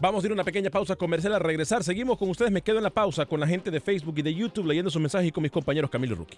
Vamos 0.00 0.22
a 0.22 0.26
ir 0.26 0.32
a 0.32 0.34
una 0.34 0.44
pequeña 0.44 0.68
pausa 0.68 0.96
comercial 0.96 1.32
a 1.34 1.38
regresar. 1.38 1.84
Seguimos 1.84 2.18
con 2.18 2.28
ustedes. 2.28 2.50
Me 2.50 2.60
quedo 2.60 2.78
en 2.78 2.82
la 2.82 2.90
pausa 2.90 3.24
con 3.24 3.40
la 3.40 3.46
gente 3.46 3.70
de 3.70 3.80
Facebook 3.80 4.18
y 4.18 4.22
de 4.22 4.34
YouTube 4.34 4.66
leyendo 4.66 4.90
sus 4.90 5.00
mensajes 5.00 5.28
y 5.28 5.32
con 5.32 5.42
mis 5.42 5.52
compañeros 5.52 5.88
Camilo 5.88 6.16
Ruki. 6.16 6.36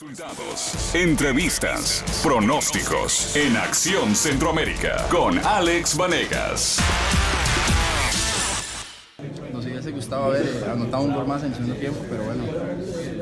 Resultados, 0.00 0.94
entrevistas, 0.94 2.04
pronósticos 2.22 3.34
en 3.34 3.56
Acción 3.56 4.14
Centroamérica 4.14 5.08
con 5.10 5.36
Alex 5.44 5.96
Vanegas 5.96 6.78
hubiese 9.78 9.90
gustado 9.90 10.24
haber 10.24 10.68
anotado 10.68 11.04
un 11.04 11.14
gol 11.14 11.26
más 11.26 11.42
en 11.42 11.48
el 11.48 11.54
segundo 11.54 11.74
tiempo, 11.76 12.04
pero 12.08 12.24
bueno, 12.24 12.44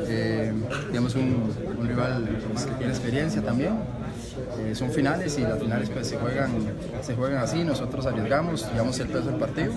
eh, 0.08 0.52
tenemos 0.88 1.14
un, 1.14 1.54
rival 1.86 2.28
pues, 2.52 2.66
que 2.66 2.74
tiene 2.74 2.92
experiencia 2.92 3.42
también. 3.42 3.78
Eh, 4.58 4.74
son 4.74 4.90
finales 4.90 5.38
y 5.38 5.42
las 5.42 5.58
finales 5.58 5.90
pues 5.90 6.06
se 6.06 6.16
juegan, 6.16 6.52
se 7.02 7.14
juegan 7.14 7.42
así, 7.42 7.64
nosotros 7.64 8.06
arriesgamos, 8.06 8.70
llevamos 8.72 8.98
el 9.00 9.08
peso 9.08 9.24
del 9.24 9.36
partido, 9.36 9.72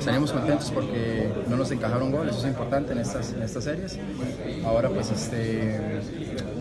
salimos 0.00 0.32
contentos 0.32 0.70
porque 0.70 1.30
no 1.48 1.56
nos 1.56 1.70
encajaron 1.70 2.10
goles, 2.10 2.36
eso 2.36 2.46
es 2.46 2.52
importante 2.52 2.92
en 2.92 2.98
estas, 2.98 3.32
en 3.32 3.42
estas 3.42 3.64
series. 3.64 3.98
Ahora 4.64 4.88
pues 4.88 5.10
este, 5.10 6.00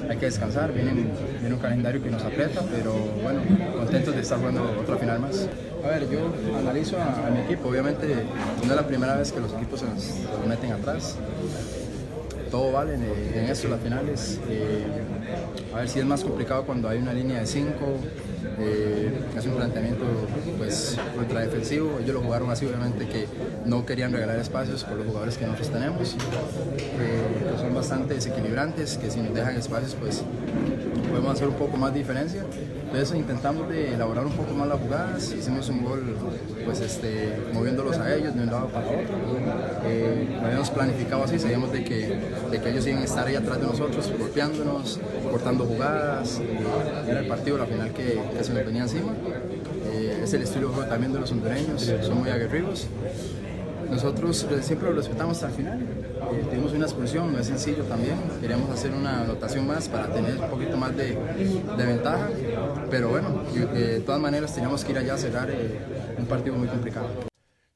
hay 0.10 0.18
que 0.18 0.26
descansar, 0.26 0.74
viene, 0.74 0.92
viene 1.40 1.56
un 1.56 1.62
calendario 1.62 2.02
que 2.02 2.10
nos 2.10 2.24
aprieta, 2.24 2.62
pero 2.72 2.94
bueno, 3.24 3.42
contentos 3.78 4.16
de 4.16 4.22
estar 4.22 4.40
jugando 4.40 4.64
otra 4.82 4.98
final 4.98 5.20
más. 5.20 5.48
A 5.84 5.88
ver, 5.88 6.10
yo 6.10 6.34
analizo 6.58 6.98
a, 6.98 7.30
mi 7.30 7.42
equipo, 7.42 7.70
obviamente 7.70 8.08
no 8.66 8.70
es 8.70 8.76
la 8.76 8.88
primera 8.88 9.16
vez 9.16 9.32
que 9.32 9.40
los 9.40 9.54
equipos 9.54 9.80
se 9.80 9.86
nos, 9.86 10.48
meten 10.48 10.72
atrás. 10.72 11.16
Todo 12.52 12.72
vale 12.72 12.96
en, 12.96 13.04
en 13.04 13.46
esto, 13.46 13.68
las 13.68 13.80
finales. 13.80 14.40
Eh, 14.50 14.84
a 15.74 15.80
ver 15.80 15.90
si 15.90 16.00
es 16.00 16.06
más 16.06 16.24
complicado 16.24 16.64
cuando 16.66 16.90
hay 16.90 16.98
una 16.98 17.14
línea 17.14 17.40
de 17.40 17.46
5, 17.46 17.72
eh, 18.60 19.12
es 19.38 19.46
un 19.46 19.54
planteamiento 19.54 20.06
pues 20.58 20.98
ultra 21.18 21.42
defensivo. 21.42 22.00
Ellos 22.00 22.16
lo 22.16 22.22
jugaron 22.22 22.50
así, 22.50 22.66
obviamente 22.66 23.08
que 23.08 23.28
no 23.66 23.86
querían 23.86 24.12
regalar 24.12 24.40
espacios 24.40 24.84
por 24.84 24.98
los 24.98 25.08
jugadores 25.08 25.38
que 25.38 25.46
nosotros 25.46 25.70
tenemos. 25.70 26.16
Eh, 26.16 27.58
son 27.60 27.74
bastante 27.74 28.16
desequilibrantes, 28.16 28.98
que 28.98 29.10
si 29.10 29.20
nos 29.22 29.34
dejan 29.34 29.56
espacios 29.56 29.96
pues 29.96 30.24
podemos 31.10 31.34
hacer 31.34 31.48
un 31.48 31.56
poco 31.56 31.78
más 31.78 31.94
diferencia. 31.94 32.44
Entonces 32.92 33.20
intentamos 33.20 33.70
de 33.70 33.94
elaborar 33.94 34.26
un 34.26 34.32
poco 34.32 34.52
más 34.56 34.68
las 34.68 34.80
jugadas, 34.80 35.32
hicimos 35.32 35.70
un 35.70 35.84
gol 35.84 36.18
pues 36.66 36.80
este, 36.82 37.38
moviéndolos 37.54 38.00
a 38.00 38.16
ellos 38.16 38.34
de 38.34 38.42
un 38.42 38.48
lado 38.48 38.68
para 38.70 38.88
otro. 38.88 39.16
Eh, 39.86 40.28
habíamos 40.44 40.72
planificado 40.72 41.24
así, 41.24 41.38
sabíamos 41.38 41.72
de 41.72 41.84
que, 41.84 42.20
de 42.50 42.60
que 42.60 42.70
ellos 42.72 42.88
iban 42.88 43.04
a 43.04 43.06
estar 43.06 43.28
ahí 43.28 43.36
atrás 43.36 43.62
de 43.62 43.68
nosotros, 43.68 44.12
golpeándonos, 44.18 45.00
cortando 45.30 45.66
jugadas. 45.66 46.42
Era 47.08 47.20
el 47.20 47.28
partido, 47.28 47.60
la 47.60 47.68
final 47.68 47.94
que, 47.94 48.20
se 48.42 48.54
nos 48.54 48.66
venía 48.66 48.82
encima. 48.82 49.14
Eh, 49.94 50.22
es 50.24 50.34
el 50.34 50.42
estilo 50.42 50.70
de 50.70 50.74
juego 50.74 50.90
también 50.90 51.14
de 51.14 51.20
los 51.20 51.32
hondureños, 51.32 51.84
son 52.02 52.22
muy 52.22 52.30
aguerridos. 52.32 52.88
Nosotros 53.90 54.46
siempre 54.62 54.90
lo 54.90 54.96
respetamos 54.96 55.42
el 55.44 55.52
final. 55.52 55.80
Eh, 55.80 56.46
tenemos 56.50 56.74
una 56.74 56.86
expulsión, 56.86 57.34
no 57.34 57.40
es 57.40 57.48
sencillo 57.48 57.84
también. 57.84 58.16
Queríamos 58.40 58.70
hacer 58.70 58.92
una 58.92 59.22
anotación 59.22 59.68
más 59.68 59.88
para 59.90 60.08
tener 60.14 60.38
un 60.38 60.50
poquito 60.50 60.78
más 60.78 60.96
de, 60.96 61.18
ventaja. 61.78 62.30
Pero 62.90 63.10
bueno, 63.10 63.44
de 63.74 64.00
todas 64.02 64.22
maneras 64.22 64.54
teníamos 64.54 64.84
que 64.84 64.92
ir 64.92 64.98
allá 65.00 65.16
a 65.16 65.18
cerrar 65.18 65.50
eh, 65.50 65.80
un 66.18 66.26
partido 66.26 66.56
muy 66.56 66.68
complicado. 66.68 67.29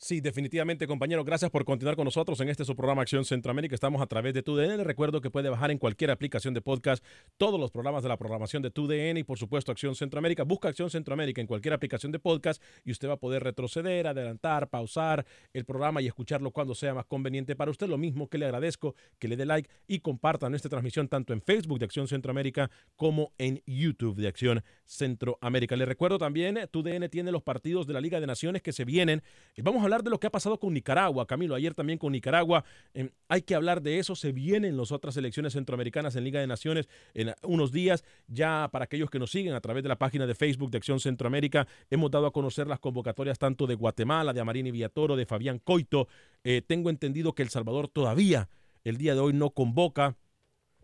Sí, 0.04 0.20
definitivamente, 0.20 0.86
compañeros. 0.86 1.24
Gracias 1.24 1.50
por 1.50 1.64
continuar 1.64 1.96
con 1.96 2.04
nosotros 2.04 2.38
en 2.42 2.50
este 2.50 2.66
su 2.66 2.76
programa 2.76 3.04
Acción 3.04 3.24
Centroamérica. 3.24 3.74
Estamos 3.74 4.02
a 4.02 4.06
través 4.06 4.34
de 4.34 4.44
TUDN. 4.44 4.76
Les 4.76 4.86
recuerdo 4.86 5.22
que 5.22 5.30
puede 5.30 5.48
bajar 5.48 5.72
en 5.72 5.78
cualquier 5.78 6.12
aplicación 6.12 6.54
de 6.54 6.60
podcast 6.60 7.02
todos 7.38 7.58
los 7.58 7.72
programas 7.72 8.04
de 8.04 8.10
la 8.10 8.18
programación 8.18 8.62
de 8.62 8.70
TUDN 8.70 9.16
y, 9.20 9.24
por 9.24 9.38
supuesto, 9.38 9.72
Acción 9.72 9.96
Centroamérica. 9.96 10.44
Busca 10.44 10.68
Acción 10.68 10.90
Centroamérica 10.90 11.40
en 11.40 11.48
cualquier 11.48 11.74
aplicación 11.74 12.12
de 12.12 12.20
podcast 12.20 12.62
y 12.84 12.92
usted 12.92 13.08
va 13.08 13.14
a 13.14 13.18
poder 13.18 13.44
retroceder, 13.44 14.06
adelantar, 14.06 14.68
pausar 14.68 15.26
el 15.54 15.64
programa 15.64 16.02
y 16.02 16.08
escucharlo 16.08 16.52
cuando 16.52 16.76
sea 16.76 16.94
más 16.94 17.06
conveniente 17.06 17.56
para 17.56 17.72
usted. 17.72 17.88
Lo 17.88 17.98
mismo 17.98 18.28
que 18.28 18.38
le 18.38 18.44
agradezco 18.44 18.96
que 19.20 19.30
le 19.30 19.38
dé 19.38 19.46
like 19.46 19.70
y 19.88 20.00
comparta 20.00 20.50
nuestra 20.50 20.68
transmisión 20.68 21.08
tanto 21.08 21.32
en 21.32 21.42
Facebook 21.42 21.80
de 21.80 21.86
Acción 21.86 22.10
Centroamérica 22.10 22.70
como 22.98 23.32
en 23.38 23.64
YouTube 23.66 24.18
de 24.18 24.28
Acción 24.28 24.66
Centroamérica. 24.84 25.78
Le 25.78 25.86
recuerdo 25.86 26.18
también, 26.18 26.60
TUDN 26.70 27.08
tiene 27.10 27.32
los 27.32 27.42
partidos 27.42 27.88
de 27.88 27.94
la 27.94 28.02
Liga 28.02 28.20
de 28.20 28.28
Naciones 28.28 28.62
que 28.62 28.74
se 28.74 28.84
vienen. 28.84 29.24
Vamos 29.56 29.80
a 29.80 29.84
hablar 29.86 29.93
de 30.02 30.10
lo 30.10 30.20
que 30.20 30.28
ha 30.28 30.32
pasado 30.32 30.58
con 30.58 30.74
Nicaragua, 30.74 31.28
Camilo, 31.28 31.54
ayer 31.54 31.74
también 31.74 32.00
con 32.00 32.14
Nicaragua. 32.14 32.64
Em, 32.94 33.10
hay 33.28 33.42
que 33.42 33.54
hablar 33.54 33.82
de 33.82 34.00
eso. 34.00 34.16
Se 34.16 34.32
vienen 34.32 34.78
las 34.78 34.92
otras 34.92 35.18
elecciones 35.18 35.54
centroamericanas 35.54 36.16
en 36.16 36.24
Liga 36.24 36.40
de 36.40 36.48
Naciones 36.48 36.88
en 37.14 37.34
unos 37.44 37.72
días. 37.72 38.04
Ya 38.28 38.70
para 38.72 38.86
aquellos 38.86 39.10
que 39.10 39.20
nos 39.20 39.30
siguen 39.30 39.54
a 39.54 39.62
través 39.62 39.84
de 39.84 39.90
la 39.90 39.98
página 39.98 40.26
de 40.26 40.34
Facebook 40.34 40.72
de 40.72 40.78
Acción 40.78 41.00
Centroamérica, 41.00 41.68
hemos 41.90 42.10
dado 42.10 42.26
a 42.26 42.32
conocer 42.32 42.68
las 42.68 42.80
convocatorias 42.80 43.38
tanto 43.38 43.68
de 43.68 43.76
Guatemala, 43.76 44.34
de 44.34 44.40
Amarini 44.40 44.72
Villatoro, 44.72 45.16
de 45.16 45.26
Fabián 45.26 45.60
Coito. 45.60 46.08
Eh, 46.44 46.62
tengo 46.66 46.90
entendido 46.90 47.34
que 47.34 47.44
El 47.44 47.50
Salvador 47.50 47.90
todavía 47.90 48.50
el 48.84 48.98
día 48.98 49.14
de 49.14 49.22
hoy 49.22 49.34
no 49.34 49.52
convoca. 49.52 50.18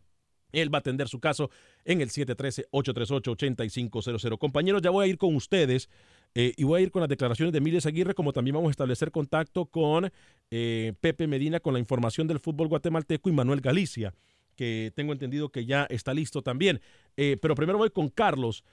Él 0.53 0.73
va 0.73 0.79
a 0.79 0.81
atender 0.81 1.09
su 1.09 1.21
caso 1.21 1.51
en 1.85 2.01
el 2.01 2.11
713-838-8500. 2.11 4.39
Compañeros, 4.39 4.83
ya 4.83 4.91
voy 4.91 5.07
a 5.07 5.09
ir 5.09 5.19
con 5.19 5.35
ustedes 5.35 5.89
eh, 6.35 6.55
y 6.57 6.65
voy 6.65 6.81
a 6.81 6.83
ir 6.83 6.91
con 6.91 7.01
las 7.01 7.09
declaraciones 7.09 7.53
de 7.53 7.61
Miles 7.61 7.87
Aguirre, 7.87 8.15
como 8.15 8.33
también 8.33 8.55
vamos 8.55 8.69
a 8.69 8.71
establecer 8.71 9.11
contacto 9.11 9.67
con 9.67 10.11
eh, 10.51 10.95
Pepe 11.01 11.27
Medina 11.27 11.61
con 11.61 11.75
la 11.75 11.79
información 11.79 12.27
del 12.27 12.41
fútbol 12.41 12.69
guatemalteco 12.69 13.29
y 13.29 13.33
Manuel 13.33 13.61
Galicia, 13.61 14.15
que 14.57 14.93
tengo 14.95 15.13
entendido 15.13 15.51
que 15.51 15.67
ya 15.67 15.87
está 15.91 16.15
listo 16.15 16.43
también. 16.43 16.81
Eh, 17.17 17.37
pero 17.41 17.55
primero 17.55 17.79
voy 17.79 17.91
con 17.91 18.09
Carlos. 18.09 18.65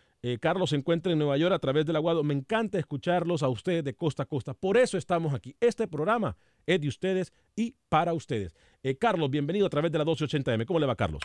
Carlos 0.42 0.72
se 0.72 0.76
encuentra 0.76 1.13
en 1.13 1.18
Nueva 1.18 1.38
York 1.38 1.54
a 1.54 1.60
través 1.60 1.86
del 1.86 1.96
Aguado. 1.96 2.26
Me 2.26 2.34
encanta 2.34 2.78
escucharlos 2.78 3.42
a 3.42 3.48
ustedes 3.48 3.86
de 3.86 3.94
costa 3.94 4.24
a 4.24 4.26
costa. 4.26 4.54
Por 4.54 4.76
eso 4.76 4.98
estamos 4.98 5.34
aquí. 5.34 5.56
Este 5.62 5.88
programa 5.88 6.36
es 6.65 6.82
de 6.82 6.89
ustedes 6.89 7.32
y 7.56 7.74
para 7.88 8.12
ustedes. 8.12 8.54
Carlos, 9.00 9.32
bienvenido 9.32 9.65
a 9.65 9.70
través 9.70 9.94
de 9.94 9.98
la 9.98 10.04
1280M. 10.04 10.65
¿Cómo 10.65 10.78
le 10.78 10.88
va, 10.88 10.98
Carlos? 10.98 11.22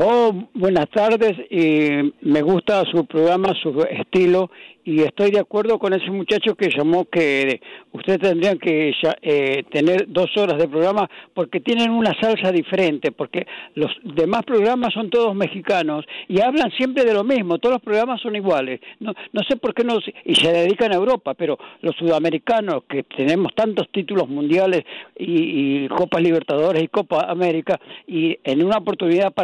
Oh, 0.00 0.32
buenas 0.54 0.88
tardes 0.90 1.32
y 1.50 2.14
me 2.20 2.40
gusta 2.40 2.84
su 2.84 3.04
programa, 3.06 3.52
su 3.60 3.80
estilo 3.82 4.48
y 4.88 5.02
estoy 5.02 5.32
de 5.32 5.40
acuerdo 5.40 5.78
con 5.78 5.92
ese 5.92 6.10
muchacho 6.10 6.54
que 6.54 6.70
llamó 6.70 7.04
que 7.06 7.60
ustedes 7.92 8.20
tendrían 8.20 8.58
que 8.58 8.94
eh, 9.20 9.64
tener 9.70 10.06
dos 10.08 10.34
horas 10.38 10.56
de 10.56 10.66
programa 10.66 11.10
porque 11.34 11.60
tienen 11.60 11.90
una 11.90 12.14
salsa 12.18 12.50
diferente, 12.52 13.12
porque 13.12 13.46
los 13.74 13.90
demás 14.02 14.44
programas 14.46 14.94
son 14.94 15.10
todos 15.10 15.34
mexicanos 15.34 16.06
y 16.26 16.40
hablan 16.40 16.70
siempre 16.70 17.04
de 17.04 17.12
lo 17.12 17.22
mismo, 17.22 17.58
todos 17.58 17.74
los 17.74 17.82
programas 17.82 18.20
son 18.22 18.34
iguales. 18.34 18.80
No, 19.00 19.12
no 19.32 19.42
sé 19.46 19.56
por 19.56 19.74
qué 19.74 19.84
no, 19.84 19.98
y 20.24 20.34
se 20.36 20.52
dedican 20.52 20.92
a 20.92 20.96
Europa, 20.96 21.34
pero 21.34 21.58
los 21.82 21.94
sudamericanos 21.96 22.84
que 22.88 23.02
tenemos 23.02 23.54
tantos 23.54 23.88
títulos 23.92 24.28
mundiales 24.28 24.84
y, 25.18 25.82
y 25.84 25.88
Copa 25.88 26.18
Libertadores 26.18 26.82
y 26.82 26.88
Copa 26.88 27.26
América 27.28 27.78
y 28.06 28.38
en 28.42 28.64
una 28.64 28.78
oportunidad 28.78 29.34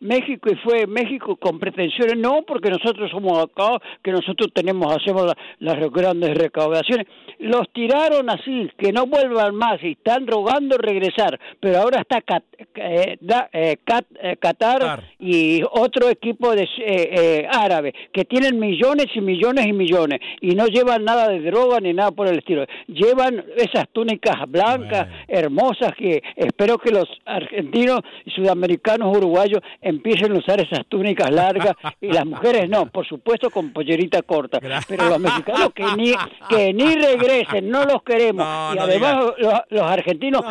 México 0.00 0.48
y 0.50 0.56
fue 0.56 0.86
México 0.86 1.36
con 1.36 1.58
pretensiones, 1.58 2.16
no 2.16 2.42
porque 2.46 2.70
nosotros 2.70 3.10
somos 3.10 3.38
acá, 3.38 3.78
que 4.02 4.12
nosotros 4.12 4.48
tenemos, 4.54 4.94
hacemos 4.94 5.32
las 5.58 5.90
grandes 5.90 6.36
recaudaciones. 6.36 7.06
Los 7.38 7.70
tiraron 7.72 8.30
así, 8.30 8.70
que 8.78 8.92
no 8.92 9.06
vuelvan 9.06 9.54
más 9.54 9.82
y 9.82 9.92
están 9.92 10.26
rogando 10.26 10.76
regresar, 10.78 11.38
pero 11.58 11.78
ahora 11.78 12.00
está 12.00 12.18
eh, 12.76 13.18
eh, 13.52 13.76
eh, 14.22 14.36
Qatar 14.38 15.04
y 15.18 15.62
otro 15.70 16.08
equipo 16.08 16.54
de 16.54 17.48
árabe 17.50 17.94
que 18.12 18.24
tienen 18.24 18.58
millones 18.58 19.06
y 19.14 19.20
millones 19.20 19.66
y 19.66 19.72
millones 19.72 20.20
y 20.40 20.54
no 20.54 20.66
llevan 20.66 21.04
nada 21.04 21.28
de 21.28 21.40
droga 21.40 21.80
ni 21.80 21.92
nada 21.92 22.10
por 22.10 22.28
el 22.28 22.38
estilo. 22.38 22.64
Llevan 22.86 23.44
esas 23.56 23.88
túnicas 23.92 24.36
blancas, 24.48 25.08
hermosas, 25.28 25.92
que 25.96 26.22
espero 26.36 26.78
que 26.78 26.90
los 26.90 27.08
argentinos 27.24 28.00
y 28.24 28.30
sudamericanos 28.30 29.16
uruguayos 29.16 29.39
empiecen 29.80 30.32
a 30.32 30.38
usar 30.38 30.60
esas 30.60 30.86
túnicas 30.86 31.30
largas 31.30 31.76
y 32.00 32.08
las 32.08 32.26
mujeres 32.26 32.68
no, 32.68 32.86
por 32.86 33.06
supuesto 33.06 33.50
con 33.50 33.72
pollerita 33.72 34.22
corta. 34.22 34.58
Pero 34.88 35.08
los 35.08 35.18
mexicanos 35.18 35.70
que 35.74 35.84
ni, 35.96 36.12
que 36.48 36.72
ni 36.72 36.94
regresen, 36.94 37.68
no 37.70 37.84
los 37.84 38.02
queremos. 38.02 38.46
y 38.74 38.78
además 38.78 39.34
los, 39.70 39.82
argentinos 39.82 40.42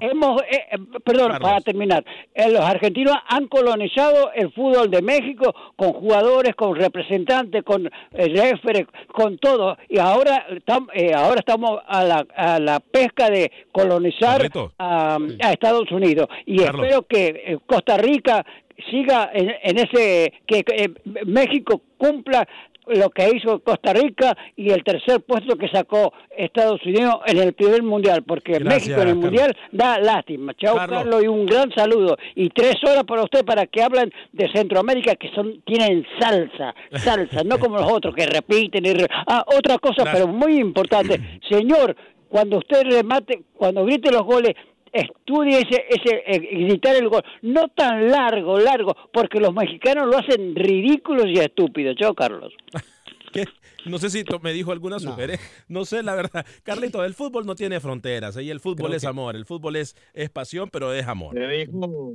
hemos, 0.00 0.42
eh, 0.42 0.64
eh, 0.72 0.78
perdón, 1.04 1.38
para 1.40 1.60
terminar, 1.60 2.04
eh, 2.34 2.50
los 2.50 2.62
argentinos 2.62 3.16
han 3.28 3.46
colonizado 3.48 4.32
el 4.34 4.52
fútbol 4.52 4.90
de 4.90 5.02
México 5.02 5.54
con 5.76 5.92
jugadores, 5.92 6.54
con 6.54 6.74
representantes, 6.74 7.62
con 7.64 7.90
referes, 8.12 8.86
con 9.12 9.38
todo. 9.38 9.76
Y 9.88 9.98
ahora, 9.98 10.46
ahora 11.14 11.40
estamos 11.40 11.80
a 11.86 12.04
la, 12.04 12.26
a 12.36 12.58
la 12.58 12.80
pesca 12.80 13.30
de 13.30 13.50
colonizar 13.72 14.48
a, 14.78 15.18
Estados 15.50 15.90
Unidos. 15.90 16.28
Y 16.46 16.62
espero 16.62 17.02
que 17.02 17.58
Costa 17.66 17.96
Rica 17.96 18.27
siga 18.90 19.30
en, 19.32 19.78
ese 19.78 20.32
que, 20.46 20.64
México 21.26 21.82
cumpla 21.96 22.46
lo 22.86 23.10
que 23.10 23.28
hizo 23.34 23.58
Costa 23.60 23.92
Rica 23.92 24.36
y 24.56 24.70
el 24.70 24.82
tercer 24.82 25.20
puesto 25.20 25.56
que 25.56 25.68
sacó 25.68 26.12
Estados 26.36 26.80
Unidos 26.86 27.16
en 27.26 27.38
el 27.38 27.52
primer 27.52 27.82
mundial, 27.82 28.22
porque 28.26 28.60
México 28.60 29.02
en 29.02 29.08
el 29.08 29.16
mundial 29.16 29.54
da 29.72 29.98
lástima. 29.98 30.54
Chao 30.54 30.76
Carlos. 30.76 31.22
y 31.22 31.26
un 31.26 31.44
gran 31.44 31.70
saludo. 31.74 32.16
Y 32.34 32.48
tres 32.48 32.76
horas 32.84 33.04
para 33.04 33.24
usted 33.24 33.44
para 33.44 33.66
que 33.66 33.82
hablen 33.82 34.10
de 34.32 34.50
Centroamérica 34.52 35.16
que 35.16 35.28
son 35.34 35.60
tienen 35.66 36.06
salsa, 36.18 36.74
salsa, 36.92 37.42
no 37.44 37.58
como 37.58 37.76
los 37.76 37.92
otros 37.92 38.14
que 38.14 38.26
repiten 38.26 38.86
y 38.86 38.94
ah, 39.26 39.44
otra 39.46 39.78
cosa, 39.78 40.04
pero 40.10 40.26
muy 40.26 40.58
importante, 40.58 41.20
señor, 41.50 41.94
cuando 42.28 42.58
usted 42.58 42.84
remate, 42.84 43.42
cuando 43.54 43.84
grite 43.84 44.10
los 44.10 44.22
goles, 44.22 44.54
estudie 44.92 45.58
ese, 45.58 45.84
ese 45.88 46.22
eh, 46.26 46.38
gritar 46.66 46.96
el 46.96 47.08
gol, 47.08 47.22
no 47.42 47.68
tan 47.68 48.08
largo, 48.08 48.58
largo, 48.58 48.94
porque 49.12 49.40
los 49.40 49.52
mexicanos 49.54 50.06
lo 50.06 50.18
hacen 50.18 50.54
ridículos 50.54 51.26
y 51.26 51.38
estúpidos. 51.38 51.96
Chao, 51.96 52.14
Carlos. 52.14 52.52
No 53.86 53.98
sé 53.98 54.10
si 54.10 54.24
me 54.42 54.52
dijo 54.52 54.72
alguna 54.72 54.98
sugerencia. 54.98 55.46
No. 55.68 55.84
sé, 55.84 56.02
la 56.02 56.14
verdad. 56.14 56.44
Carlito, 56.62 57.04
el 57.04 57.14
fútbol 57.14 57.46
no 57.46 57.54
tiene 57.54 57.80
fronteras. 57.80 58.36
¿eh? 58.36 58.42
Y 58.42 58.50
el 58.50 58.60
fútbol 58.60 58.94
es 58.94 59.04
amor. 59.04 59.36
El 59.36 59.46
fútbol 59.46 59.76
es, 59.76 59.96
es 60.12 60.30
pasión, 60.30 60.68
pero 60.70 60.92
es 60.92 61.06
amor. 61.06 61.34
Le 61.34 61.66
dijo, 61.66 62.14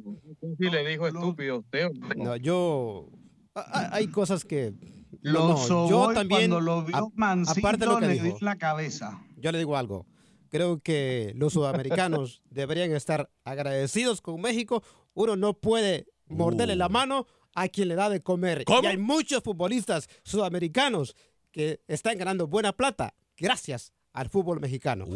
sí, 0.60 0.70
le 0.70 0.88
dijo 0.88 1.08
estúpido 1.08 1.60
usted. 1.60 1.90
No, 2.16 2.36
yo. 2.36 3.10
Hay 3.56 4.08
cosas 4.08 4.46
que. 4.46 4.74
Lo 5.22 5.56
yo 5.90 6.12
también. 6.14 6.50
Cuando 6.50 6.62
lo 6.62 6.84
vio 6.84 6.98
aparte 6.98 7.86
lo 7.86 8.00
que 8.00 8.08
le 8.08 8.20
dijo, 8.20 8.38
la 8.42 8.58
cabeza. 8.58 9.22
Yo 9.38 9.52
le 9.52 9.60
digo 9.60 9.78
algo. 9.78 10.06
Creo 10.54 10.80
que 10.82 11.34
los 11.36 11.54
sudamericanos 11.54 12.44
deberían 12.52 12.92
estar 12.92 13.28
agradecidos 13.44 14.22
con 14.22 14.40
México. 14.40 14.84
Uno 15.16 15.36
no 15.36 15.56
puede 15.56 16.06
morderle 16.28 16.76
la 16.76 16.86
uh. 16.86 16.92
mano 16.92 17.26
a 17.56 17.68
quien 17.70 17.88
le 17.88 17.96
da 17.96 18.08
de 18.08 18.22
comer. 18.22 18.64
Y 18.68 18.86
hay 18.86 18.98
muchos 18.98 19.42
futbolistas 19.42 20.08
sudamericanos 20.22 21.16
que 21.52 21.82
están 21.88 22.20
ganando 22.20 22.46
buena 22.46 22.72
plata 22.72 23.16
gracias 23.36 23.94
al 24.12 24.30
fútbol 24.30 24.60
mexicano. 24.60 25.08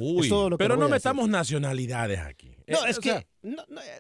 pero 0.58 0.76
no 0.76 0.90
metamos 0.90 1.30
nacionalidades 1.30 2.18
aquí. 2.18 2.58
No, 2.66 2.84
eh, 2.84 2.90
es 2.90 2.98
que, 2.98 3.28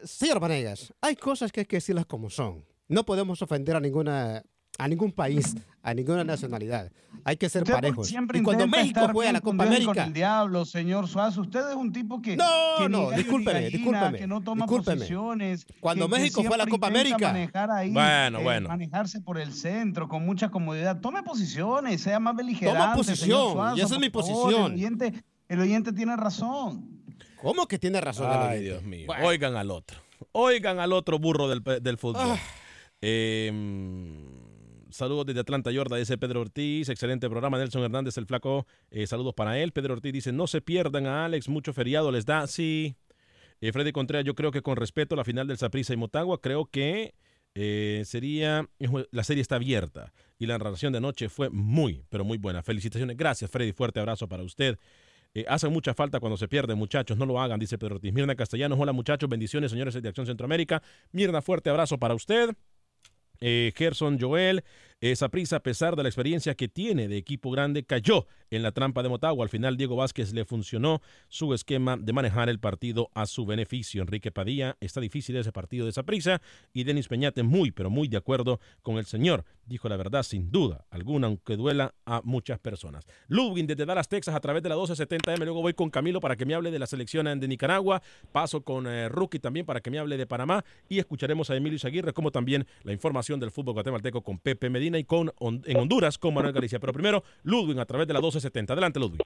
señor 0.05 0.39
Vanegas, 0.39 0.91
hay 1.01 1.15
cosas 1.15 1.51
que 1.51 1.59
hay 1.59 1.65
que 1.67 1.77
decirlas 1.77 2.07
como 2.07 2.31
son. 2.31 2.65
No 2.87 3.05
podemos 3.05 3.43
ofender 3.43 3.75
a 3.75 3.79
ninguna 3.79 4.43
a 4.77 4.87
ningún 4.87 5.11
país, 5.11 5.55
a 5.81 5.93
ninguna 5.93 6.23
nacionalidad. 6.23 6.91
Hay 7.23 7.37
que 7.37 7.49
ser 7.49 7.63
parejos. 7.63 8.11
y 8.11 8.41
cuando 8.41 8.67
México 8.67 9.07
juega 9.11 9.31
la 9.33 9.41
Copa 9.41 9.63
América. 9.65 9.93
Con 9.93 10.03
el 10.03 10.13
diablo, 10.13 10.65
señor 10.65 11.07
Suazo. 11.07 11.41
Usted 11.41 11.69
es 11.69 11.75
un 11.75 11.91
tipo 11.91 12.21
que. 12.21 12.37
No, 12.37 12.45
que 12.77 12.89
no, 12.89 13.11
discúlpeme, 13.11 13.69
discúlpeme. 13.69 14.17
Que 14.17 14.27
no 14.27 14.41
toma 14.41 14.65
posiciones. 14.65 15.65
Cuando 15.79 16.07
México 16.07 16.43
fue 16.43 16.55
a 16.55 16.59
la 16.59 16.67
Copa 16.67 16.87
América. 16.87 17.17
Manejar 17.33 17.71
ahí, 17.71 17.91
bueno, 17.91 18.39
eh, 18.39 18.43
bueno. 18.43 18.69
Manejarse 18.69 19.21
por 19.21 19.39
el 19.39 19.53
centro 19.53 20.07
con 20.07 20.25
mucha 20.25 20.49
comodidad. 20.49 21.01
Tome 21.01 21.23
posiciones, 21.23 22.01
sea 22.01 22.19
más 22.19 22.35
beligerante. 22.35 22.79
Toma 22.79 22.95
posición, 22.95 23.77
y 23.77 23.81
esa 23.81 23.95
es 23.95 23.99
mi 23.99 24.09
posición. 24.09 24.73
el, 24.73 24.77
oyente, 24.77 25.13
el 25.49 25.59
oyente 25.59 25.91
tiene 25.91 26.15
razón. 26.15 27.03
¿Cómo 27.41 27.67
que 27.67 27.77
tiene 27.77 28.01
razón? 28.01 28.29
Ay, 28.31 28.63
Dios 28.63 28.83
mío. 28.83 29.07
Oigan 29.23 29.55
al 29.55 29.71
otro. 29.71 29.99
Oigan 30.31 30.79
al 30.79 30.93
otro 30.93 31.19
burro 31.19 31.47
del, 31.47 31.61
del 31.81 31.97
fútbol. 31.97 32.21
Ah. 32.23 32.37
Eh, 33.01 33.51
Saludos 34.89 35.25
desde 35.25 35.41
Atlanta, 35.41 35.71
Yorda, 35.71 35.97
dice 35.97 36.17
Pedro 36.17 36.41
Ortiz. 36.41 36.89
Excelente 36.89 37.29
programa. 37.29 37.57
Nelson 37.57 37.83
Hernández, 37.83 38.17
el 38.17 38.25
flaco. 38.25 38.65
Eh, 38.89 39.07
saludos 39.07 39.33
para 39.33 39.59
él. 39.59 39.71
Pedro 39.71 39.93
Ortiz 39.93 40.13
dice: 40.13 40.31
No 40.31 40.47
se 40.47 40.61
pierdan 40.61 41.05
a 41.07 41.25
Alex, 41.25 41.49
mucho 41.49 41.73
feriado 41.73 42.11
les 42.11 42.25
da. 42.25 42.47
Sí. 42.47 42.95
Eh, 43.59 43.71
Freddy 43.71 43.91
Contreras, 43.91 44.25
yo 44.25 44.35
creo 44.35 44.51
que 44.51 44.61
con 44.61 44.77
respeto 44.77 45.15
a 45.15 45.17
la 45.17 45.23
final 45.23 45.47
del 45.47 45.57
Saprissa 45.57 45.93
y 45.93 45.97
Motagua, 45.97 46.39
creo 46.39 46.65
que 46.65 47.15
eh, 47.55 48.03
sería. 48.05 48.69
La 49.11 49.23
serie 49.23 49.41
está 49.41 49.55
abierta 49.55 50.13
y 50.39 50.45
la 50.45 50.57
narración 50.57 50.93
de 50.93 50.99
anoche 50.99 51.29
fue 51.29 51.49
muy, 51.49 52.03
pero 52.09 52.23
muy 52.23 52.37
buena. 52.37 52.63
Felicitaciones. 52.63 53.17
Gracias, 53.17 53.49
Freddy. 53.51 53.73
Fuerte 53.73 53.99
abrazo 53.99 54.27
para 54.27 54.43
usted. 54.43 54.77
hace 55.47 55.67
mucha 55.67 55.93
falta 55.93 56.19
cuando 56.19 56.37
se 56.37 56.47
pierde, 56.47 56.75
muchachos. 56.75 57.17
No 57.17 57.25
lo 57.25 57.41
hagan, 57.41 57.59
dice 57.59 57.77
Pedro 57.77 57.95
Ortiz. 57.95 58.13
Mirna 58.13 58.35
Castellanos, 58.35 58.79
hola 58.79 58.93
muchachos. 58.93 59.29
Bendiciones, 59.29 59.71
señores 59.71 60.01
de 60.01 60.07
Acción 60.07 60.25
Centroamérica. 60.27 60.81
Mirna, 61.11 61.41
fuerte 61.41 61.69
abrazo 61.69 61.97
para 61.97 62.13
usted. 62.13 62.55
Gerson 63.39 64.17
Joel, 64.17 64.63
Esa 64.99 65.29
prisa, 65.29 65.57
a 65.57 65.59
pesar 65.59 65.95
de 65.95 66.01
la 66.01 66.09
experiencia 66.09 66.55
que 66.55 66.67
tiene 66.67 67.07
de 67.07 67.17
equipo 67.17 67.51
grande, 67.51 67.83
cayó 67.83 68.25
en 68.49 68.63
la 68.63 68.71
trampa 68.71 69.03
de 69.03 69.09
Motagua. 69.09 69.45
Al 69.45 69.49
final, 69.49 69.77
Diego 69.77 69.95
Vázquez 69.95 70.33
le 70.33 70.43
funcionó 70.43 71.03
su 71.27 71.53
esquema 71.53 71.97
de 71.97 72.13
manejar 72.13 72.49
el 72.49 72.59
partido 72.59 73.11
a 73.13 73.27
su 73.27 73.45
beneficio. 73.45 74.01
Enrique 74.01 74.31
Padilla 74.31 74.75
está 74.79 74.99
difícil 74.99 75.35
ese 75.35 75.51
partido 75.51 75.85
de 75.85 75.91
esa 75.91 76.01
prisa 76.01 76.41
y 76.73 76.83
Denis 76.83 77.09
Peñate 77.09 77.43
muy, 77.43 77.69
pero 77.69 77.91
muy 77.91 78.07
de 78.07 78.17
acuerdo 78.17 78.59
con 78.81 78.97
el 78.97 79.05
señor. 79.05 79.45
Dijo 79.67 79.87
la 79.87 79.97
verdad, 79.97 80.23
sin 80.23 80.49
duda 80.49 80.87
alguna, 80.89 81.27
aunque 81.27 81.57
duela 81.57 81.93
a 82.05 82.21
muchas 82.23 82.57
personas. 82.57 83.05
Ludwig 83.27 83.67
desde 83.67 83.85
Dallas, 83.85 84.07
Texas, 84.07 84.33
a 84.33 84.39
través 84.39 84.63
de 84.63 84.69
la 84.69 84.77
1270M. 84.77 85.43
Luego 85.43 85.61
voy 85.61 85.75
con 85.75 85.91
Camilo 85.91 86.19
para 86.21 86.35
que 86.35 86.45
me 86.47 86.55
hable 86.55 86.71
de 86.71 86.79
la 86.79 86.87
selección 86.87 87.39
de 87.39 87.47
Nicaragua. 87.47 88.01
Paso 88.31 88.61
con 88.61 88.87
eh, 88.87 89.09
Rookie 89.09 89.37
también 89.37 89.67
para 89.67 89.79
que 89.79 89.91
me 89.91 89.99
hable 89.99 90.17
de 90.17 90.25
Panamá. 90.25 90.65
Y 90.89 90.97
escucharemos 90.97 91.51
a 91.51 91.55
Emilio 91.55 91.77
Aguirre, 91.83 92.13
como 92.13 92.31
también 92.31 92.65
la 92.83 92.93
información 92.93 93.39
del 93.39 93.51
fútbol 93.51 93.75
guatemalteco 93.75 94.23
con 94.23 94.39
Pepe 94.39 94.71
Medina 94.71 94.86
y 94.95 95.03
con 95.03 95.31
en 95.65 95.77
Honduras 95.77 96.17
con 96.17 96.33
Manuel 96.33 96.53
Galicia. 96.53 96.79
Pero 96.79 96.93
primero, 96.93 97.23
Ludwig 97.43 97.79
a 97.79 97.85
través 97.85 98.07
de 98.07 98.13
la 98.13 98.19
1270. 98.19 98.73
Adelante, 98.73 98.99
Ludwig. 98.99 99.21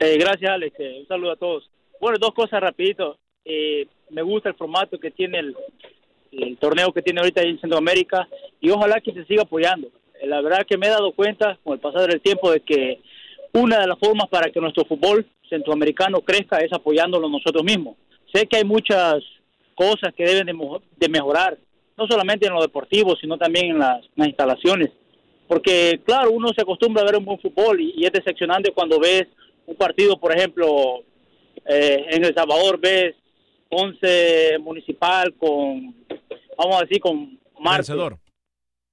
Eh, 0.00 0.18
gracias, 0.18 0.50
Alex. 0.50 0.74
Eh, 0.78 0.98
un 1.00 1.06
saludo 1.06 1.32
a 1.32 1.36
todos. 1.36 1.70
Bueno, 2.00 2.18
dos 2.18 2.34
cosas 2.34 2.60
rapidito. 2.60 3.18
Eh, 3.44 3.86
me 4.10 4.22
gusta 4.22 4.48
el 4.48 4.54
formato 4.56 4.98
que 4.98 5.10
tiene 5.10 5.38
el, 5.38 6.58
torneo 6.58 6.92
que 6.92 7.02
tiene 7.02 7.20
ahorita 7.20 7.42
en 7.42 7.60
Centroamérica 7.60 8.28
y 8.60 8.70
ojalá 8.70 9.00
que 9.00 9.12
se 9.12 9.24
siga 9.24 9.42
apoyando. 9.42 9.88
Eh, 10.20 10.26
la 10.26 10.40
verdad 10.40 10.66
que 10.68 10.76
me 10.76 10.86
he 10.86 10.90
dado 10.90 11.12
cuenta 11.12 11.58
con 11.62 11.74
el 11.74 11.80
pasar 11.80 12.08
del 12.08 12.20
tiempo 12.20 12.50
de 12.50 12.60
que 12.60 13.00
una 13.52 13.80
de 13.80 13.86
las 13.86 13.98
formas 13.98 14.28
para 14.28 14.50
que 14.50 14.60
nuestro 14.60 14.84
fútbol 14.84 15.26
centroamericano 15.48 16.20
crezca 16.20 16.58
es 16.58 16.72
apoyándolo 16.72 17.28
nosotros 17.28 17.64
mismos. 17.64 17.96
Sé 18.32 18.46
que 18.46 18.58
hay 18.58 18.64
muchas 18.64 19.22
cosas 19.74 20.14
que 20.14 20.24
deben 20.24 20.46
de 20.96 21.08
mejorar, 21.08 21.58
no 21.96 22.06
solamente 22.06 22.46
en 22.46 22.54
lo 22.54 22.60
deportivo, 22.60 23.16
sino 23.16 23.38
también 23.38 23.72
en 23.72 23.78
las, 23.78 24.04
las 24.16 24.28
instalaciones. 24.28 24.90
Porque, 25.46 26.00
claro, 26.04 26.30
uno 26.30 26.48
se 26.54 26.62
acostumbra 26.62 27.02
a 27.02 27.06
ver 27.06 27.16
un 27.16 27.24
buen 27.24 27.38
fútbol 27.38 27.80
y, 27.80 27.94
y 27.96 28.04
es 28.04 28.12
decepcionante 28.12 28.72
cuando 28.72 28.98
ves 28.98 29.26
un 29.66 29.76
partido, 29.76 30.16
por 30.18 30.36
ejemplo, 30.36 31.02
eh, 31.66 32.06
en 32.10 32.24
El 32.24 32.34
Salvador, 32.34 32.78
ves 32.80 33.14
11 33.68 34.58
municipal 34.60 35.34
con, 35.34 35.94
vamos 36.56 36.76
a 36.76 36.80
decir, 36.82 37.00
con 37.00 37.38
Marte. 37.60 37.92
Vencedor. 37.92 38.18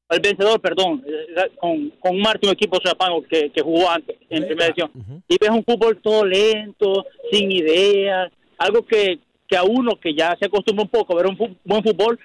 El 0.10 0.22
vencedor, 0.22 0.60
perdón, 0.60 1.04
eh, 1.06 1.52
con, 1.60 1.90
con 2.00 2.20
Marte, 2.20 2.48
un 2.48 2.54
equipo 2.54 2.80
zapano 2.84 3.22
que, 3.22 3.52
que 3.52 3.62
jugó 3.62 3.90
antes, 3.90 4.18
en 4.30 4.46
primera 4.46 4.68
edición. 4.68 4.92
Y 5.28 5.38
ves 5.40 5.50
un 5.50 5.64
fútbol 5.64 5.98
todo 6.02 6.26
lento, 6.26 7.06
sin 7.32 7.52
ideas, 7.52 8.32
algo 8.58 8.84
que, 8.86 9.20
que 9.48 9.56
a 9.56 9.64
uno 9.64 10.00
que 10.00 10.16
ya 10.16 10.36
se 10.40 10.46
acostumbra 10.46 10.84
un 10.84 10.90
poco 10.90 11.14
a 11.14 11.22
ver 11.22 11.28
un 11.28 11.58
buen 11.64 11.84
fútbol, 11.84 12.20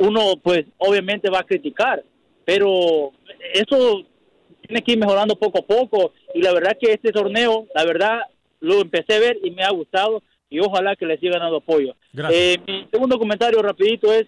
uno 0.00 0.36
pues 0.42 0.64
obviamente 0.78 1.30
va 1.30 1.40
a 1.40 1.44
criticar. 1.46 2.02
Pero 2.44 3.12
eso 3.54 4.02
tiene 4.66 4.82
que 4.82 4.92
ir 4.92 4.98
mejorando 4.98 5.36
poco 5.36 5.58
a 5.60 5.62
poco. 5.62 6.12
Y 6.34 6.42
la 6.42 6.52
verdad 6.52 6.76
que 6.80 6.92
este 6.92 7.12
torneo, 7.12 7.66
la 7.74 7.84
verdad, 7.84 8.20
lo 8.60 8.80
empecé 8.80 9.14
a 9.14 9.20
ver 9.20 9.38
y 9.44 9.50
me 9.52 9.62
ha 9.62 9.70
gustado 9.70 10.22
y 10.48 10.58
ojalá 10.60 10.96
que 10.96 11.06
le 11.06 11.18
sigan 11.18 11.40
dando 11.40 11.58
apoyo. 11.58 11.94
Eh, 12.32 12.58
mi 12.66 12.86
segundo 12.90 13.18
comentario 13.18 13.62
rapidito 13.62 14.12
es, 14.12 14.26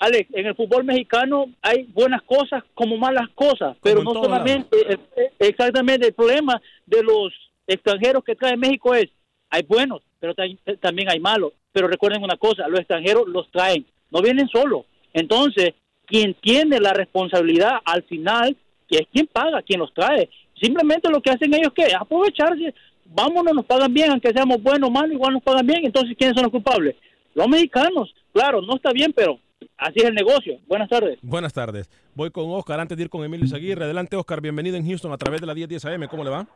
Alex, 0.00 0.28
en 0.34 0.46
el 0.46 0.56
fútbol 0.56 0.84
mexicano 0.84 1.46
hay 1.62 1.84
buenas 1.84 2.22
cosas 2.22 2.64
como 2.74 2.96
malas 2.96 3.28
cosas, 3.34 3.76
pero 3.82 4.02
no 4.02 4.10
solamente, 4.24 4.92
eh, 4.92 4.98
eh, 5.16 5.30
exactamente 5.38 6.08
el 6.08 6.12
problema 6.14 6.60
de 6.86 7.02
los 7.04 7.32
extranjeros 7.66 8.24
que 8.24 8.34
trae 8.34 8.56
México 8.56 8.94
es, 8.94 9.06
hay 9.48 9.62
buenos, 9.62 10.02
pero 10.18 10.34
ta- 10.34 10.44
también 10.80 11.08
hay 11.08 11.20
malos. 11.20 11.52
Pero 11.72 11.86
recuerden 11.86 12.22
una 12.24 12.36
cosa, 12.36 12.66
los 12.68 12.80
extranjeros 12.80 13.28
los 13.28 13.48
traen, 13.52 13.86
no 14.10 14.20
vienen 14.20 14.48
solos. 14.48 14.84
Entonces, 15.14 15.72
quien 16.04 16.34
tiene 16.34 16.78
la 16.80 16.92
responsabilidad 16.92 17.78
al 17.84 18.02
final, 18.02 18.54
que 18.86 18.98
es 18.98 19.08
quien 19.10 19.26
paga, 19.26 19.62
quien 19.62 19.80
los 19.80 19.94
trae. 19.94 20.28
Simplemente 20.60 21.10
lo 21.10 21.22
que 21.22 21.30
hacen 21.30 21.54
ellos 21.54 21.72
que 21.74 21.94
aprovecharse, 21.94 22.74
vámonos, 23.06 23.54
nos 23.54 23.64
pagan 23.64 23.92
bien, 23.94 24.10
aunque 24.10 24.32
seamos 24.32 24.62
buenos 24.62 24.88
o 24.88 24.92
malos, 24.92 25.12
igual 25.12 25.32
nos 25.32 25.42
pagan 25.42 25.66
bien. 25.66 25.86
Entonces, 25.86 26.14
¿quiénes 26.18 26.34
son 26.34 26.44
los 26.44 26.52
culpables? 26.52 26.96
Los 27.34 27.48
mexicanos. 27.48 28.14
Claro, 28.32 28.60
no 28.60 28.76
está 28.76 28.92
bien, 28.92 29.12
pero 29.14 29.38
así 29.76 29.94
es 29.96 30.04
el 30.04 30.14
negocio. 30.14 30.58
Buenas 30.66 30.88
tardes. 30.88 31.18
Buenas 31.22 31.52
tardes. 31.52 31.88
Voy 32.14 32.30
con 32.30 32.50
Oscar 32.50 32.80
antes 32.80 32.96
de 32.96 33.04
ir 33.04 33.10
con 33.10 33.24
Emilio 33.24 33.46
Aguirre. 33.54 33.84
Adelante, 33.84 34.16
Oscar. 34.16 34.40
Bienvenido 34.40 34.76
en 34.76 34.86
Houston 34.86 35.12
a 35.12 35.16
través 35.16 35.40
de 35.40 35.46
la 35.46 35.54
1010 35.54 35.84
AM. 35.86 36.06
¿Cómo 36.08 36.24
le 36.24 36.30
va? 36.30 36.46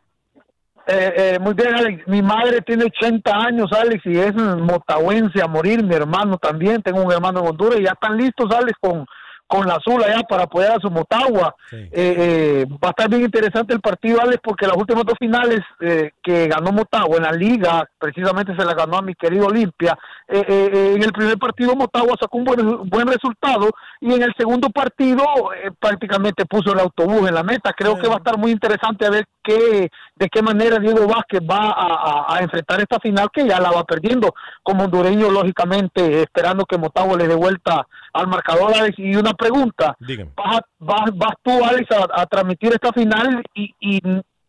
Eh, 0.91 1.12
eh, 1.16 1.39
muy 1.39 1.53
bien, 1.53 1.74
Alex. 1.74 2.09
Mi 2.09 2.22
madre 2.22 2.62
tiene 2.62 2.84
80 2.84 3.30
años, 3.30 3.70
Alex, 3.72 4.07
y 4.07 4.18
es 4.18 4.34
motahuense 4.34 5.43
a 5.43 5.47
morir. 5.47 5.84
Mi 5.84 5.95
hermano 5.95 6.39
también. 6.39 6.82
Tengo 6.82 7.03
un 7.03 7.12
hermano 7.12 7.41
en 7.41 7.49
Honduras 7.49 7.78
y 7.78 7.84
ya 7.84 7.93
están 7.93 8.16
listos, 8.16 8.51
Alex, 8.51 8.72
con, 8.80 9.05
con 9.49 9.66
la 9.66 9.74
azul 9.74 10.03
allá 10.05 10.22
para 10.28 10.45
apoyar 10.45 10.72
a 10.72 10.80
su 10.80 10.91
Motagua. 10.91 11.55
Eh, 11.72 11.89
eh, 11.93 12.66
va 12.70 12.89
a 12.89 12.91
estar 12.91 13.09
bien 13.09 13.22
interesante 13.22 13.72
el 13.74 13.80
partido, 13.80 14.20
Alex, 14.20 14.41
porque 14.43 14.66
las 14.66 14.76
últimas 14.76 15.05
dos 15.05 15.16
finales 15.18 15.61
eh, 15.80 16.12
que 16.22 16.47
ganó 16.49 16.70
Motagua 16.70 17.16
en 17.16 17.22
la 17.22 17.32
liga, 17.32 17.89
precisamente 17.99 18.55
se 18.57 18.64
la 18.64 18.74
ganó 18.74 18.99
a 18.99 19.03
mi 19.03 19.14
querido 19.14 19.47
Olimpia. 19.47 19.99
Eh, 20.28 20.45
eh, 20.47 20.70
eh, 20.72 20.93
en 20.97 21.03
el 21.03 21.12
primer 21.12 21.39
partido 21.39 21.74
Motagua 21.74 22.14
sacó 22.20 22.36
un 22.36 22.45
buen, 22.45 22.89
buen 22.91 23.09
resultado 23.09 23.70
y 23.99 24.12
en 24.12 24.22
el 24.22 24.34
segundo 24.36 24.68
partido 24.68 25.24
eh, 25.55 25.70
prácticamente 25.80 26.45
puso 26.45 26.74
el 26.74 26.80
autobús 26.80 27.26
en 27.26 27.34
la 27.34 27.43
meta. 27.43 27.72
Creo 27.72 27.99
que 27.99 28.09
va 28.09 28.16
a 28.16 28.18
estar 28.18 28.36
muy 28.36 28.51
interesante 28.51 29.07
a 29.07 29.11
ver 29.11 29.26
qué, 29.49 29.88
de 30.16 30.28
qué 30.28 30.42
manera 30.42 30.78
Diego 30.78 31.07
Vázquez 31.07 31.40
va 31.40 31.70
a, 31.70 32.26
a- 32.30 32.36
a 32.36 32.40
enfrentar 32.40 32.80
esta 32.80 33.01
final 33.01 33.28
que 33.32 33.46
ya 33.49 33.59
la 33.61 33.70
va 33.70 33.84
perdiendo 33.84 34.34
como 34.62 34.84
hondureño, 34.84 35.30
lógicamente, 35.30 36.22
esperando 36.22 36.64
que 36.66 36.76
Motagua 36.78 37.16
le 37.16 37.26
dé 37.26 37.34
vuelta 37.34 37.86
al 38.12 38.26
marcador, 38.28 38.74
Alex. 38.76 38.99
Y 38.99 39.16
una 39.16 39.32
pregunta. 39.32 39.96
¿vas, 40.36 40.61
vas, 40.78 41.11
vas 41.14 41.34
tú, 41.42 41.64
Alex, 41.64 41.86
a, 41.92 42.20
a 42.22 42.26
transmitir 42.26 42.72
esta 42.72 42.92
final 42.92 43.42
y, 43.55 43.74
y, 43.80 44.01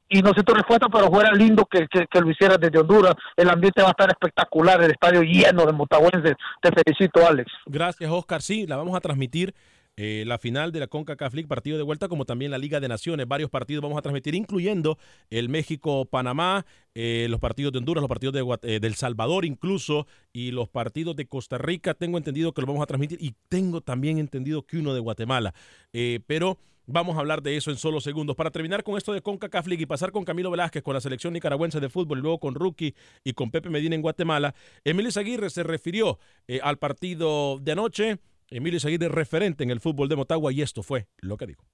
y 0.10 0.22
no 0.22 0.34
sé 0.34 0.44
tu 0.44 0.54
respuesta, 0.54 0.88
pero 0.92 1.08
fuera 1.10 1.32
lindo 1.32 1.66
que, 1.66 1.88
que, 1.88 2.06
que 2.08 2.20
lo 2.22 2.30
hicieras 2.32 2.60
desde 2.60 2.80
Honduras. 2.80 3.14
El 3.38 3.50
ambiente 3.50 3.82
va 3.82 3.90
a 3.90 3.92
estar 3.92 4.10
espectacular, 4.10 4.82
el 4.84 4.92
estadio 4.92 5.22
lleno 5.22 5.66
de 5.66 5.72
motagüenses. 5.74 6.34
Te 6.62 6.72
felicito, 6.72 7.26
Alex. 7.28 7.52
Gracias, 7.66 8.10
Oscar. 8.12 8.42
Sí, 8.42 8.66
la 8.68 8.76
vamos 8.78 8.96
a 8.96 9.00
transmitir. 9.02 9.54
Eh, 10.02 10.24
la 10.26 10.38
final 10.38 10.72
de 10.72 10.80
la 10.80 10.88
CONCACAF 10.88 11.34
League, 11.34 11.50
partido 11.50 11.76
de 11.76 11.84
vuelta, 11.84 12.08
como 12.08 12.24
también 12.24 12.52
la 12.52 12.58
Liga 12.58 12.80
de 12.80 12.88
Naciones. 12.88 13.28
Varios 13.28 13.50
partidos 13.50 13.84
vamos 13.84 13.98
a 13.98 14.02
transmitir, 14.02 14.34
incluyendo 14.34 14.98
el 15.30 15.50
México-Panamá, 15.50 16.66
eh, 16.96 17.28
los 17.30 17.42
partidos 17.42 17.74
de 17.74 17.80
Honduras, 17.80 18.02
los 18.02 18.08
partidos 18.08 18.34
de 18.34 18.76
eh, 18.76 18.80
del 18.80 18.96
Salvador 18.96 19.44
incluso, 19.44 20.08
y 20.32 20.52
los 20.52 20.70
partidos 20.70 21.18
de 21.18 21.28
Costa 21.28 21.58
Rica. 21.58 21.96
Tengo 21.96 22.18
entendido 22.18 22.54
que 22.54 22.62
los 22.62 22.68
vamos 22.70 22.82
a 22.82 22.86
transmitir 22.86 23.18
y 23.22 23.36
tengo 23.50 23.82
también 23.82 24.20
entendido 24.20 24.66
que 24.66 24.78
uno 24.78 24.94
de 24.94 25.02
Guatemala. 25.02 25.54
Pero 25.92 26.58
Vamos 26.92 27.18
a 27.18 27.20
hablar 27.20 27.44
de 27.44 27.56
eso 27.56 27.70
en 27.70 27.78
solo 27.78 28.02
segundos. 28.02 28.36
Para 28.36 28.50
terminar 28.50 28.84
con 28.84 28.98
esto 28.98 29.14
de 29.14 29.22
CONCACAF 29.22 29.68
League 29.68 29.84
y 29.84 29.86
pasar 29.86 30.12
con 30.12 30.26
Camilo 30.26 30.50
Velázquez, 30.50 30.82
con 30.82 30.96
la 30.96 31.02
selección 31.02 31.34
nicaragüense 31.34 31.80
de 31.80 31.88
fútbol 31.88 32.18
y 32.18 32.22
luego 32.24 32.40
con 32.40 32.56
Rookie 32.56 32.96
y 33.24 33.34
con 33.34 33.52
Pepe 33.52 33.70
Medina 33.70 33.94
en 33.94 34.02
Guatemala, 34.02 34.56
Emilio 34.84 35.12
Aguirre 35.16 35.52
se 35.52 35.62
refirió 35.62 36.18
al 36.64 36.80
partido 36.80 37.60
de 37.60 37.74
anoche. 37.74 38.20
Emilio 38.52 38.80
Aguirre 38.84 39.10
referente 39.10 39.64
en 39.64 39.72
el 39.72 39.80
fútbol 39.80 40.10
de 40.10 40.16
Motagua 40.16 40.52
y 40.52 40.62
esto 40.62 40.84
fue 40.84 41.08
lo 41.20 41.38
que 41.38 41.48
dijo. 41.48 41.66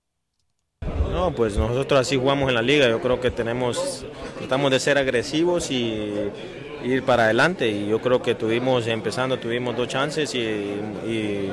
No, 1.11 1.33
pues 1.33 1.57
nosotros 1.57 1.99
así 1.99 2.17
jugamos 2.17 2.49
en 2.49 2.55
la 2.55 2.61
liga. 2.61 2.89
Yo 2.89 3.01
creo 3.01 3.21
que 3.21 3.31
tenemos, 3.31 4.05
tratamos 4.37 4.69
de 4.71 4.79
ser 4.79 4.97
agresivos 4.97 5.71
y 5.71 6.13
ir 6.83 7.03
para 7.03 7.23
adelante. 7.23 7.69
Y 7.69 7.87
yo 7.87 8.01
creo 8.01 8.21
que 8.21 8.35
tuvimos, 8.35 8.85
empezando, 8.87 9.39
tuvimos 9.39 9.77
dos 9.77 9.87
chances 9.87 10.35
y 10.35 11.49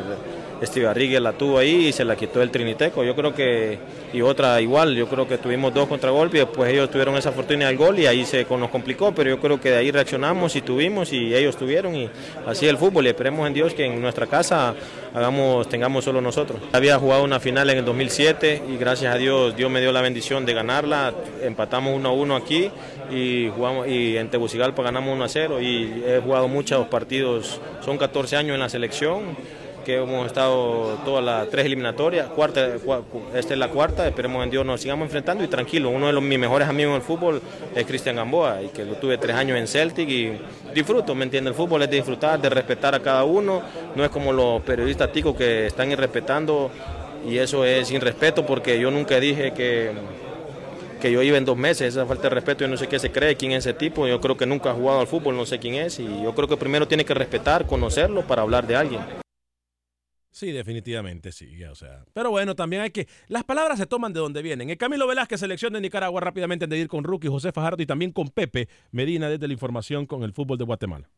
Steve 0.66 0.86
Arrigue 0.86 1.20
la 1.20 1.32
tuvo 1.32 1.58
ahí 1.58 1.88
y 1.88 1.92
se 1.92 2.04
la 2.04 2.16
quitó 2.16 2.42
el 2.42 2.50
Triniteco. 2.50 3.04
Yo 3.04 3.14
creo 3.14 3.34
que, 3.34 3.78
y 4.12 4.20
otra 4.20 4.60
igual, 4.60 4.94
yo 4.94 5.08
creo 5.08 5.26
que 5.26 5.38
tuvimos 5.38 5.74
dos 5.74 5.88
contragolpes 5.88 6.40
después 6.40 6.72
ellos 6.72 6.90
tuvieron 6.90 7.16
esa 7.16 7.32
fortuna 7.32 7.66
del 7.66 7.76
gol 7.76 7.98
y 7.98 8.06
ahí 8.06 8.24
se 8.24 8.46
nos 8.48 8.70
complicó. 8.70 9.12
Pero 9.14 9.30
yo 9.30 9.40
creo 9.40 9.60
que 9.60 9.70
de 9.70 9.76
ahí 9.78 9.90
reaccionamos 9.90 10.56
y 10.56 10.62
tuvimos 10.62 11.12
y 11.12 11.34
ellos 11.34 11.56
tuvieron 11.56 11.94
y 11.94 12.08
así 12.46 12.66
el 12.66 12.78
fútbol. 12.78 13.06
Y 13.06 13.08
esperemos 13.08 13.46
en 13.46 13.54
Dios 13.54 13.74
que 13.74 13.86
en 13.86 14.00
nuestra 14.00 14.26
casa 14.26 14.74
hagamos, 15.14 15.68
tengamos 15.68 16.04
solo 16.04 16.20
nosotros. 16.20 16.60
Había 16.72 16.98
jugado 16.98 17.24
una 17.24 17.40
final 17.40 17.68
en 17.70 17.78
el 17.78 17.84
2007 17.84 18.62
y 18.72 18.76
gracias 18.76 19.14
a 19.14 19.18
Dios, 19.18 19.56
Dios 19.56 19.70
me 19.70 19.80
dio 19.80 19.92
la 19.92 20.00
bendición 20.00 20.46
de 20.46 20.54
ganarla. 20.54 21.12
Empatamos 21.42 21.94
1 21.96 22.08
a 22.08 22.12
1 22.12 22.36
aquí 22.36 22.70
y 23.10 23.50
jugamos 23.54 23.88
y 23.88 24.16
en 24.16 24.30
Tegucigalpa 24.30 24.82
ganamos 24.82 25.14
1 25.14 25.24
a 25.24 25.28
0 25.28 25.60
y 25.60 26.02
he 26.06 26.20
jugado 26.22 26.48
muchos 26.48 26.86
partidos, 26.86 27.60
son 27.84 27.98
14 27.98 28.36
años 28.36 28.54
en 28.54 28.60
la 28.60 28.68
selección 28.68 29.36
que 29.82 29.96
hemos 29.96 30.26
estado 30.26 30.96
todas 31.04 31.24
las 31.24 31.48
tres 31.50 31.66
eliminatorias, 31.66 32.28
cuarta, 32.28 32.76
cua- 32.78 33.02
cu- 33.02 33.22
esta 33.34 33.52
es 33.54 33.58
la 33.58 33.68
cuarta, 33.68 34.06
esperemos 34.06 34.42
en 34.44 34.50
Dios 34.50 34.64
nos 34.64 34.80
sigamos 34.80 35.04
enfrentando 35.06 35.42
y 35.44 35.48
tranquilo, 35.48 35.90
uno 35.90 36.06
de 36.06 36.12
los, 36.12 36.22
mis 36.22 36.38
mejores 36.38 36.68
amigos 36.68 36.90
en 36.90 36.96
el 36.96 37.02
fútbol 37.02 37.42
es 37.74 37.86
Cristian 37.86 38.16
Gamboa 38.16 38.62
y 38.62 38.68
que 38.68 38.84
lo 38.84 38.94
tuve 38.94 39.18
tres 39.18 39.36
años 39.36 39.58
en 39.58 39.66
Celtic 39.66 40.08
y 40.08 40.32
disfruto, 40.74 41.14
¿me 41.14 41.24
entiende? 41.24 41.50
El 41.50 41.56
fútbol 41.56 41.82
es 41.82 41.90
de 41.90 41.96
disfrutar, 41.96 42.40
de 42.40 42.48
respetar 42.48 42.94
a 42.94 43.00
cada 43.00 43.24
uno, 43.24 43.62
no 43.94 44.04
es 44.04 44.10
como 44.10 44.32
los 44.32 44.62
periodistas 44.62 45.12
ticos 45.12 45.36
que 45.36 45.66
están 45.66 45.90
irrespetando 45.90 46.70
y 47.28 47.38
eso 47.38 47.64
es 47.64 47.88
sin 47.88 48.00
respeto 48.00 48.44
porque 48.46 48.78
yo 48.80 48.90
nunca 48.90 49.18
dije 49.20 49.52
que 49.52 49.92
que 51.00 51.10
yo 51.10 51.20
iba 51.20 51.36
en 51.36 51.44
dos 51.44 51.56
meses, 51.56 51.88
esa 51.96 52.06
falta 52.06 52.22
de 52.28 52.28
respeto, 52.30 52.60
yo 52.60 52.68
no 52.68 52.76
sé 52.76 52.86
qué 52.86 52.96
se 53.00 53.10
cree, 53.10 53.34
quién 53.34 53.50
es 53.50 53.66
ese 53.66 53.74
tipo, 53.74 54.06
yo 54.06 54.20
creo 54.20 54.36
que 54.36 54.46
nunca 54.46 54.70
ha 54.70 54.72
jugado 54.72 55.00
al 55.00 55.08
fútbol, 55.08 55.36
no 55.36 55.44
sé 55.44 55.58
quién 55.58 55.74
es, 55.74 55.98
y 55.98 56.06
yo 56.22 56.32
creo 56.32 56.46
que 56.46 56.56
primero 56.56 56.86
tiene 56.86 57.04
que 57.04 57.12
respetar, 57.12 57.66
conocerlo 57.66 58.22
para 58.22 58.42
hablar 58.42 58.68
de 58.68 58.76
alguien. 58.76 59.00
Sí, 60.32 60.50
definitivamente 60.50 61.30
sí, 61.30 61.62
o 61.64 61.74
sea. 61.74 62.06
Pero 62.14 62.30
bueno, 62.30 62.54
también 62.54 62.80
hay 62.80 62.90
que. 62.90 63.06
Las 63.28 63.44
palabras 63.44 63.78
se 63.78 63.86
toman 63.86 64.14
de 64.14 64.20
donde 64.20 64.40
vienen. 64.40 64.70
El 64.70 64.78
Camilo 64.78 65.06
Velázquez, 65.06 65.38
selección 65.38 65.74
de 65.74 65.80
Nicaragua, 65.82 66.22
rápidamente 66.22 66.66
de 66.66 66.78
ir 66.78 66.88
con 66.88 67.04
Rookie, 67.04 67.28
José 67.28 67.52
Fajardo 67.52 67.82
y 67.82 67.86
también 67.86 68.12
con 68.12 68.28
Pepe 68.28 68.68
Medina 68.92 69.28
desde 69.28 69.46
la 69.46 69.52
información 69.52 70.06
con 70.06 70.22
el 70.22 70.32
fútbol 70.32 70.56
de 70.56 70.64
Guatemala. 70.64 71.10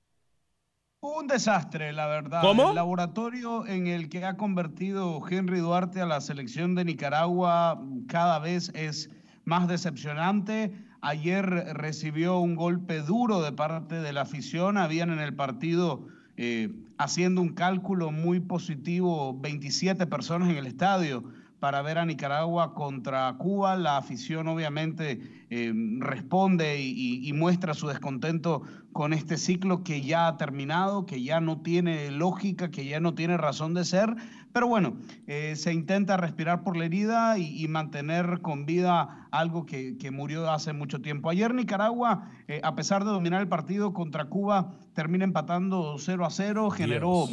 Un 1.00 1.28
desastre, 1.28 1.92
la 1.92 2.08
verdad. 2.08 2.42
¿Cómo? 2.42 2.70
El 2.70 2.74
laboratorio 2.74 3.64
en 3.66 3.86
el 3.86 4.08
que 4.08 4.24
ha 4.24 4.36
convertido 4.36 5.22
Henry 5.30 5.60
Duarte 5.60 6.00
a 6.00 6.06
la 6.06 6.20
selección 6.20 6.74
de 6.74 6.84
Nicaragua 6.84 7.80
cada 8.08 8.40
vez 8.40 8.72
es 8.74 9.10
más 9.44 9.68
decepcionante. 9.68 10.74
Ayer 11.02 11.46
recibió 11.74 12.38
un 12.38 12.56
golpe 12.56 13.00
duro 13.00 13.42
de 13.42 13.52
parte 13.52 14.00
de 14.00 14.12
la 14.12 14.22
afición. 14.22 14.76
Habían 14.76 15.10
en 15.10 15.20
el 15.20 15.36
partido 15.36 16.08
eh, 16.36 16.70
haciendo 16.98 17.40
un 17.40 17.50
cálculo 17.50 18.10
muy 18.10 18.40
positivo, 18.40 19.38
27 19.40 20.06
personas 20.06 20.50
en 20.50 20.56
el 20.56 20.66
estadio 20.66 21.24
para 21.60 21.80
ver 21.82 21.98
a 21.98 22.04
Nicaragua 22.04 22.74
contra 22.74 23.34
Cuba. 23.38 23.76
La 23.76 23.96
afición 23.96 24.48
obviamente 24.48 25.46
eh, 25.50 25.72
responde 25.98 26.80
y, 26.80 27.26
y, 27.26 27.32
muestra 27.32 27.74
su 27.74 27.86
descontento 27.86 28.62
con 28.92 29.12
este 29.12 29.38
ciclo 29.38 29.82
que 29.82 30.02
ya 30.02 30.26
ha 30.26 30.36
terminado, 30.36 31.06
que 31.06 31.22
ya 31.22 31.40
no 31.40 31.62
tiene 31.62 32.10
lógica, 32.10 32.70
que 32.70 32.84
ya 32.84 33.00
no 33.00 33.14
tiene 33.14 33.36
razón 33.36 33.72
de 33.72 33.84
ser. 33.84 34.14
Pero 34.52 34.68
bueno, 34.68 34.96
eh, 35.26 35.54
se 35.56 35.72
intenta 35.72 36.16
respirar 36.16 36.64
por 36.64 36.76
la 36.76 36.84
herida 36.84 37.38
y, 37.38 37.64
y 37.64 37.66
mantener 37.66 38.40
con 38.40 38.66
vida 38.66 39.26
algo 39.30 39.64
que, 39.64 39.96
que, 39.96 40.10
murió 40.10 40.50
hace 40.50 40.72
mucho 40.72 41.00
tiempo. 41.00 41.30
Ayer 41.30 41.54
Nicaragua, 41.54 42.30
eh, 42.46 42.60
a 42.62 42.74
pesar 42.74 43.04
de 43.04 43.10
dominar 43.10 43.40
el 43.40 43.48
partido 43.48 43.92
contra 43.92 44.26
Cuba, 44.26 44.72
termina 44.92 45.24
empatando 45.24 45.96
0 45.98 46.26
a 46.26 46.30
0, 46.30 46.70
generó 46.70 47.26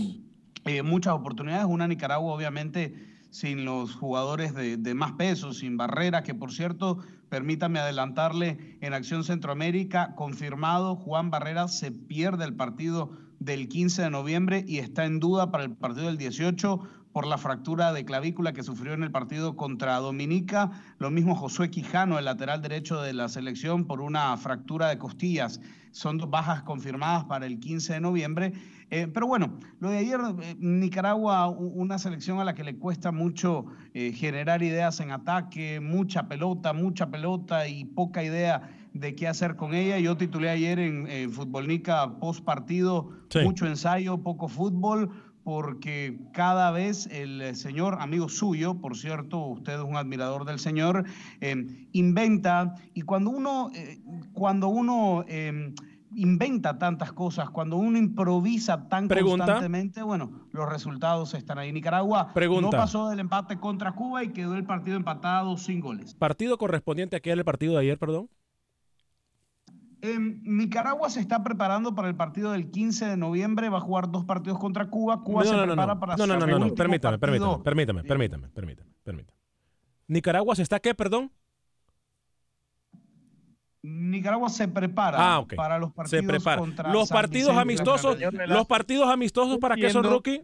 muchas 0.84 1.14
oportunidades. 1.14 1.66
Una 1.66 1.88
Nicaragua 1.88 2.34
obviamente 2.34 3.11
sin 3.32 3.66
los 3.66 3.96
jugadores 3.96 4.54
de, 4.54 4.94
más 4.94 5.14
peso, 5.14 5.54
sin 5.54 5.78
Barrera, 5.78 6.22
que 6.22 6.36
por 6.36 6.52
cierto, 6.52 7.00
permítame 7.30 7.80
adelantarle, 7.80 8.78
en 8.82 8.94
Acción 8.94 9.24
Centroamérica, 9.24 10.14
confirmado, 10.16 10.96
Juan 10.96 11.32
Barrera 11.32 11.68
se 11.68 11.92
pierde 11.92 12.44
el 12.46 12.54
partido 12.54 13.12
del 13.40 13.70
15 13.70 14.04
de 14.04 14.10
noviembre 14.12 14.66
y 14.68 14.78
está 14.78 15.06
en 15.06 15.20
duda 15.20 15.50
para 15.50 15.64
el 15.64 15.72
partido 15.72 16.06
del 16.08 16.18
18 16.18 16.82
por 17.14 17.28
la 17.28 17.38
fractura 17.38 17.94
de 17.94 18.06
clavícula 18.06 18.54
que 18.54 18.64
sufrió 18.64 18.94
en 18.94 19.04
el 19.04 19.12
partido 19.12 19.56
contra 19.56 19.98
Dominica. 19.98 20.72
Lo 20.98 21.12
mismo 21.12 21.36
Josué 21.36 21.70
Quijano, 21.70 22.18
el 22.18 22.26
lateral 22.26 22.62
derecho 22.62 23.02
de 23.02 23.14
la 23.14 23.28
selección, 23.30 23.86
por 23.86 24.02
una 24.02 24.36
fractura 24.38 24.90
de 24.90 24.98
costillas. 24.98 25.60
Son 25.92 26.18
dos 26.18 26.30
bajas 26.30 26.64
confirmadas 26.64 27.26
para 27.26 27.46
el 27.46 27.60
15 27.60 27.94
de 27.94 28.00
noviembre. 28.00 28.54
Eh, 28.90 29.08
pero 29.08 29.28
bueno, 29.28 29.58
lo 29.80 29.90
de 29.90 30.00
ayer, 30.00 30.20
eh, 30.42 30.56
Nicaragua, 30.60 31.48
una 31.48 31.98
selección 31.98 32.40
a 32.40 32.46
la 32.46 32.56
que 32.56 32.64
le 32.64 32.78
cuesta 32.78 33.12
mucho 33.12 33.66
eh, 33.94 34.12
generar 34.14 34.64
ideas 34.64 35.00
en 35.00 35.12
ataque, 35.12 35.80
mucha 35.80 36.28
pelota, 36.28 36.74
mucha 36.74 37.10
pelota 37.10 37.68
y 37.68 37.86
poca 37.86 38.24
idea 38.24 38.70
de 38.94 39.16
qué 39.16 39.28
hacer 39.28 39.56
con 39.56 39.74
ella. 39.74 39.98
Yo 40.00 40.18
titulé 40.18 40.50
ayer 40.50 40.80
en, 40.80 41.32
Futbolnica 41.32 42.20
post 42.20 42.44
partido, 42.44 43.12
sí. 43.30 43.40
mucho 43.40 43.66
ensayo, 43.66 44.18
poco 44.18 44.50
fútbol 44.50 45.10
porque 45.52 46.18
cada 46.32 46.72
vez 46.72 47.08
el 47.08 47.54
señor, 47.58 47.98
amigo 48.00 48.30
suyo, 48.30 48.76
por 48.76 48.96
cierto, 48.96 49.48
usted 49.48 49.74
es 49.74 49.82
un 49.82 49.98
admirador 49.98 50.46
del 50.46 50.60
señor, 50.60 51.04
eh, 51.42 51.90
inventa 51.92 52.76
y 52.94 53.02
cuando 53.02 53.32
uno, 53.32 53.70
eh, 53.76 54.00
cuando 54.32 54.70
uno 54.70 55.26
eh, 55.28 55.74
inventa 56.16 56.78
tantas 56.78 57.12
cosas, 57.12 57.50
cuando 57.50 57.76
uno 57.76 57.98
improvisa 57.98 58.88
tan 58.88 59.10
Pregunta. 59.10 59.44
constantemente, 59.44 60.02
bueno, 60.04 60.32
los 60.52 60.70
resultados 60.70 61.34
están 61.34 61.58
ahí. 61.58 61.74
Nicaragua 61.74 62.32
Pregunta. 62.34 62.68
no 62.68 62.72
pasó 62.72 63.10
del 63.10 63.20
empate 63.20 63.60
contra 63.60 63.92
Cuba 63.92 64.24
y 64.24 64.30
quedó 64.30 64.56
el 64.56 64.64
partido 64.64 64.96
empatado 64.96 65.58
sin 65.58 65.82
goles. 65.82 66.14
¿Partido 66.14 66.58
correspondiente 66.58 67.18
a 67.18 67.20
qué 67.20 67.32
era 67.32 67.40
el 67.40 67.46
partido 67.46 67.74
de 67.74 67.80
ayer, 67.80 68.00
perdón? 68.00 68.30
Eh, 70.04 70.18
Nicaragua 70.20 71.10
se 71.10 71.20
está 71.20 71.44
preparando 71.44 71.94
para 71.94 72.08
el 72.08 72.16
partido 72.16 72.52
del 72.54 72.72
15 72.72 73.06
de 73.06 73.18
noviembre, 73.18 73.70
va 73.70 73.78
a 73.78 73.82
jugar 73.82 74.10
dos 74.10 74.26
partidos 74.26 74.58
contra 74.58 74.90
Cuba. 74.90 75.22
Cuba 75.24 75.44
no, 75.44 75.50
se 75.50 75.56
no, 75.56 75.64
prepara 75.64 75.94
no, 75.94 76.00
para 76.00 76.16
no, 76.18 76.26
no, 76.28 76.34
no, 76.40 76.60
no, 76.60 76.74
permítame, 76.76 77.20
partido. 77.20 77.62
permítame, 77.64 78.02
permítame, 78.04 78.04
permítame, 78.04 78.50
permítame, 78.50 78.92
permítame. 79.04 79.38
¿Nicaragua 80.08 80.56
se 80.56 80.64
está 80.64 80.80
qué, 80.80 80.96
perdón? 80.96 81.32
Nicaragua 83.84 84.50
se 84.50 84.68
prepara 84.68 85.18
Ah, 85.38 85.46
para 85.56 85.80
los 85.80 85.92
partidos 85.92 86.22
Se 86.22 86.28
prepara. 86.28 86.60
contra 86.60 86.92
Los 86.94 87.08
San 87.08 87.16
partidos 87.18 87.50
Vicente. 87.56 87.62
amistosos, 87.62 88.18
los 88.48 88.68
partidos 88.68 89.10
amistosos 89.10 89.58
para 89.58 89.76
qué 89.76 89.90
son 89.90 90.04
rookie? 90.04 90.44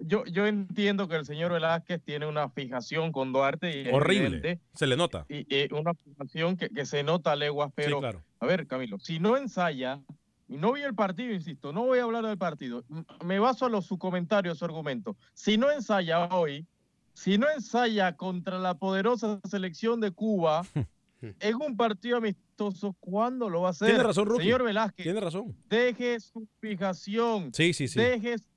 Yo, 0.00 0.24
yo 0.26 0.46
entiendo 0.46 1.08
que 1.08 1.16
el 1.16 1.24
señor 1.26 1.52
Velázquez 1.52 2.02
tiene 2.02 2.26
una 2.26 2.48
fijación 2.50 3.12
con 3.12 3.32
Duarte. 3.32 3.82
Y 3.82 3.88
Horrible. 3.92 4.26
evidente, 4.38 4.60
Se 4.74 4.86
le 4.86 4.96
nota. 4.96 5.26
y, 5.28 5.46
y 5.54 5.72
una 5.72 5.94
fijación 5.94 6.56
que, 6.56 6.68
que 6.70 6.86
se 6.86 7.02
nota 7.02 7.32
a 7.32 7.36
leguas, 7.36 7.70
pero 7.74 7.96
sí, 7.96 8.00
claro. 8.00 8.22
a 8.40 8.46
ver, 8.46 8.66
Camilo, 8.66 8.98
si 8.98 9.18
no 9.18 9.36
ensaya, 9.36 10.00
y 10.48 10.56
no 10.56 10.72
vi 10.72 10.82
el 10.82 10.94
partido, 10.94 11.32
insisto, 11.32 11.72
no 11.72 11.84
voy 11.86 11.98
a 12.00 12.04
hablar 12.04 12.24
del 12.26 12.38
partido, 12.38 12.84
me 13.24 13.38
baso 13.38 13.66
a 13.66 13.68
los, 13.70 13.86
su 13.86 13.98
comentario, 13.98 14.52
a 14.52 14.54
su 14.54 14.64
argumento. 14.64 15.16
Si 15.34 15.56
no 15.56 15.70
ensaya 15.70 16.26
hoy, 16.26 16.66
si 17.14 17.38
no 17.38 17.46
ensaya 17.50 18.16
contra 18.16 18.58
la 18.58 18.74
poderosa 18.74 19.40
selección 19.48 20.00
de 20.00 20.10
Cuba, 20.10 20.62
en 21.20 21.54
un 21.56 21.76
partido 21.76 22.16
amistoso, 22.16 22.96
¿cuándo 22.98 23.48
lo 23.48 23.60
va 23.62 23.68
a 23.68 23.70
hacer? 23.70 23.88
Tiene 23.88 24.02
razón, 24.02 24.26
Rookie. 24.26 24.42
Señor 24.44 24.64
Velázquez, 24.64 25.04
Tiene 25.04 25.20
razón. 25.20 25.54
deje 25.68 26.18
su 26.18 26.48
fijación. 26.60 27.52
Sí, 27.54 27.72
sí, 27.72 27.88
sí. 27.88 27.98
Deje 28.00 28.38
su 28.38 28.49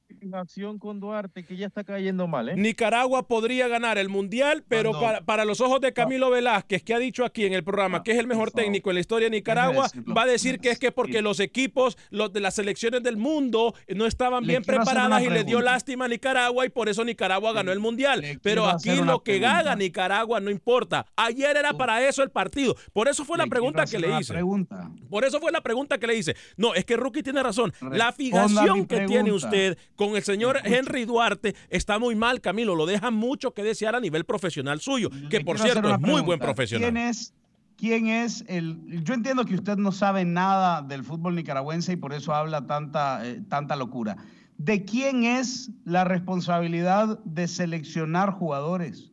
con 0.80 1.00
Duarte, 1.00 1.44
que 1.44 1.56
ya 1.56 1.68
está 1.68 1.84
cayendo 1.84 2.28
mal, 2.28 2.50
¿eh? 2.50 2.54
Nicaragua 2.56 3.28
podría 3.28 3.68
ganar 3.68 3.98
el 3.98 4.10
mundial, 4.10 4.64
pero 4.68 4.92
Cuando- 4.92 5.06
para, 5.08 5.22
para 5.26 5.46
los 5.46 5.62
ojos 5.62 5.82
de 5.82 5.94
Camilo 5.94 6.30
Velázquez, 6.30 6.84
que 6.84 6.94
ha 6.94 7.00
dicho 7.00 7.26
aquí 7.26 7.46
en 7.46 7.54
el 7.54 7.64
programa 7.64 8.04
que 8.04 8.12
es 8.12 8.18
el 8.18 8.28
mejor 8.28 8.52
técnico 8.52 8.90
en 8.90 8.96
la 8.96 9.00
historia 9.02 9.28
de 9.30 9.32
Nicaragua, 9.38 9.84
decirlo. 9.84 10.14
va 10.16 10.24
a 10.24 10.26
decir 10.26 10.60
que 10.60 10.70
es 10.70 10.80
que 10.80 10.92
porque 10.92 11.22
los 11.22 11.40
equipos, 11.40 11.98
los 12.10 12.32
de 12.34 12.40
las 12.40 12.56
selecciones 12.56 13.04
del 13.04 13.18
mundo, 13.18 13.74
no 13.96 14.06
estaban 14.06 14.44
Le 14.44 14.50
bien 14.54 14.64
preparadas 14.64 15.22
y 15.24 15.30
le 15.30 15.44
dio 15.44 15.62
lástima 15.62 16.06
a 16.06 16.08
Nicaragua 16.08 16.66
y 16.66 16.70
por 16.70 16.90
eso 16.90 17.04
Nicaragua 17.04 17.54
ganó 17.54 17.72
el 17.72 17.80
mundial. 17.80 18.24
Pero 18.42 18.66
aquí 18.68 18.96
lo 18.96 19.24
que 19.24 19.34
pregunta. 19.34 19.58
haga 19.60 19.76
Nicaragua 19.76 20.40
no 20.40 20.50
importa. 20.50 21.06
Ayer 21.16 21.56
era 21.58 21.74
para 21.74 22.08
eso 22.08 22.24
el 22.24 22.30
partido. 22.30 22.76
Por 22.94 23.08
eso 23.08 23.26
fue 23.26 23.38
la 23.38 23.46
Le 23.46 23.50
pregunta 23.50 23.86
que 23.86 24.00
le 24.00 24.20
hice. 24.20 24.34
pregunta. 24.34 24.92
Por 25.10 25.26
eso 25.26 25.40
fue 25.40 25.52
la 25.52 25.62
pregunta 25.62 25.98
que 25.98 26.08
le 26.08 26.16
hice. 26.18 26.36
No, 26.58 26.74
es 26.74 26.86
que 26.86 26.96
Rookie 26.98 27.24
tiene 27.24 27.44
razón. 27.44 27.74
La 27.92 28.12
fijación 28.12 28.86
que 28.86 29.02
tiene 29.06 29.32
usted 29.32 29.78
con 29.96 30.03
el 30.12 30.24
señor. 30.24 30.60
Henry 30.64 31.06
Duarte 31.06 31.56
está 31.70 32.00
muy 32.00 32.16
mal, 32.16 32.42
Camilo. 32.42 32.76
Lo 32.76 32.86
deja 32.86 33.12
mucho 33.12 33.54
que 33.54 33.64
desear 33.64 33.96
a 33.96 34.00
nivel 34.00 34.26
profesional 34.26 34.80
suyo, 34.80 35.10
que 35.30 35.42
por 35.42 35.60
cierto 35.60 35.94
es 35.94 36.00
muy 36.00 36.22
buen 36.22 36.40
profesional. 36.40 36.92
¿Quién 36.92 36.98
es, 36.98 37.34
quién 37.78 38.08
es 38.08 38.46
el.? 38.48 39.04
Yo 39.04 39.14
entiendo 39.14 39.46
que 39.46 39.56
usted 39.56 39.78
no 39.78 39.92
sabe 39.92 40.26
nada 40.26 40.82
del 40.82 41.04
fútbol 41.04 41.36
nicaragüense 41.36 41.94
y 41.94 41.96
por 41.96 42.14
eso 42.14 42.34
habla 42.34 42.68
tanta, 42.68 43.28
eh, 43.28 43.42
tanta 43.50 43.76
locura. 43.76 44.18
¿De 44.58 44.86
quién 44.86 45.24
es 45.24 45.72
la 45.84 46.04
responsabilidad 46.04 47.20
de 47.24 47.48
seleccionar 47.48 48.32
jugadores? 48.32 49.12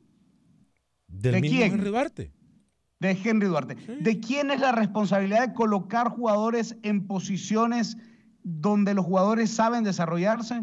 ¿Del 1.08 1.32
¿De 1.32 1.40
mismo 1.40 1.58
quién? 1.58 1.72
Henry 1.72 1.88
Duarte? 1.90 2.32
De 3.00 3.18
Henry 3.24 3.46
Duarte. 3.46 3.76
¿De 4.00 4.20
quién 4.20 4.50
es 4.50 4.60
la 4.60 4.72
responsabilidad 4.72 5.48
de 5.48 5.54
colocar 5.54 6.08
jugadores 6.10 6.76
en 6.82 7.06
posiciones 7.06 7.96
donde 8.42 8.94
los 8.94 9.04
jugadores 9.04 9.50
saben 9.50 9.84
desarrollarse? 9.84 10.62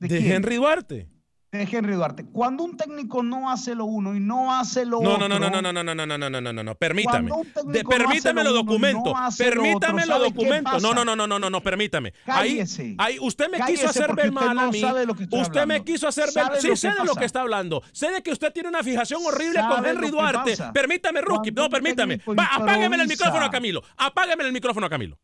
¿De, 0.00 0.08
quién? 0.08 0.32
Henry 0.32 0.56
Duarte? 0.56 1.08
De 1.52 1.68
Henry 1.70 1.92
Duarte. 1.94 2.24
Cuando 2.24 2.64
un 2.64 2.78
técnico 2.78 3.22
no 3.22 3.50
hace 3.50 3.74
lo 3.74 3.84
uno 3.84 4.16
y 4.16 4.20
no 4.20 4.54
hace 4.58 4.86
lo 4.86 5.02
No, 5.02 5.16
otro. 5.16 5.28
no, 5.28 5.38
no, 5.38 5.50
no, 5.50 5.60
no, 5.60 5.70
no, 5.70 5.84
no, 5.84 5.94
no, 5.94 6.06
no, 6.06 6.16
no, 6.16 6.30
no, 6.30 6.40
no, 6.40 6.52
no, 6.54 6.64
no, 6.64 6.74
permítame. 6.76 7.30
De- 7.66 7.82
no 7.82 7.88
permítame 7.90 8.42
lo 8.42 8.50
los 8.52 8.62
y 8.62 8.64
documentos. 8.64 9.12
no 9.12 9.20
lo 9.28 9.36
permítame 9.36 10.06
los 10.06 10.16
¿sabe 10.16 10.24
qué 10.24 10.32
documentos. 10.32 10.82
No, 10.82 10.94
no, 10.94 11.04
no, 11.04 11.14
no, 11.14 11.26
no, 11.26 11.38
no, 11.38 11.50
no, 11.50 11.60
permítame. 11.62 12.14
Cállese. 12.24 12.82
Ahí, 12.82 12.96
ahí 12.98 13.18
usted 13.20 13.50
me 13.50 13.58
Cállese 13.58 13.82
quiso 13.82 13.90
hacer 13.90 14.14
ver 14.14 14.32
mal 14.32 14.58
a 14.58 14.64
no 14.64 14.72
mí. 14.72 14.80
sabe 14.80 15.00
de 15.00 15.06
lo 15.06 15.14
que 15.14 15.24
usted 15.24 15.36
me 15.66 15.74
hablando. 15.74 15.84
quiso 15.84 16.08
hacer 16.08 16.24
ver 16.34 16.44
¿Sabe 16.44 16.60
Sí, 16.62 16.68
lo 16.68 16.76
sé 16.76 16.88
de 16.88 17.04
lo 17.04 17.14
que 17.14 17.24
está 17.26 17.42
hablando. 17.42 17.82
Sé 17.92 18.10
de 18.10 18.22
que 18.22 18.32
usted 18.32 18.50
tiene 18.54 18.70
una 18.70 18.82
fijación 18.82 19.20
horrible 19.22 19.60
con 19.60 19.72
¿Sabe 19.76 19.90
Henry 19.90 20.06
lo 20.06 20.12
Duarte. 20.12 20.50
pasa? 20.52 20.72
Permítame, 20.72 21.20
Rookie. 21.20 21.52
No, 21.52 21.68
permítame. 21.68 22.16
Va, 22.28 22.46
apágueme 22.46 22.96
el 22.96 23.06
micrófono 23.08 23.44
a 23.44 23.50
Camilo. 23.50 23.82
Apágueme 23.98 24.44
el 24.44 24.52
micrófono 24.54 24.86
a 24.86 24.88
Camilo. 24.88 25.18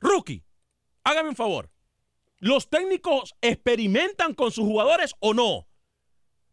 Rookie, 0.00 0.42
hágame 1.04 1.30
un 1.30 1.36
favor. 1.36 1.70
¿Los 2.38 2.70
técnicos 2.70 3.34
experimentan 3.42 4.34
con 4.34 4.50
sus 4.50 4.64
jugadores 4.64 5.14
o 5.20 5.34
no? 5.34 5.66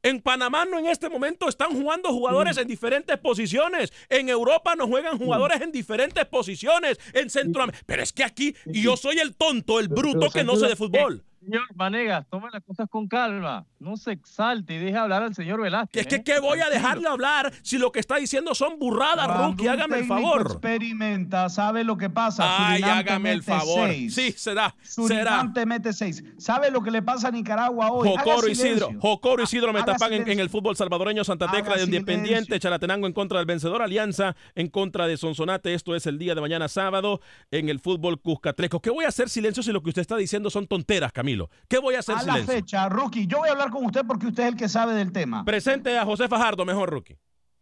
En 0.04 0.22
Panamá 0.22 0.66
no 0.66 0.80
en 0.80 0.88
este 0.88 1.10
momento 1.10 1.50
están 1.50 1.72
jugando 1.72 2.10
jugadores 2.10 2.58
en 2.58 2.68
diferentes 2.68 3.18
posiciones. 3.18 3.92
En 4.10 4.30
Europa 4.30 4.76
no 4.76 4.88
juegan 4.88 5.18
jugadores 5.18 5.60
en 5.62 5.72
diferentes 5.72 6.26
posiciones. 6.26 7.00
En 7.14 7.30
Centroamérica. 7.30 7.84
Pero 7.86 8.04
es 8.04 8.14
que 8.14 8.24
aquí 8.24 8.56
y 8.66 8.84
yo 8.84 8.96
soy 8.96 9.20
el 9.20 9.36
tonto, 9.36 9.80
el 9.80 9.88
bruto 9.88 10.30
que 10.30 10.44
no 10.44 10.56
sé 10.56 10.68
de 10.68 10.76
fútbol. 10.76 11.26
Señor 11.42 11.64
Vanegas, 11.76 12.28
toma 12.30 12.50
las 12.52 12.64
cosas 12.64 12.90
con 12.90 13.08
calma. 13.08 13.66
No 13.80 13.96
se 13.98 14.12
exalte 14.12 14.74
y 14.74 14.78
deje 14.80 14.98
hablar 14.98 15.24
al 15.24 15.36
señor 15.36 15.62
Velázquez. 15.62 16.02
Es 16.02 16.08
que, 16.08 16.16
¿eh? 16.16 16.24
¿qué 16.24 16.40
voy 16.40 16.60
a 16.60 16.70
dejarle 16.70 17.08
hablar 17.08 17.54
si 17.62 17.78
lo 17.78 17.92
que 17.92 18.00
está 18.00 18.16
diciendo 18.16 18.56
son 18.56 18.80
burradas, 18.80 19.26
Cuando 19.28 19.48
Rookie? 19.50 19.68
Hágame 19.68 20.00
el 20.00 20.06
favor. 20.06 20.42
experimenta, 20.42 21.50
sabe 21.50 21.84
lo 21.84 21.98
que 21.98 22.10
pasa. 22.10 22.44
Ay, 22.48 22.80
Surinam 22.82 22.98
hágame 23.00 23.32
el 23.32 23.44
favor. 23.44 23.90
seis. 23.90 24.14
Sí, 24.16 24.32
será, 24.36 24.76
Surinam 24.82 25.18
será. 25.48 25.52
te 25.54 25.66
mete 25.66 25.94
seis. 25.94 26.24
¿Sabe 26.38 26.72
lo 26.72 26.82
que 26.82 26.92
le 26.92 27.02
pasa 27.02 27.28
a 27.28 27.32
Nicaragua 27.32 27.92
hoy? 27.92 28.10
Jocoro 28.10 28.42
silencio. 28.42 28.68
Isidro, 28.68 28.92
Jocoro 29.00 29.44
Isidro 29.44 29.74
Metapan 29.74 29.94
en, 30.14 30.20
silencio. 30.20 30.34
en 30.34 30.40
el 30.40 30.50
fútbol 30.50 30.76
salvadoreño, 30.76 31.24
Santa 31.24 31.50
Tecla 31.52 31.76
de 31.78 31.84
Independiente, 31.84 32.44
silencio. 32.46 32.58
Chalatenango 32.60 33.08
en 33.08 33.14
contra 33.14 33.38
del 33.40 33.46
vencedor, 33.46 33.82
Alianza 33.82 34.36
en 34.56 34.70
contra 34.70 35.08
de 35.08 35.18
Sonsonate. 35.18 35.74
Esto 35.74 35.96
es 35.96 36.06
el 36.08 36.18
día 36.18 36.36
de 36.36 36.42
mañana 36.42 36.68
sábado 36.68 37.22
en 37.52 37.70
el 37.70 37.80
fútbol 37.80 38.20
Cuscatleco. 38.20 38.82
¿Qué 38.82 38.90
voy 38.90 39.06
a 39.06 39.10
hacer 39.10 39.30
silencio 39.30 39.64
si 39.64 39.72
lo 39.72 39.82
que 39.84 39.90
usted 39.90 40.02
está 40.02 40.18
diciendo 40.18 40.50
son 40.50 40.68
tonteras, 40.68 41.12
Camilo? 41.12 41.50
¿Qué 41.68 41.78
voy 41.80 41.96
a 41.96 42.00
hacer 42.00 42.16
A 42.16 42.24
la 42.24 42.34
silencio? 42.34 42.54
fecha, 42.56 42.90
Rookie, 42.90 43.28
yo 43.28 43.40
voy 43.40 43.50
a 43.50 43.52
hablar 43.54 43.67
con 43.72 43.86
usted 43.86 44.02
porque 44.06 44.28
usted 44.28 44.44
es 44.44 44.50
el 44.50 44.56
que 44.56 44.70
sabe 44.70 44.94
del 44.94 45.12
tema. 45.12 45.44
Presente 45.46 45.98
a 45.98 46.06
José 46.06 46.28
Fajardo, 46.28 46.66
mejor 46.66 46.90
Rookie. 46.90 47.18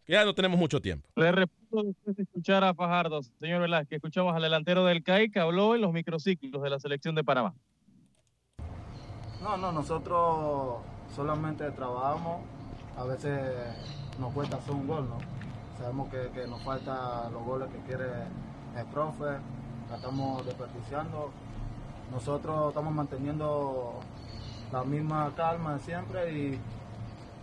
Que 0.06 0.14
ya 0.14 0.24
no 0.24 0.36
tenemos 0.36 0.60
mucho 0.60 0.80
tiempo. 0.80 1.10
Le 1.16 1.32
repito 1.32 1.84
después 1.84 2.16
de 2.16 2.24
escuchar 2.24 2.64
a 2.64 2.74
Fajardo, 2.74 3.22
señor 3.39 3.62
Velázquez, 3.62 3.97
escuchamos 3.97 4.36
al 4.36 4.41
delantero 4.43 4.86
del 4.86 5.03
CAI 5.03 5.32
que 5.32 5.39
habló 5.39 5.74
en 5.76 5.82
los 5.82 5.91
microciclos 5.93 6.62
de 6.62 6.70
la 6.70 6.80
selección 6.80 7.16
de 7.16 7.24
Panamá. 7.24 7.56
No, 9.41 9.58
no, 9.58 9.72
nosotros 9.72 10.82
solamente 11.16 11.70
trabajamos. 11.72 12.41
A 12.97 13.03
veces 13.03 13.41
nos 14.20 14.34
cuesta 14.34 14.58
hacer 14.58 14.74
un 14.74 14.88
gol, 14.88 15.10
¿no? 15.10 15.18
Sabemos 15.78 16.10
que, 16.10 16.30
que 16.34 16.47
nos 16.47 16.64
faltan 16.64 17.34
los 17.34 17.43
goles 17.43 17.68
que 17.70 17.80
quiere 17.80 18.06
el 18.78 18.86
profe, 18.88 19.38
la 19.89 19.95
estamos 19.95 20.45
desperdiciando. 20.45 21.32
Nosotros 22.12 22.70
estamos 22.70 22.93
manteniendo 22.93 23.99
la 24.72 24.84
misma 24.84 25.32
calma 25.36 25.80
siempre 25.80 26.32
y 26.32 26.59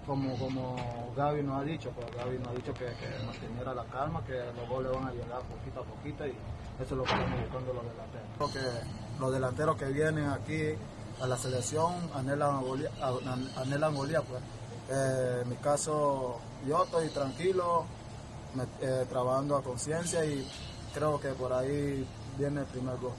como, 0.07 0.37
como 0.37 1.13
Gaby 1.17 1.43
nos 1.43 1.61
ha 1.61 1.65
dicho, 1.65 1.91
pues 1.91 2.07
Gaby 2.17 2.39
nos 2.39 2.49
ha 2.49 2.53
dicho 2.53 2.75
que, 2.75 2.87
que 2.87 3.25
manteniera 3.25 3.75
la 3.75 3.85
calma, 3.85 4.25
que 4.25 4.33
los 4.33 4.69
goles 4.69 4.93
van 4.93 5.07
a 5.07 5.13
llegar 5.13 5.41
poquito 5.43 5.81
a 5.81 5.85
poquito 5.85 6.27
y 6.27 6.31
eso 6.31 6.37
es 6.83 6.91
lo 6.93 7.05
que 7.05 7.13
estamos 7.13 7.41
buscando 7.41 7.73
los 7.73 7.85
delanteros. 7.85 8.29
Creo 8.37 8.53
que 8.53 9.21
los 9.21 9.33
delanteros 9.33 9.77
que 9.77 9.85
vienen 9.87 10.29
aquí 10.29 10.75
a 11.21 11.27
la 11.27 11.37
selección 11.37 11.95
anhelan 12.15 12.63
golía, 12.63 12.91
anhelan 13.57 13.95
golía, 13.95 14.23
pues. 14.23 14.43
Eh, 14.91 15.41
en 15.43 15.49
mi 15.49 15.57
caso 15.57 16.41
yo 16.67 16.85
estoy 16.85 17.09
tranquilo, 17.11 17.85
eh, 18.81 19.07
trabajando 19.09 19.57
a 19.57 19.63
conciencia 19.63 20.25
y 20.25 20.47
creo 20.93 21.21
que 21.21 21.29
por 21.31 21.53
ahí 21.53 22.07
viene 22.37 22.61
el 22.61 22.67
primer 22.67 22.97
gol. 22.97 23.13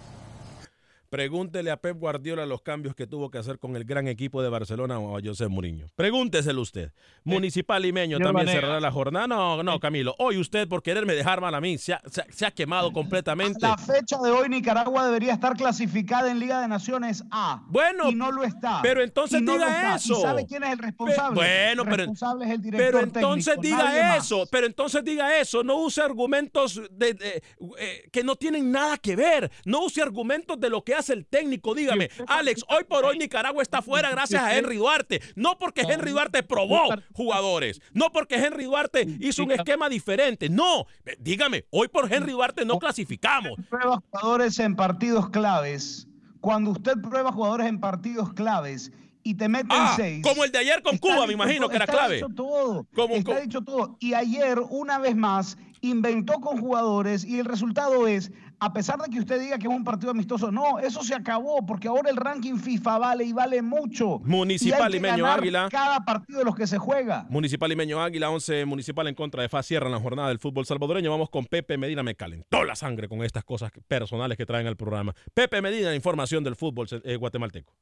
Pregúntele 1.18 1.70
a 1.70 1.78
Pep 1.78 1.96
Guardiola 2.00 2.44
los 2.48 2.64
cambios 2.64 2.96
que 2.96 3.06
tuvo 3.06 3.30
que 3.30 3.38
hacer 3.38 3.60
con 3.60 3.76
el 3.76 3.84
gran 3.86 4.08
equipo 4.08 4.42
de 4.42 4.50
Barcelona 4.50 4.98
o 4.98 5.16
a 5.16 5.22
José 5.24 5.48
Mourinho. 5.48 5.86
Pregúnteselo 5.96 6.60
usted. 6.60 6.92
Municipal 7.24 7.84
Limeño 7.84 8.18
señor 8.18 8.34
también 8.34 8.48
cerrará 8.56 8.80
la 8.80 8.92
jornada. 8.92 9.28
No, 9.28 9.62
no, 9.62 9.80
Camilo. 9.80 10.16
Hoy 10.18 10.38
usted, 10.40 10.68
por 10.68 10.82
quererme 10.82 11.14
dejar 11.14 11.40
mal 11.40 11.54
a 11.54 11.62
mí, 11.62 11.78
se 11.78 11.94
ha, 11.94 12.02
se 12.10 12.24
se 12.32 12.48
ha 12.48 12.50
quemado 12.52 12.92
completamente. 12.94 13.60
La 13.62 13.78
fecha 13.78 14.18
de 14.24 14.32
hoy 14.32 14.50
Nicaragua 14.50 15.06
debería 15.06 15.34
estar 15.34 15.56
clasificada 15.56 16.32
en 16.32 16.40
Liga 16.40 16.60
de 16.62 16.68
Naciones 16.68 17.24
A. 17.30 17.64
Bueno, 17.68 18.10
y 18.10 18.16
no 18.16 18.32
lo 18.32 18.44
está. 18.44 18.80
pero 18.82 19.04
entonces 19.04 19.40
Y 19.40 19.44
no 19.44 19.54
diga 19.54 19.96
eso. 19.96 20.18
¿Y 20.18 20.22
sabe 20.24 20.48
quién 20.48 20.64
es 20.64 20.72
el 20.72 20.80
responsable? 20.80 21.36
bueno, 21.36 21.84
el 21.84 21.90
pero- 21.90 21.98
responsable 21.98 22.46
es 22.46 22.52
el 22.54 22.62
director 22.64 22.86
Pero 22.92 23.00
entonces 23.04 23.54
técnico, 23.54 23.78
diga 23.78 24.08
más. 24.16 24.26
eso, 24.26 24.48
pero 24.52 24.66
entonces 24.66 25.04
diga 25.04 25.38
eso, 25.40 25.64
no 25.64 25.76
use 25.76 26.02
argumentos 26.02 26.82
de, 26.90 27.14
de- 27.14 27.44
eh, 27.78 28.10
que 28.12 28.24
no 28.24 28.36
tienen 28.36 28.72
nada 28.72 28.98
que 28.98 29.16
ver, 29.16 29.52
no 29.66 29.86
use 29.86 30.02
argumentos 30.02 30.60
de 30.60 30.72
lo 30.72 30.84
que 30.84 30.96
hace 30.96 31.03
el 31.10 31.26
técnico, 31.26 31.74
dígame, 31.76 32.10
Alex, 32.28 32.64
hoy 32.70 32.84
por 32.86 33.06
hoy 33.06 33.18
Nicaragua 33.18 33.62
está 33.64 33.82
fuera 33.82 34.10
gracias 34.12 34.42
a 34.44 34.56
Henry 34.58 34.78
Duarte, 34.78 35.22
no 35.36 35.58
porque 35.58 35.82
Henry 35.82 36.12
Duarte 36.12 36.44
probó 36.44 36.90
jugadores, 37.14 37.82
no 37.94 38.12
porque 38.12 38.36
Henry 38.36 38.66
Duarte 38.66 39.06
hizo 39.20 39.44
un 39.44 39.52
esquema 39.52 39.90
diferente, 39.90 40.50
no, 40.50 40.86
Eh, 41.06 41.16
dígame, 41.20 41.66
hoy 41.72 41.88
por 41.88 42.12
Henry 42.12 42.32
Duarte 42.32 42.66
no 42.66 42.80
clasificamos. 42.80 43.54
Prueba 43.70 44.02
jugadores 44.12 44.60
en 44.60 44.76
partidos 44.76 45.30
claves. 45.30 46.08
Cuando 46.42 46.72
usted 46.72 46.94
prueba 47.02 47.32
jugadores 47.32 47.68
en 47.68 47.80
partidos 47.80 48.34
claves 48.34 48.92
y 49.24 49.36
te 49.36 49.48
meten 49.48 49.70
Ah, 49.72 49.94
seis. 49.96 50.22
como 50.24 50.44
el 50.44 50.52
de 50.52 50.58
ayer 50.60 50.82
con 50.82 50.98
Cuba, 50.98 51.26
me 51.26 51.34
imagino 51.34 51.62
todo, 51.62 51.70
que 51.70 51.76
era 51.78 51.86
está 51.86 51.98
clave. 51.98 52.16
dicho 52.16 52.30
todo. 52.36 52.86
Como- 52.94 53.16
está 53.16 53.32
como- 53.32 53.40
dicho 53.42 53.62
todo. 53.62 53.96
Y 54.02 54.14
ayer, 54.14 54.60
una 54.70 55.00
vez 55.00 55.16
más, 55.16 55.58
inventó 55.84 56.40
con 56.40 56.58
jugadores 56.60 57.26
y 57.26 57.40
el 57.40 57.46
resultado 57.46 58.08
es, 58.08 58.32
a 58.60 58.72
pesar 58.72 59.00
de 59.00 59.10
que 59.10 59.20
usted 59.20 59.40
diga 59.40 59.58
que 59.58 59.68
es 59.68 59.74
un 59.74 59.84
partido 59.84 60.12
amistoso, 60.12 60.50
no, 60.50 60.80
eso 60.80 61.04
se 61.04 61.14
acabó 61.14 61.66
porque 61.66 61.90
ahora 61.90 62.10
el 62.10 62.16
ranking 62.16 62.56
FIFA 62.56 62.98
vale 62.98 63.26
y 63.26 63.34
vale 63.34 63.62
mucho. 63.62 64.20
Municipal 64.24 64.90
y 64.90 64.94
Limeño 64.94 65.28
Águila. 65.28 65.68
Cada 65.70 66.00
partido 66.00 66.40
de 66.40 66.46
los 66.46 66.56
que 66.56 66.68
se 66.68 66.78
juega. 66.78 67.26
Municipal 67.30 67.70
Limeño 67.70 68.02
Águila, 68.02 68.30
11 68.30 68.66
Municipal 68.66 69.08
en 69.10 69.16
contra 69.16 69.42
de 69.42 69.50
FAS 69.50 69.68
cierran 69.68 69.92
la 69.92 70.00
jornada 70.00 70.30
del 70.30 70.40
fútbol 70.40 70.66
salvadoreño. 70.66 71.12
Vamos 71.12 71.30
con 71.30 71.46
Pepe 71.46 71.78
Medina. 71.78 72.02
Me 72.02 72.16
calentó 72.16 72.64
la 72.64 72.76
sangre 72.76 73.10
con 73.10 73.22
estas 73.22 73.44
cosas 73.44 73.72
personales 73.88 74.38
que 74.38 74.46
traen 74.46 74.68
al 74.68 74.78
programa. 74.78 75.14
Pepe 75.34 75.62
Medina, 75.62 75.94
información 75.94 76.46
del 76.46 76.56
fútbol 76.56 76.88
eh, 77.04 77.18
guatemalteco. 77.18 77.74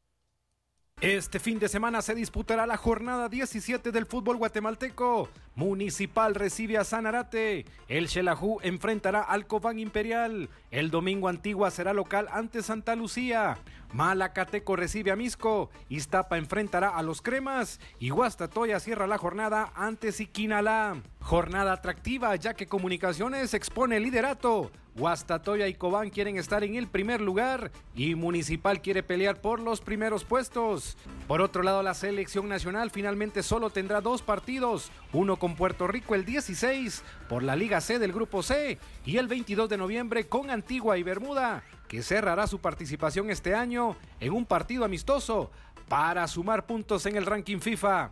Este 1.02 1.40
fin 1.40 1.58
de 1.58 1.68
semana 1.68 2.04
se 2.04 2.14
disputará 2.14 2.68
la 2.68 2.78
jornada 2.78 3.28
17 3.28 3.92
del 3.92 4.06
fútbol 4.06 4.38
guatemalteco. 4.38 5.30
Municipal 5.56 6.36
recibe 6.36 6.78
a 6.78 6.84
Sanarate. 6.84 7.66
El 7.88 8.08
Xelajú 8.08 8.60
enfrentará 8.62 9.22
al 9.22 9.48
Cobán 9.48 9.80
Imperial. 9.80 10.48
El 10.70 10.92
domingo 10.92 11.28
Antigua 11.28 11.72
será 11.72 11.94
local 11.94 12.28
ante 12.32 12.62
Santa 12.62 12.96
Lucía. 12.96 13.58
Malacateco 13.94 14.76
recibe 14.76 15.12
a 15.12 15.16
Misco. 15.16 15.70
Iztapa 15.90 16.38
enfrentará 16.38 16.90
a 16.90 17.04
los 17.04 17.22
Cremas. 17.22 17.80
Y 18.00 18.10
Guastatoya 18.10 18.80
cierra 18.80 19.08
la 19.08 19.18
jornada 19.18 19.72
ante 19.76 20.12
Siquinalá. 20.12 21.02
Jornada 21.20 21.74
atractiva 21.74 22.36
ya 22.36 22.54
que 22.54 22.68
Comunicaciones 22.68 23.54
expone 23.54 23.98
el 23.98 24.04
liderato. 24.04 24.72
Guastatoya 24.96 25.68
y 25.68 25.74
Cobán 25.74 26.10
quieren 26.10 26.38
estar 26.38 26.64
en 26.64 26.76
el 26.76 26.88
primer 26.88 27.22
lugar 27.22 27.72
y 27.96 28.16
Municipal 28.16 28.82
quiere 28.82 29.04
pelear 29.04 29.40
por 29.40 29.62
los 29.62 29.80
primeros 29.80 30.26
puestos. 30.26 30.98
Por 31.28 31.42
otro 31.42 31.64
lado, 31.64 31.82
la 31.82 31.94
selección 31.94 32.50
nacional 32.50 32.92
finalmente 32.92 33.42
solo 33.42 33.70
tendrá 33.70 34.02
dos 34.02 34.22
partidos, 34.22 34.92
uno 35.14 35.38
con 35.38 35.56
Puerto 35.56 35.88
Rico 35.88 36.14
el 36.14 36.26
16 36.26 37.04
por 37.30 37.42
la 37.42 37.56
Liga 37.56 37.80
C 37.80 38.00
del 38.00 38.12
Grupo 38.12 38.44
C 38.44 38.80
y 39.06 39.18
el 39.18 39.28
22 39.28 39.70
de 39.70 39.78
noviembre 39.78 40.28
con 40.28 40.50
Antigua 40.50 40.98
y 40.98 41.04
Bermuda, 41.04 41.64
que 41.92 42.04
cerrará 42.04 42.48
su 42.48 42.60
participación 42.60 43.30
este 43.30 43.54
año 43.54 43.98
en 44.22 44.32
un 44.32 44.46
partido 44.46 44.86
amistoso 44.86 45.52
para 45.90 46.26
sumar 46.30 46.66
puntos 46.66 47.06
en 47.06 47.18
el 47.18 47.26
ranking 47.26 47.60
FIFA. 47.60 48.12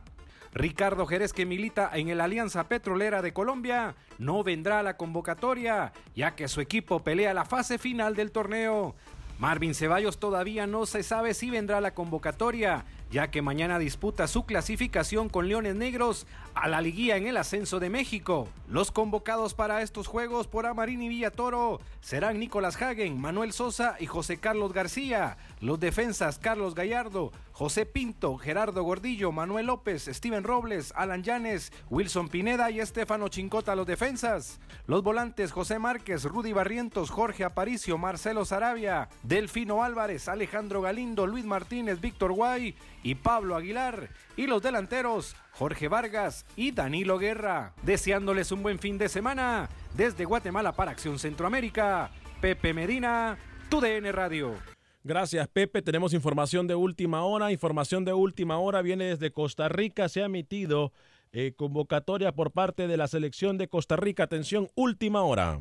Ricardo 0.52 1.06
Jerez, 1.06 1.32
que 1.32 1.46
milita 1.46 1.90
en 1.94 2.10
el 2.10 2.20
Alianza 2.20 2.68
Petrolera 2.68 3.22
de 3.22 3.32
Colombia, 3.32 3.96
no 4.18 4.44
vendrá 4.44 4.80
a 4.80 4.84
la 4.84 4.98
convocatoria, 4.98 5.94
ya 6.14 6.36
que 6.36 6.50
su 6.50 6.60
equipo 6.60 7.06
pelea 7.06 7.34
la 7.34 7.46
fase 7.46 7.78
final 7.78 8.18
del 8.18 8.34
torneo. 8.34 8.96
Marvin 9.40 9.74
Ceballos 9.74 10.20
todavía 10.20 10.68
no 10.68 10.86
se 10.86 11.02
sabe 11.02 11.34
si 11.34 11.50
vendrá 11.50 11.78
a 11.78 11.82
la 11.82 11.94
convocatoria, 11.94 12.84
ya 13.10 13.32
que 13.32 13.42
mañana 13.42 13.80
disputa 13.80 14.28
su 14.28 14.46
clasificación 14.46 15.30
con 15.30 15.48
Leones 15.48 15.76
Negros 15.76 16.28
a 16.54 16.68
la 16.68 16.82
liguilla 16.82 17.16
en 17.16 17.26
el 17.26 17.38
ascenso 17.38 17.80
de 17.80 17.90
México. 17.90 18.50
Los 18.68 18.92
convocados 18.92 19.54
para 19.54 19.82
estos 19.82 20.08
juegos 20.08 20.48
por 20.48 20.66
Amarín 20.66 21.02
y 21.02 21.08
Villatoro 21.08 21.80
serán 22.02 22.38
Nicolás 22.38 22.80
Hagen, 22.82 23.20
Manuel 23.20 23.54
Sosa 23.54 23.96
y 23.98 24.08
José 24.08 24.38
Carlos 24.38 24.74
García. 24.74 25.38
Los 25.62 25.80
defensas 25.80 26.38
Carlos 26.38 26.76
Gallardo, 26.76 27.32
José 27.54 27.86
Pinto, 27.86 28.38
Gerardo 28.38 28.84
Gordillo, 28.84 29.32
Manuel 29.32 29.68
López, 29.68 30.10
Steven 30.12 30.44
Robles, 30.44 30.94
Alan 30.96 31.24
Llanes, 31.24 31.72
Wilson 31.90 32.28
Pineda 32.30 32.72
y 32.72 32.80
Estefano 32.80 33.30
Chincota 33.30 33.76
los 33.76 33.88
defensas. 33.88 34.60
Los 34.86 35.02
volantes 35.02 35.52
José 35.52 35.80
Márquez, 35.80 36.26
Rudy 36.26 36.54
Barrientos, 36.54 37.10
Jorge 37.10 37.44
Aparicio, 37.44 37.98
Marcelo 37.98 38.46
Sarabia, 38.46 39.10
Delfino 39.30 39.84
Álvarez, 39.84 40.28
Alejandro 40.28 40.82
Galindo, 40.82 41.28
Luis 41.28 41.46
Martínez, 41.46 42.02
Víctor 42.02 42.34
Guay 42.34 42.74
y 43.04 43.14
Pablo 43.14 43.56
Aguilar. 43.56 44.10
Y 44.36 44.48
los 44.48 44.60
delanteros 44.60 45.36
Jorge 45.52 45.88
Vargas 45.88 46.48
y 46.56 46.72
Danilo 46.72 47.20
Guerra. 47.20 47.74
Deseándoles 47.84 48.52
un 48.52 48.64
buen 48.64 48.80
fin 48.80 48.98
de 48.98 49.08
semana 49.08 49.70
desde 49.96 50.26
Guatemala 50.26 50.72
para 50.72 50.90
Acción 50.90 51.20
Centroamérica. 51.20 52.10
Pepe 52.42 52.74
Medina, 52.74 53.38
TUDN 53.70 54.12
Radio. 54.14 54.56
Gracias, 55.04 55.48
Pepe. 55.48 55.84
Tenemos 55.84 56.16
información 56.16 56.66
de 56.66 56.74
última 56.74 57.24
hora. 57.24 57.52
Información 57.52 58.06
de 58.06 58.14
última 58.14 58.58
hora 58.58 58.82
viene 58.82 59.06
desde 59.06 59.32
Costa 59.32 59.70
Rica. 59.70 60.10
Se 60.10 60.24
ha 60.24 60.26
emitido 60.26 60.92
eh, 61.34 61.54
convocatoria 61.56 62.32
por 62.32 62.52
parte 62.52 62.88
de 62.88 62.98
la 62.98 63.08
selección 63.08 63.60
de 63.60 63.68
Costa 63.68 63.96
Rica. 63.96 64.24
Atención, 64.24 64.70
última 64.74 65.22
hora. 65.22 65.60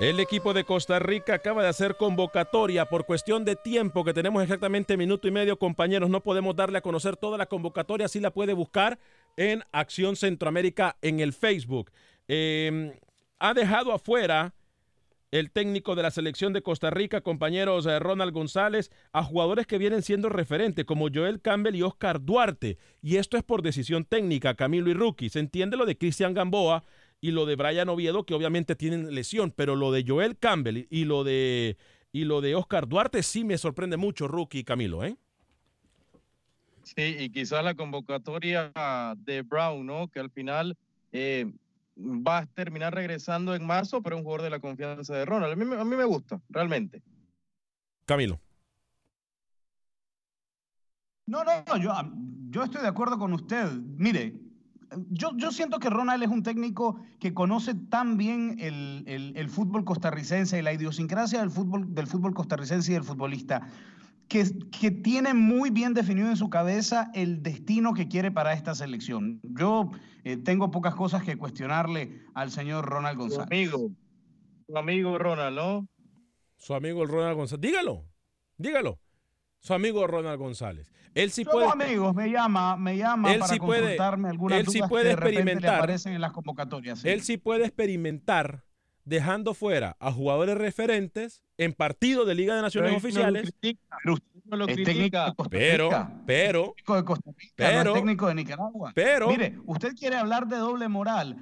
El 0.00 0.18
equipo 0.18 0.52
de 0.54 0.64
Costa 0.64 0.98
Rica 0.98 1.34
acaba 1.34 1.62
de 1.62 1.68
hacer 1.68 1.96
convocatoria 1.96 2.86
por 2.86 3.06
cuestión 3.06 3.44
de 3.44 3.54
tiempo, 3.54 4.04
que 4.04 4.12
tenemos 4.12 4.42
exactamente 4.42 4.96
minuto 4.96 5.28
y 5.28 5.30
medio, 5.30 5.56
compañeros. 5.56 6.10
No 6.10 6.20
podemos 6.20 6.56
darle 6.56 6.78
a 6.78 6.82
conocer 6.82 7.16
toda 7.16 7.38
la 7.38 7.46
convocatoria, 7.46 8.08
sí 8.08 8.18
la 8.18 8.32
puede 8.32 8.54
buscar 8.54 8.98
en 9.36 9.62
Acción 9.70 10.16
Centroamérica 10.16 10.96
en 11.00 11.20
el 11.20 11.32
Facebook. 11.32 11.92
Eh, 12.26 12.98
ha 13.38 13.54
dejado 13.54 13.92
afuera 13.92 14.52
el 15.30 15.52
técnico 15.52 15.94
de 15.94 16.02
la 16.02 16.10
selección 16.10 16.52
de 16.52 16.62
Costa 16.62 16.90
Rica, 16.90 17.20
compañeros 17.20 17.86
eh, 17.86 17.98
Ronald 18.00 18.32
González, 18.32 18.90
a 19.12 19.22
jugadores 19.22 19.66
que 19.66 19.78
vienen 19.78 20.02
siendo 20.02 20.28
referentes 20.28 20.84
como 20.84 21.08
Joel 21.12 21.40
Campbell 21.40 21.76
y 21.76 21.82
Oscar 21.82 22.20
Duarte. 22.20 22.78
Y 23.00 23.16
esto 23.16 23.36
es 23.36 23.44
por 23.44 23.62
decisión 23.62 24.04
técnica, 24.04 24.54
Camilo 24.54 24.90
y 24.90 24.94
Rookie. 24.94 25.30
Se 25.30 25.38
entiende 25.38 25.76
lo 25.76 25.86
de 25.86 25.98
Cristian 25.98 26.34
Gamboa 26.34 26.84
y 27.24 27.30
lo 27.30 27.46
de 27.46 27.56
Brian 27.56 27.88
Oviedo, 27.88 28.26
que 28.26 28.34
obviamente 28.34 28.76
tienen 28.76 29.14
lesión, 29.14 29.50
pero 29.50 29.76
lo 29.76 29.90
de 29.90 30.04
Joel 30.06 30.36
Campbell 30.36 30.86
y 30.90 31.06
lo 31.06 31.24
de, 31.24 31.78
y 32.12 32.24
lo 32.24 32.42
de 32.42 32.54
Oscar 32.54 32.86
Duarte 32.86 33.22
sí 33.22 33.44
me 33.44 33.56
sorprende 33.56 33.96
mucho, 33.96 34.28
Rookie 34.28 34.58
y 34.58 34.64
Camilo, 34.64 35.02
¿eh? 35.02 35.16
Sí, 36.82 37.16
y 37.18 37.30
quizás 37.30 37.64
la 37.64 37.74
convocatoria 37.74 38.70
de 39.16 39.40
Brown, 39.40 39.86
¿no? 39.86 40.08
Que 40.08 40.20
al 40.20 40.30
final 40.30 40.76
eh, 41.12 41.50
va 41.96 42.40
a 42.40 42.46
terminar 42.46 42.94
regresando 42.94 43.54
en 43.54 43.66
marzo, 43.66 44.02
pero 44.02 44.16
es 44.16 44.20
un 44.20 44.24
jugador 44.24 44.42
de 44.42 44.50
la 44.50 44.60
confianza 44.60 45.16
de 45.16 45.24
Ronald. 45.24 45.54
A 45.54 45.56
mí, 45.56 45.74
a 45.80 45.84
mí 45.84 45.96
me 45.96 46.04
gusta, 46.04 46.42
realmente. 46.50 47.00
Camilo. 48.04 48.38
No, 51.24 51.42
no, 51.42 51.78
yo, 51.78 51.90
yo 52.50 52.64
estoy 52.64 52.82
de 52.82 52.88
acuerdo 52.88 53.18
con 53.18 53.32
usted. 53.32 53.72
Mire, 53.96 54.34
yo, 55.10 55.30
yo 55.36 55.50
siento 55.50 55.78
que 55.78 55.90
Ronald 55.90 56.22
es 56.22 56.28
un 56.28 56.42
técnico 56.42 57.00
que 57.20 57.34
conoce 57.34 57.74
tan 57.74 58.16
bien 58.16 58.56
el, 58.58 59.04
el, 59.06 59.36
el 59.36 59.48
fútbol 59.48 59.84
costarricense 59.84 60.58
y 60.58 60.62
la 60.62 60.72
idiosincrasia 60.72 61.40
del 61.40 61.50
fútbol, 61.50 61.94
del 61.94 62.06
fútbol 62.06 62.34
costarricense 62.34 62.92
y 62.92 62.94
del 62.94 63.04
futbolista 63.04 63.68
que, 64.28 64.44
que, 64.80 64.90
tiene 64.90 65.34
muy 65.34 65.70
bien 65.70 65.94
definido 65.94 66.28
en 66.28 66.36
su 66.36 66.48
cabeza 66.48 67.10
el 67.14 67.42
destino 67.42 67.94
que 67.94 68.08
quiere 68.08 68.30
para 68.30 68.52
esta 68.52 68.74
selección. 68.74 69.40
Yo 69.42 69.90
eh, 70.24 70.36
tengo 70.36 70.70
pocas 70.70 70.94
cosas 70.94 71.22
que 71.22 71.36
cuestionarle 71.36 72.22
al 72.34 72.50
señor 72.50 72.86
Ronald 72.86 73.18
González. 73.18 73.46
Su 73.70 73.76
amigo, 73.76 73.90
su 74.66 74.78
amigo 74.78 75.18
Ronald, 75.18 75.56
¿no? 75.56 75.88
Su 76.56 76.74
amigo 76.74 77.04
Ronald 77.04 77.36
González. 77.36 77.60
Dígalo, 77.60 78.04
dígalo. 78.56 78.98
Su 79.64 79.72
amigo 79.72 80.06
Ronald 80.06 80.38
González. 80.38 80.92
Él 81.14 81.30
sí 81.30 81.42
Somos 81.44 81.72
puede. 81.74 81.86
amigos, 81.86 82.14
me 82.14 82.30
llama, 82.30 82.76
me 82.76 82.98
llama 82.98 83.32
él 83.32 83.38
para 83.40 83.52
sí 83.54 83.58
puede, 83.58 83.80
consultarme 83.82 84.28
algunas 84.28 84.58
él 84.60 84.66
sí 84.68 84.80
puede 84.86 85.04
que 85.04 85.08
de 85.10 85.16
repente 85.16 85.32
le 85.34 85.40
experimentar. 85.40 85.74
aparecen 85.76 86.12
en 86.12 86.20
las 86.20 86.32
convocatorias. 86.32 86.98
sí. 86.98 87.08
Él 87.08 87.22
sí 87.22 87.38
puede 87.38 87.64
experimentar 87.64 88.62
dejando 89.06 89.54
fuera 89.54 89.96
a 90.00 90.12
jugadores 90.12 90.58
referentes 90.58 91.40
en 91.56 91.72
partidos 91.72 92.26
de 92.26 92.34
Liga 92.34 92.56
de 92.56 92.62
Naciones 92.62 92.90
Pero 92.90 93.08
él 93.08 93.14
no 93.14 93.20
lo 93.22 93.28
oficiales. 93.38 93.42
critica, 93.42 93.96
usted 94.12 94.24
no 94.44 94.56
lo 94.58 94.66
critica. 94.66 94.84
técnico 94.92 95.18
de 95.24 95.34
Costa 95.34 95.50
Pero, 95.50 95.84
Rica. 95.88 96.12
pero, 96.26 96.62
técnico 96.64 96.96
de 96.96 97.04
Costa 97.04 97.30
Rica, 97.38 97.54
pero- 97.56 97.92
técnico 97.94 98.26
de 98.28 98.34
Nicaragua. 98.34 98.92
pero- 98.94 99.28
Mire, 99.28 99.58
usted 99.64 99.94
quiere 99.94 100.16
hablar 100.16 100.46
de 100.46 100.56
doble 100.56 100.88
moral. 100.88 101.36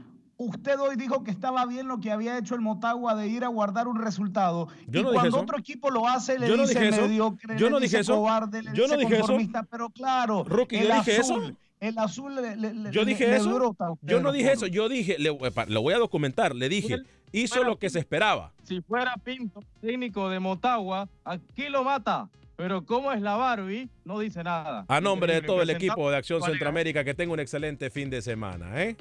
Usted 0.45 0.79
hoy 0.81 0.97
dijo 0.97 1.23
que 1.23 1.31
estaba 1.31 1.65
bien 1.67 1.87
lo 1.89 2.01
que 2.01 2.11
había 2.11 2.37
hecho 2.39 2.55
el 2.55 2.61
Motagua 2.61 3.15
de 3.15 3.29
ir 3.29 3.45
a 3.45 3.49
guardar 3.49 3.87
un 3.89 4.01
resultado. 4.01 4.69
Yo 4.89 5.01
y 5.01 5.03
no 5.05 5.11
dije 5.13 5.21
cuando 5.21 5.41
otro 5.41 5.59
equipo 5.59 5.91
lo 5.91 6.07
hace, 6.09 6.39
le 6.39 6.49
Yo 6.49 6.57
no 6.57 6.63
dice 6.67 6.79
dije 6.81 6.89
eso. 6.91 7.03
mediocre, 7.03 7.57
Yo 7.59 7.67
le 7.67 7.71
no 7.71 7.81
dice 7.81 7.97
dije 7.99 8.01
eso. 8.03 8.15
cobarde, 8.17 8.63
le 8.63 8.73
Yo 8.75 8.87
no 8.89 8.97
dice 8.97 9.09
dije 9.09 9.21
eso. 9.21 9.39
Pero 9.71 9.91
claro, 9.91 10.45
el 10.45 10.89
yo 10.89 10.95
dije 10.95 11.17
azul, 11.19 11.45
eso. 11.45 11.57
el 11.81 11.99
azul 11.99 12.35
le, 12.35 12.57
le- 12.57 12.91
Yo 12.91 13.03
le- 13.03 13.07
dije 13.11 13.27
le 13.29 13.37
eso. 13.37 13.55
brota 13.55 13.87
a 13.87 13.93
usted 13.93 14.09
Yo 14.09 14.21
no 14.21 14.33
dije 14.33 14.53
eso. 14.53 14.67
Yo 14.67 14.89
dije, 14.89 15.17
lo 15.19 15.83
voy 15.83 15.95
a 15.95 15.99
documentar. 15.99 16.55
Le 16.55 16.69
dije, 16.69 16.97
hizo 17.33 17.63
lo 17.65 17.79
que 17.79 17.89
se 17.91 17.99
esperaba. 17.99 18.53
Si 18.65 18.81
fuera 18.81 19.15
Pinto, 19.23 19.61
técnico 19.81 20.29
de 20.29 20.41
Motagua, 20.41 21.09
aquí 21.25 21.69
lo 21.69 21.85
mata. 21.85 22.29
Pero 22.57 22.85
como 22.85 23.11
es 23.13 23.21
la 23.23 23.35
Barbie, 23.37 23.89
no 24.05 24.19
dice 24.21 24.45
nada. 24.45 24.85
A 24.87 25.01
nombre 25.01 25.35
de 25.35 25.43
todo 25.43 25.63
el 25.63 25.71
equipo 25.71 26.11
de 26.11 26.17
Acción. 26.19 26.43
Centroamérica, 26.43 27.03
que 27.03 27.15
tenga 27.15 27.33
un 27.33 27.41
excelente 27.41 27.91
fin 27.91 28.11
de 28.11 28.21
semana. 28.23 28.81
¿eh? 28.83 28.97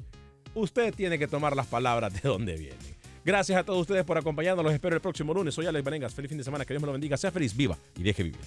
Usted 0.54 0.94
tiene 0.94 1.18
que 1.18 1.26
tomar 1.26 1.56
las 1.56 1.66
palabras 1.66 2.12
de 2.12 2.28
donde 2.28 2.56
vienen. 2.56 2.78
Gracias 3.24 3.58
a 3.58 3.64
todos 3.64 3.80
ustedes 3.80 4.04
por 4.04 4.18
acompañarnos. 4.18 4.64
Los 4.64 4.74
espero 4.74 4.94
el 4.94 5.00
próximo 5.00 5.32
lunes. 5.32 5.54
Soy 5.54 5.66
Alex 5.66 5.84
Vanegas. 5.84 6.14
Feliz 6.14 6.28
fin 6.28 6.38
de 6.38 6.44
semana. 6.44 6.64
Que 6.64 6.74
Dios 6.74 6.82
me 6.82 6.86
lo 6.86 6.92
bendiga. 6.92 7.16
Sea 7.16 7.30
feliz, 7.30 7.56
viva 7.56 7.76
y 7.96 8.02
deje 8.02 8.22
vivir. 8.24 8.40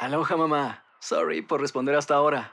Aloha 0.00 0.36
mamá. 0.36 0.84
Sorry 1.00 1.42
por 1.42 1.60
responder 1.60 1.96
hasta 1.96 2.14
ahora. 2.14 2.52